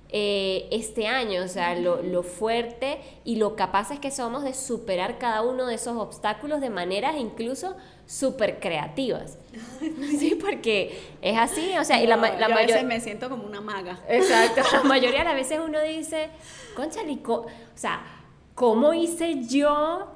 eh, 0.08 0.68
este 0.70 1.08
año, 1.08 1.42
o 1.42 1.48
sea, 1.48 1.74
lo, 1.74 2.00
lo 2.00 2.22
fuerte 2.22 3.00
y 3.24 3.36
lo 3.36 3.56
capaces 3.56 3.98
que 3.98 4.12
somos 4.12 4.44
de 4.44 4.54
superar 4.54 5.18
cada 5.18 5.42
uno 5.42 5.66
de 5.66 5.74
esos 5.74 5.96
obstáculos 5.96 6.60
de 6.60 6.70
maneras 6.70 7.16
incluso 7.18 7.76
súper 8.06 8.60
creativas. 8.60 9.38
Sí, 10.18 10.38
porque 10.40 10.98
es 11.20 11.36
así, 11.36 11.76
o 11.78 11.84
sea, 11.84 12.02
y 12.02 12.06
la, 12.06 12.16
la 12.16 12.48
yo 12.48 12.54
a 12.54 12.58
veces 12.58 12.84
me 12.84 13.00
siento 13.00 13.28
como 13.28 13.44
una 13.44 13.60
maga. 13.60 13.98
Exacto, 14.08 14.62
la 14.72 14.82
mayoría 14.84 15.20
de 15.20 15.24
las 15.24 15.34
veces 15.34 15.60
uno 15.62 15.80
dice, 15.82 16.30
concha, 16.74 17.00
o 17.02 17.46
sea, 17.74 18.15
¿cómo 18.56 18.92
hice 18.94 19.44
yo 19.46 20.12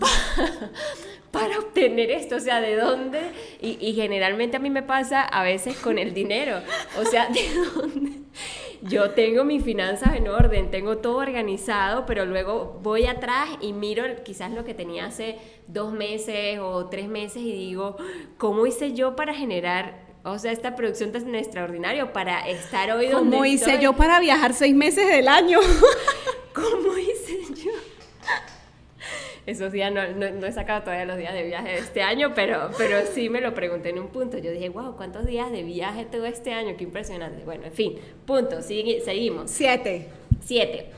pa- 0.00 0.70
para 1.30 1.58
obtener 1.60 2.10
esto? 2.10 2.34
O 2.36 2.40
sea, 2.40 2.60
¿de 2.60 2.74
dónde? 2.76 3.20
Y, 3.60 3.78
y 3.80 3.92
generalmente 3.94 4.56
a 4.56 4.60
mí 4.60 4.70
me 4.70 4.82
pasa 4.82 5.22
a 5.22 5.44
veces 5.44 5.76
con 5.76 5.98
el 5.98 6.12
dinero, 6.14 6.58
o 7.00 7.04
sea, 7.04 7.28
¿de 7.28 7.42
dónde? 7.54 8.12
Yo 8.82 9.10
tengo 9.12 9.44
mis 9.44 9.62
finanzas 9.64 10.14
en 10.16 10.28
orden, 10.28 10.70
tengo 10.70 10.98
todo 10.98 11.16
organizado, 11.16 12.04
pero 12.06 12.26
luego 12.26 12.78
voy 12.82 13.06
atrás 13.06 13.48
y 13.60 13.72
miro 13.72 14.04
quizás 14.24 14.50
lo 14.52 14.64
que 14.64 14.74
tenía 14.74 15.06
hace 15.06 15.38
dos 15.66 15.92
meses 15.92 16.58
o 16.60 16.86
tres 16.86 17.08
meses 17.08 17.38
y 17.42 17.52
digo, 17.52 17.96
¿cómo 18.36 18.66
hice 18.66 18.92
yo 18.92 19.16
para 19.16 19.32
generar, 19.34 20.04
o 20.24 20.38
sea, 20.38 20.52
esta 20.52 20.76
producción 20.76 21.10
tan 21.10 21.34
extraordinaria, 21.34 22.12
para 22.12 22.46
estar 22.48 22.90
hoy 22.92 23.08
donde 23.08 23.30
¿Cómo 23.36 23.44
hice 23.46 23.64
estoy? 23.70 23.82
yo 23.84 23.94
para 23.94 24.20
viajar 24.20 24.52
seis 24.52 24.74
meses 24.74 25.06
del 25.08 25.28
año? 25.28 25.58
¿Cómo 26.56 26.96
hice 26.98 27.38
yo? 27.54 27.70
Esos 29.46 29.70
días 29.70 29.92
no, 29.92 30.04
no, 30.08 30.28
no 30.30 30.46
he 30.46 30.52
sacado 30.52 30.82
todavía 30.82 31.04
los 31.04 31.18
días 31.18 31.32
de 31.32 31.44
viaje 31.44 31.68
de 31.68 31.78
este 31.78 32.02
año, 32.02 32.32
pero, 32.34 32.70
pero 32.76 33.06
sí 33.06 33.28
me 33.30 33.40
lo 33.40 33.54
pregunté 33.54 33.90
en 33.90 34.00
un 34.00 34.08
punto. 34.08 34.38
Yo 34.38 34.50
dije, 34.50 34.70
wow, 34.70 34.96
¿cuántos 34.96 35.24
días 35.26 35.52
de 35.52 35.62
viaje 35.62 36.04
tuve 36.04 36.28
este 36.30 36.52
año? 36.52 36.74
Qué 36.76 36.82
impresionante. 36.82 37.44
Bueno, 37.44 37.66
en 37.66 37.72
fin, 37.72 37.96
punto, 38.26 38.60
sigue- 38.62 39.00
seguimos. 39.04 39.50
Siete. 39.52 40.08
Siete. 40.44 40.90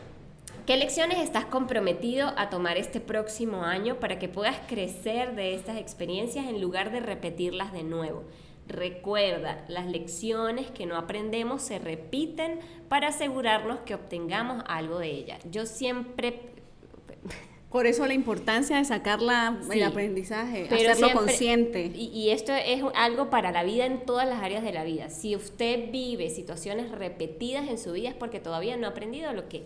¿Qué 0.65 0.77
lecciones 0.79 1.19
estás 1.19 1.45
comprometido 1.47 2.33
a 2.37 2.49
tomar 2.49 2.79
este 2.79 3.01
próximo 3.01 3.65
año 3.65 3.97
para 4.01 4.19
que 4.19 4.29
puedas 4.29 4.57
crecer 4.67 5.35
de 5.35 5.55
estas 5.55 5.77
experiencias 5.77 6.47
en 6.47 6.61
lugar 6.61 6.91
de 6.91 7.01
repetirlas 7.01 7.73
de 7.75 7.83
nuevo? 7.83 8.23
Recuerda, 8.69 9.65
las 9.69 9.87
lecciones 9.87 10.71
que 10.71 10.87
no 10.87 10.97
aprendemos 10.97 11.63
se 11.63 11.79
repiten 11.79 12.61
para 12.89 13.09
asegurarnos 13.09 13.81
que 13.81 13.95
obtengamos 13.95 14.63
algo 14.69 14.99
de 14.99 15.11
ellas. 15.11 15.41
Yo 15.51 15.67
siempre 15.67 16.41
Por 17.71 17.87
eso 17.87 18.07
la 18.07 18.15
importancia 18.15 18.79
de 18.79 18.85
sacar 18.87 19.21
la- 19.21 19.59
Sí. 19.71 19.79
el 19.79 19.85
aprendizaje, 19.85 20.67
Pero 20.71 20.91
hacerlo 20.91 21.09
siempre- 21.09 21.13
consciente. 21.27 21.93
Y, 21.95 22.07
y 22.09 22.31
esto 22.31 22.53
es 22.55 22.83
algo 22.95 23.29
para 23.29 23.53
la 23.53 23.63
vida 23.63 23.85
en 23.85 24.07
todas 24.07 24.27
las 24.27 24.43
áreas 24.43 24.63
de 24.63 24.73
la 24.73 24.85
vida. 24.85 25.11
Si 25.11 25.37
usted 25.37 25.91
vive 25.91 26.31
situaciones 26.31 26.91
repetidas 26.91 27.69
en 27.69 27.77
su 27.77 27.93
vida 27.93 28.09
es 28.11 28.15
porque 28.15 28.41
todavía 28.41 28.77
no 28.79 28.87
ha 28.87 28.91
aprendido 28.91 29.33
lo 29.35 29.49
que 29.51 29.65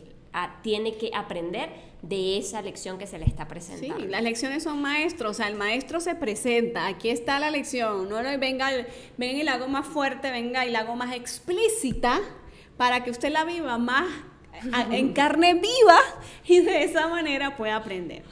tiene 0.62 0.96
que 0.96 1.10
aprender 1.14 1.70
de 2.02 2.38
esa 2.38 2.62
lección 2.62 2.98
que 2.98 3.06
se 3.06 3.18
le 3.18 3.24
está 3.24 3.44
Sí, 3.44 3.48
presentando. 3.50 4.06
las 4.06 4.22
lecciones 4.22 4.62
son 4.64 4.80
maestros, 4.82 5.30
o 5.30 5.34
sea, 5.34 5.48
el 5.48 5.54
maestro 5.54 6.00
se 6.00 6.14
presenta, 6.14 6.86
aquí 6.86 7.10
está 7.10 7.38
la 7.38 7.50
lección, 7.50 8.08
no 8.08 8.16
venga, 8.38 8.70
venga 9.18 9.38
y 9.38 9.42
la 9.44 9.54
hago 9.54 9.68
más 9.68 9.86
fuerte, 9.86 10.30
venga 10.30 10.66
y 10.66 10.70
la 10.70 10.80
hago 10.80 10.96
más 10.96 11.14
explícita 11.14 12.20
para 12.76 13.04
que 13.04 13.10
usted 13.10 13.30
la 13.30 13.44
viva 13.44 13.78
más 13.78 14.06
en 14.90 15.12
carne 15.14 15.54
viva 15.54 15.98
y 16.44 16.60
de 16.60 16.84
esa 16.84 17.08
manera 17.08 17.56
pueda 17.56 17.76
aprender. 17.76 18.24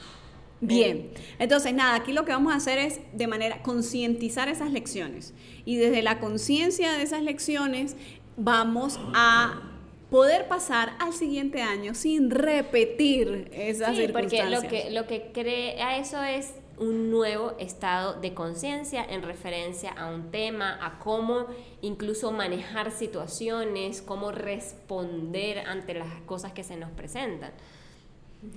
Bien, 0.63 1.09
entonces 1.39 1.73
nada, 1.73 1.95
aquí 1.95 2.13
lo 2.13 2.23
que 2.23 2.33
vamos 2.33 2.53
a 2.53 2.57
hacer 2.57 2.77
es 2.77 2.99
de 3.13 3.25
manera 3.25 3.63
concientizar 3.63 4.47
esas 4.47 4.71
lecciones 4.71 5.33
y 5.65 5.77
desde 5.77 6.03
la 6.03 6.19
conciencia 6.19 6.91
de 6.91 7.01
esas 7.01 7.23
lecciones 7.23 7.95
vamos 8.37 8.99
a 9.15 9.70
poder 10.11 10.47
pasar 10.47 10.93
al 10.99 11.13
siguiente 11.13 11.61
año 11.63 11.95
sin 11.95 12.29
repetir 12.29 13.49
esas 13.53 13.95
Sí, 13.97 14.07
porque 14.11 14.43
lo 14.43 14.59
circunstancias. 14.61 14.83
que, 14.83 14.91
lo 14.91 15.07
que 15.07 15.31
crea 15.33 15.97
eso 15.97 16.21
es 16.21 16.53
un 16.77 17.09
nuevo 17.11 17.53
estado 17.59 18.19
de 18.19 18.33
conciencia 18.33 19.03
en 19.07 19.21
referencia 19.23 19.91
a 19.91 20.07
un 20.07 20.29
tema, 20.31 20.77
a 20.85 20.99
cómo 20.99 21.45
incluso 21.81 22.31
manejar 22.31 22.91
situaciones, 22.91 24.01
cómo 24.01 24.31
responder 24.31 25.59
ante 25.59 25.93
las 25.93 26.21
cosas 26.25 26.51
que 26.53 26.63
se 26.63 26.75
nos 26.77 26.91
presentan. 26.91 27.51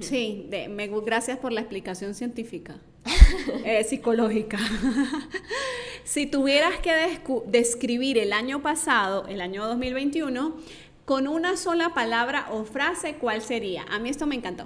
Sí, 0.00 0.46
de- 0.48 0.68
me, 0.68 0.86
gracias 0.88 1.38
por 1.38 1.52
la 1.52 1.60
explicación 1.60 2.14
científica, 2.14 2.76
eh, 3.66 3.84
psicológica. 3.84 4.58
si 6.04 6.26
tuvieras 6.26 6.78
que 6.78 7.20
describir 7.46 8.18
el 8.18 8.32
año 8.32 8.62
pasado, 8.62 9.26
el 9.28 9.40
año 9.42 9.66
2021, 9.66 10.56
con 11.04 11.28
una 11.28 11.56
sola 11.56 11.90
palabra 11.90 12.46
o 12.50 12.64
frase, 12.64 13.14
¿cuál 13.16 13.42
sería? 13.42 13.84
A 13.90 13.98
mí 13.98 14.08
esto 14.08 14.26
me 14.26 14.34
encantó. 14.36 14.64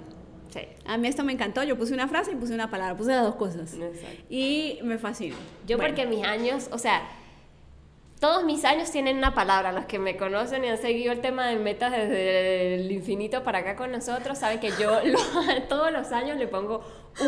Sí. 0.49 0.61
A 0.85 0.97
mí 0.97 1.07
esto 1.07 1.23
me 1.23 1.33
encantó. 1.33 1.63
Yo 1.63 1.77
puse 1.77 1.93
una 1.93 2.07
frase 2.07 2.31
y 2.31 2.35
puse 2.35 2.53
una 2.53 2.69
palabra, 2.71 2.95
puse 2.95 3.11
las 3.11 3.23
dos 3.23 3.35
cosas. 3.35 3.73
Exacto. 3.73 4.23
Y 4.29 4.79
me 4.83 4.97
fascinó. 4.97 5.35
Yo 5.67 5.77
Bueno, 5.77 5.93
porque 5.95 6.07
mis 6.09 6.25
años, 6.25 6.69
o 6.71 6.77
sea, 6.79 7.03
todos 8.19 8.43
mis 8.43 8.65
años 8.65 8.89
tienen 8.91 9.17
una 9.17 9.33
palabra. 9.35 9.71
Los 9.71 9.85
que 9.85 9.99
me 9.99 10.17
conocen 10.17 10.63
y 10.65 10.69
han 10.69 10.77
seguido 10.77 11.11
el 11.13 11.21
tema 11.21 11.47
de 11.47 11.55
metas 11.57 11.91
desde 11.91 12.75
el 12.75 12.91
infinito 12.91 13.43
para 13.43 13.59
acá 13.59 13.75
con 13.75 13.91
nosotros, 13.91 14.37
saben 14.37 14.59
que 14.59 14.71
yo 14.79 14.99
lo- 15.05 15.63
todos 15.67 15.91
los 15.91 16.11
años 16.11 16.37
le 16.37 16.47
pongo 16.47 16.83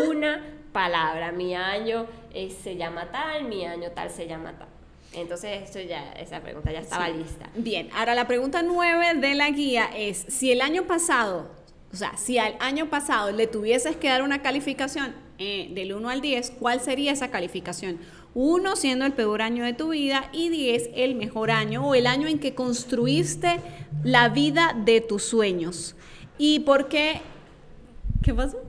una 0.09 0.41
palabra. 0.74 1.32
Mi 1.32 1.53
año 1.55 2.07
eh, 2.34 2.49
se 2.49 2.76
llama 2.76 3.12
tal, 3.12 3.43
mi 3.43 3.66
año 3.66 3.91
tal 3.91 4.09
se 4.09 4.28
llama 4.28 4.53
tal. 4.57 4.68
Entonces, 5.14 5.64
esto 5.64 5.80
ya, 5.82 6.12
esa 6.14 6.39
pregunta 6.41 6.72
ya 6.72 6.80
estaba 6.80 7.07
Sí. 7.07 7.14
lista. 7.18 7.49
Bien, 7.55 7.89
ahora 7.93 8.16
la 8.16 8.28
pregunta 8.28 8.62
nueve 8.64 9.14
de 9.16 9.36
la 9.36 9.49
guía 9.49 9.89
es, 9.95 10.26
si 10.30 10.51
el 10.51 10.62
año 10.62 10.84
pasado, 10.84 11.49
o 11.91 11.95
sea, 11.95 12.16
si 12.18 12.38
al 12.38 12.55
año 12.59 12.89
pasado 12.89 13.32
le 13.32 13.47
tuvieses 13.47 13.97
que 13.97 14.07
dar 14.07 14.22
una 14.24 14.41
calificación 14.41 15.14
eh, 15.38 15.70
del 15.74 15.93
1 15.93 16.07
al 16.09 16.22
10, 16.22 16.51
¿cuál 16.59 16.80
sería 16.80 17.12
esa 17.12 17.30
calificación? 17.30 17.99
1 18.36 18.76
siendo 18.78 19.05
el 19.05 19.12
peor 19.12 19.41
año 19.41 19.66
de 19.66 19.74
tu 19.74 19.89
vida 19.89 20.30
y 20.32 20.47
10 20.49 20.91
el 20.95 21.16
mejor 21.16 21.51
año 21.51 21.86
o 21.86 21.95
el 21.95 22.07
año 22.07 22.28
en 22.30 22.39
que 22.39 22.53
construiste 22.55 23.59
la 24.03 24.30
vida 24.30 24.74
de 24.86 25.01
tus 25.01 25.24
sueños. 25.24 25.95
¿Y 26.38 26.59
por 26.59 26.88
qué? 26.88 27.22
¿Qué 28.24 28.34
pasó? 28.34 28.59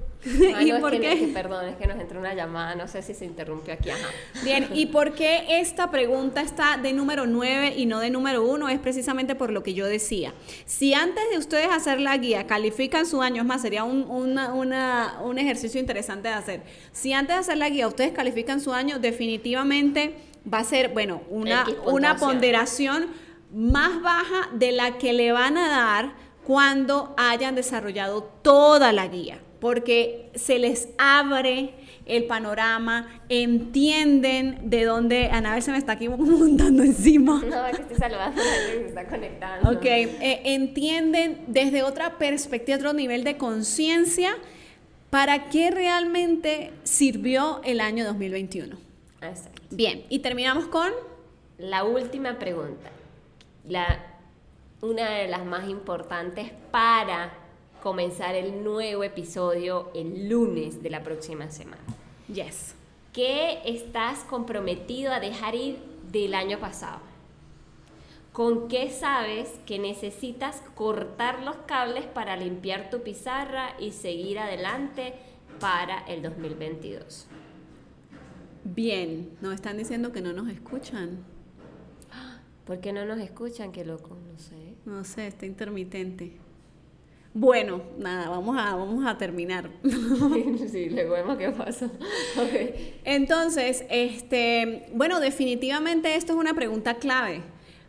Ay, 0.54 0.66
¿Y 0.68 0.70
no, 0.70 0.76
es 0.76 0.80
por 0.80 0.90
que, 0.92 1.00
qué? 1.00 1.12
es 1.12 1.18
que, 1.20 1.26
perdón, 1.28 1.66
es 1.68 1.76
que 1.76 1.86
nos 1.86 1.98
entró 2.00 2.20
una 2.20 2.32
llamada, 2.34 2.74
no 2.74 2.86
sé 2.88 3.02
si 3.02 3.12
se 3.14 3.24
interrumpió 3.24 3.74
aquí, 3.74 3.90
ajá. 3.90 4.06
Bien, 4.44 4.68
¿y 4.72 4.86
por 4.96 5.14
qué 5.14 5.44
esta 5.60 5.90
pregunta 5.90 6.40
está 6.40 6.76
de 6.76 6.92
número 6.92 7.26
9 7.26 7.74
y 7.76 7.86
no 7.86 7.98
de 7.98 8.10
número 8.10 8.44
1? 8.44 8.68
Es 8.68 8.78
precisamente 8.78 9.34
por 9.34 9.50
lo 9.50 9.62
que 9.62 9.74
yo 9.74 9.86
decía. 9.86 10.32
Si 10.64 10.94
antes 10.94 11.22
de 11.30 11.38
ustedes 11.38 11.68
hacer 11.70 12.00
la 12.00 12.16
guía 12.18 12.46
califican 12.46 13.04
su 13.06 13.20
año, 13.22 13.42
es 13.42 13.46
más, 13.48 13.62
sería 13.62 13.84
un, 13.84 14.02
una- 14.08 14.52
una- 14.54 15.18
un 15.22 15.38
ejercicio 15.38 15.80
interesante 15.80 16.28
de 16.28 16.34
hacer. 16.34 16.62
Si 16.92 17.12
antes 17.12 17.34
de 17.36 17.40
hacer 17.40 17.56
la 17.58 17.68
guía 17.68 17.88
ustedes 17.88 18.12
califican 18.12 18.60
su 18.60 18.72
año, 18.72 18.98
definitivamente 18.98 20.14
va 20.52 20.58
a 20.58 20.64
ser, 20.64 20.90
bueno, 20.90 21.22
una, 21.30 21.64
una 21.86 22.16
ponderación 22.16 23.08
más 23.52 24.00
baja 24.02 24.48
de 24.54 24.72
la 24.72 24.98
que 24.98 25.12
le 25.12 25.30
van 25.32 25.56
a 25.58 25.68
dar 25.68 26.12
cuando 26.46 27.14
hayan 27.16 27.54
desarrollado 27.54 28.22
toda 28.42 28.92
la 28.92 29.06
guía, 29.08 29.38
porque 29.62 30.28
se 30.34 30.58
les 30.58 30.88
abre 30.98 31.72
el 32.04 32.24
panorama, 32.24 33.22
entienden 33.28 34.58
de 34.68 34.84
dónde, 34.84 35.30
Anabel 35.30 35.62
se 35.62 35.70
me 35.70 35.78
está 35.78 35.92
aquí 35.92 36.08
montando 36.08 36.82
encima. 36.82 37.40
No, 37.48 37.64
es 37.68 37.76
que 37.76 37.82
estoy 37.82 37.96
saludando 37.96 38.42
se 38.42 38.86
está 38.88 39.06
conectando. 39.06 39.70
Ok, 39.70 39.84
eh, 39.84 40.42
entienden 40.46 41.44
desde 41.46 41.84
otra 41.84 42.18
perspectiva, 42.18 42.76
otro 42.76 42.92
nivel 42.92 43.22
de 43.22 43.36
conciencia, 43.36 44.34
para 45.10 45.48
qué 45.48 45.70
realmente 45.70 46.72
sirvió 46.82 47.60
el 47.62 47.80
año 47.80 48.04
2021. 48.04 48.76
Exacto. 49.20 49.62
Bien, 49.70 50.02
y 50.08 50.18
terminamos 50.18 50.66
con... 50.66 50.90
La 51.58 51.84
última 51.84 52.36
pregunta. 52.40 52.90
La, 53.68 54.04
una 54.80 55.08
de 55.08 55.28
las 55.28 55.44
más 55.44 55.68
importantes 55.68 56.50
para 56.72 57.41
comenzar 57.82 58.36
el 58.36 58.62
nuevo 58.62 59.02
episodio 59.02 59.90
el 59.92 60.28
lunes 60.28 60.82
de 60.82 60.90
la 60.90 61.02
próxima 61.02 61.50
semana. 61.50 61.82
Yes. 62.32 62.74
¿Qué 63.12 63.58
estás 63.64 64.20
comprometido 64.20 65.12
a 65.12 65.18
dejar 65.18 65.56
ir 65.56 65.78
del 66.10 66.34
año 66.34 66.60
pasado? 66.60 67.00
¿Con 68.32 68.68
qué 68.68 68.88
sabes 68.88 69.50
que 69.66 69.78
necesitas 69.78 70.62
cortar 70.76 71.42
los 71.42 71.56
cables 71.66 72.06
para 72.06 72.36
limpiar 72.36 72.88
tu 72.88 73.02
pizarra 73.02 73.74
y 73.78 73.90
seguir 73.90 74.38
adelante 74.38 75.14
para 75.58 75.98
el 76.06 76.22
2022? 76.22 77.26
Bien, 78.64 79.36
nos 79.40 79.54
están 79.54 79.76
diciendo 79.76 80.12
que 80.12 80.22
no 80.22 80.32
nos 80.32 80.48
escuchan. 80.48 81.24
¿Por 82.64 82.80
qué 82.80 82.92
no 82.92 83.04
nos 83.04 83.18
escuchan? 83.18 83.72
Qué 83.72 83.84
loco, 83.84 84.16
no 84.32 84.38
sé. 84.38 84.74
No 84.86 85.02
sé, 85.02 85.26
está 85.26 85.46
intermitente. 85.46 86.41
Bueno, 87.34 87.80
nada, 87.96 88.28
vamos 88.28 88.58
a, 88.58 88.74
vamos 88.74 89.06
a 89.06 89.16
terminar. 89.16 89.70
sí, 90.70 90.90
luego 90.90 91.14
vemos 91.14 91.38
qué 91.38 91.50
pasa. 91.50 91.90
Okay. 92.36 93.00
Entonces, 93.04 93.84
este, 93.88 94.86
bueno, 94.92 95.18
definitivamente 95.18 96.14
esto 96.14 96.34
es 96.34 96.38
una 96.38 96.52
pregunta 96.52 96.96
clave, 96.96 97.40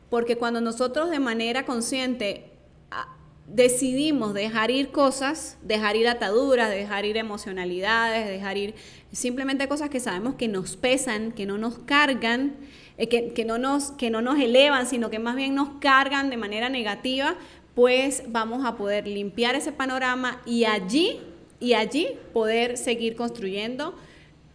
porque 0.10 0.38
cuando 0.38 0.62
nosotros 0.62 1.10
de 1.10 1.20
manera 1.20 1.66
consciente 1.66 2.52
ah, 2.90 3.18
decidimos 3.46 4.34
dejar 4.34 4.72
ir 4.72 4.92
cosas, 4.92 5.58
dejar 5.62 5.98
ir 5.98 6.08
ataduras, 6.08 6.70
dejar 6.70 7.04
ir 7.04 7.18
emocionalidades, 7.18 8.30
dejar 8.30 8.58
ir 8.58 8.76
simplemente 9.12 9.68
cosas 9.68 9.90
que 9.90 10.00
sabemos 10.00 10.36
que 10.36 10.48
nos 10.48 10.78
pesan, 10.78 11.34
que 11.34 11.46
no 11.46 11.58
nos 11.58 11.80
cargan, 11.80 12.56
eh, 12.98 13.10
que, 13.10 13.34
que, 13.34 13.44
no 13.44 13.58
nos, 13.58 13.92
que 13.92 14.10
no 14.10 14.22
nos 14.22 14.40
elevan, 14.40 14.88
sino 14.88 15.10
que 15.10 15.20
más 15.20 15.36
bien 15.36 15.54
nos 15.54 15.68
cargan 15.82 16.30
de 16.30 16.38
manera 16.38 16.70
negativa, 16.70 17.36
pues 17.76 18.24
vamos 18.28 18.66
a 18.66 18.76
poder 18.76 19.08
limpiar 19.08 19.56
ese 19.56 19.72
panorama 19.72 20.42
y 20.46 20.66
allí, 20.66 21.20
y 21.60 21.74
allí 21.74 22.18
poder 22.34 22.78
seguir 22.78 23.16
construyendo 23.16 23.96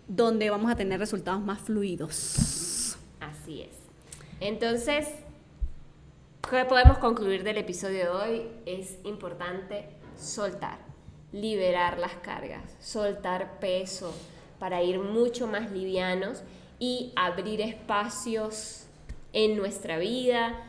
donde 0.06 0.50
vamos 0.50 0.70
a 0.70 0.76
tener 0.76 0.98
resultados 0.98 1.40
más 1.42 1.60
fluidos. 1.60 2.96
Así 3.20 3.62
es. 3.62 3.76
Entonces, 4.40 5.08
¿qué 6.48 6.64
podemos 6.64 6.98
concluir 6.98 7.42
del 7.42 7.58
episodio 7.58 7.98
de 7.98 8.08
hoy? 8.08 8.42
Es 8.66 8.98
importante 9.04 9.86
soltar, 10.16 10.78
liberar 11.32 11.98
las 11.98 12.14
cargas, 12.14 12.62
soltar 12.80 13.58
peso 13.58 14.14
para 14.58 14.82
ir 14.82 14.98
mucho 15.00 15.46
más 15.46 15.70
livianos 15.70 16.42
y 16.78 17.12
abrir 17.16 17.60
espacios 17.60 18.86
en 19.32 19.56
nuestra 19.56 19.98
vida, 19.98 20.67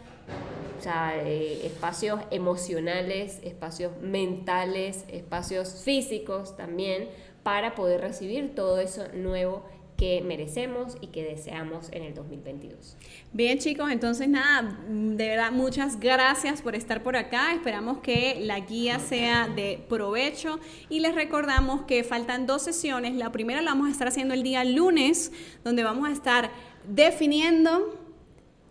o 0.77 0.81
sea, 0.81 1.13
eh, 1.17 1.65
espacios 1.65 2.21
emocionales, 2.31 3.39
espacios 3.43 3.91
mentales, 4.01 5.03
espacios 5.09 5.81
físicos 5.83 6.55
también, 6.55 7.09
para 7.43 7.75
poder 7.75 8.01
recibir 8.01 8.55
todo 8.55 8.79
eso 8.79 9.07
nuevo 9.13 9.63
que 9.99 10.21
merecemos 10.21 10.95
y 11.01 11.07
que 11.07 11.25
deseamos 11.25 11.89
en 11.91 12.03
el 12.03 12.13
2022. 12.13 12.95
Bien 13.33 13.59
chicos, 13.59 13.91
entonces 13.91 14.29
nada, 14.29 14.79
de 14.87 15.27
verdad 15.27 15.51
muchas 15.51 15.99
gracias 15.99 16.61
por 16.61 16.73
estar 16.73 17.03
por 17.03 17.17
acá, 17.17 17.53
esperamos 17.53 17.97
que 17.97 18.39
la 18.39 18.61
guía 18.61 18.99
sea 18.99 19.49
de 19.49 19.83
provecho. 19.89 20.61
Y 20.87 21.01
les 21.01 21.13
recordamos 21.13 21.81
que 21.81 22.05
faltan 22.05 22.45
dos 22.45 22.61
sesiones, 22.61 23.15
la 23.15 23.33
primera 23.33 23.61
la 23.61 23.71
vamos 23.71 23.89
a 23.89 23.91
estar 23.91 24.07
haciendo 24.07 24.33
el 24.33 24.41
día 24.41 24.63
lunes, 24.63 25.33
donde 25.65 25.83
vamos 25.83 26.07
a 26.07 26.13
estar 26.13 26.49
definiendo 26.87 27.99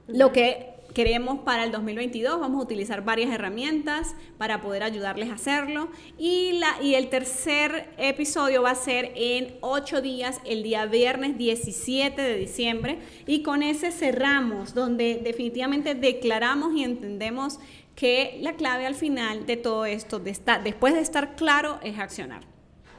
lo 0.07 0.33
que 0.33 0.68
queremos 0.95 1.41
para 1.41 1.65
el 1.65 1.73
2022. 1.73 2.41
Vamos 2.41 2.61
a 2.61 2.65
utilizar 2.65 3.05
varias 3.05 3.31
herramientas 3.31 4.15
para 4.37 4.61
poder 4.61 4.83
ayudarles 4.83 5.31
a 5.31 5.35
hacerlo. 5.35 5.89
Y, 6.19 6.53
la, 6.59 6.83
y 6.83 6.95
el 6.95 7.09
tercer 7.09 7.91
episodio 7.99 8.63
va 8.63 8.71
a 8.71 8.75
ser 8.75 9.13
en 9.15 9.57
ocho 9.61 10.01
días, 10.01 10.41
el 10.45 10.63
día 10.63 10.87
viernes 10.87 11.39
17 11.39 12.21
de 12.21 12.37
diciembre. 12.37 12.99
Y 13.27 13.43
con 13.43 13.63
ese 13.63 13.93
cerramos, 13.93 14.75
donde 14.75 15.21
definitivamente 15.23 15.95
declaramos 15.95 16.75
y 16.75 16.85
entendemos 16.85 17.59
que 17.95 18.39
la 18.41 18.55
clave 18.55 18.87
al 18.87 18.95
final 18.95 19.45
de 19.45 19.57
todo 19.57 19.85
esto, 19.85 20.21
de 20.21 20.31
estar, 20.31 20.63
después 20.63 20.95
de 20.95 21.01
estar 21.01 21.35
claro, 21.35 21.81
es 21.83 21.99
accionar. 21.99 22.43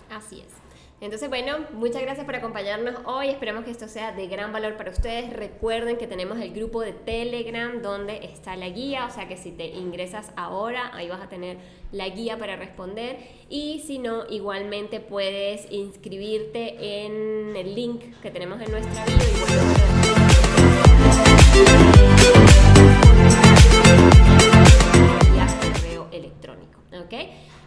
Así 0.10 0.42
es. 0.42 0.59
Entonces, 1.02 1.30
bueno, 1.30 1.60
muchas 1.72 2.02
gracias 2.02 2.26
por 2.26 2.36
acompañarnos 2.36 2.96
hoy. 3.06 3.30
Esperamos 3.30 3.64
que 3.64 3.72
esto 3.72 3.88
sea 3.88 4.12
de 4.12 4.28
gran 4.28 4.52
valor 4.52 4.76
para 4.76 4.92
ustedes. 4.92 5.32
Recuerden 5.32 5.98
que 5.98 6.08
tenemos 6.08 6.38
el 6.40 6.52
grupo 6.54 6.82
de 6.82 6.92
Telegram 6.92 7.82
donde 7.82 8.26
está 8.26 8.58
la 8.58 8.68
guía, 8.68 9.06
o 9.06 9.10
sea 9.10 9.26
que 9.28 9.38
si 9.38 9.52
te 9.52 9.68
ingresas 9.68 10.34
ahora, 10.36 10.92
ahí 10.94 11.08
vas 11.08 11.22
a 11.22 11.30
tener 11.30 11.58
la 11.94 12.10
guía 12.10 12.38
para 12.38 12.58
responder. 12.58 13.18
Y 13.50 13.82
si 13.88 13.98
no, 13.98 14.26
igualmente 14.30 15.00
puedes 15.00 15.72
inscribirte 15.72 17.06
en 17.06 17.56
el 17.56 17.76
link 17.76 18.04
que 18.22 18.30
tenemos 18.30 18.60
en 18.62 18.72
nuestra 18.72 19.06
bio 19.06 19.16
y 19.16 19.40
correo 25.72 26.08
electrónico, 26.12 26.82
¿ok? 26.92 27.14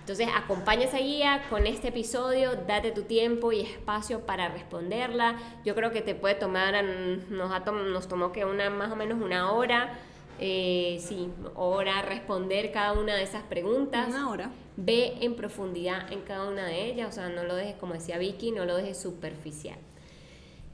Entonces, 0.03 0.27
acompaña 0.35 0.87
esa 0.87 0.99
guía 0.99 1.45
con 1.49 1.65
este 1.65 1.89
episodio, 1.89 2.57
date 2.67 2.91
tu 2.91 3.03
tiempo 3.03 3.53
y 3.53 3.61
espacio 3.61 4.27
para 4.27 4.49
responderla. 4.49 5.37
Yo 5.65 5.77
creo 5.77 5.93
que 5.93 6.01
te 6.01 6.17
puede 6.17 6.35
tomar, 6.35 6.75
nos, 6.83 7.65
nos 7.73 8.09
tomó 8.09 8.33
que 8.33 8.45
una 8.45 8.69
más 8.69 8.91
o 8.91 8.97
menos 8.97 9.23
una 9.23 9.53
hora, 9.53 9.97
eh, 10.41 11.01
sí, 11.01 11.31
hora 11.55 12.03
responder 12.03 12.73
cada 12.73 12.95
una 12.95 13.15
de 13.15 13.23
esas 13.23 13.45
preguntas. 13.45 14.09
Una 14.09 14.29
hora. 14.29 14.51
Ve 14.77 15.19
en 15.21 15.37
profundidad 15.37 16.13
en 16.13 16.23
cada 16.23 16.49
una 16.49 16.67
de 16.67 16.87
ellas, 16.87 17.09
o 17.09 17.13
sea, 17.13 17.29
no 17.29 17.45
lo 17.45 17.55
dejes, 17.55 17.77
como 17.77 17.95
decía 17.95 18.19
Vicky, 18.19 18.51
no 18.51 18.65
lo 18.65 18.77
dejes 18.77 19.01
superficial. 19.01 19.79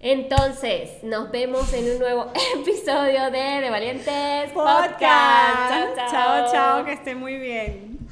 Entonces, 0.00 1.02
nos 1.02 1.30
vemos 1.30 1.70
en 1.74 1.92
un 1.92 1.98
nuevo 1.98 2.32
episodio 2.56 3.30
de 3.30 3.60
De 3.60 3.68
Valientes 3.68 4.52
Podcast. 4.52 5.98
Chao, 5.98 6.10
chao, 6.10 6.52
chao 6.52 6.84
que 6.86 6.92
esté 6.94 7.14
muy 7.14 7.36
bien. 7.36 8.07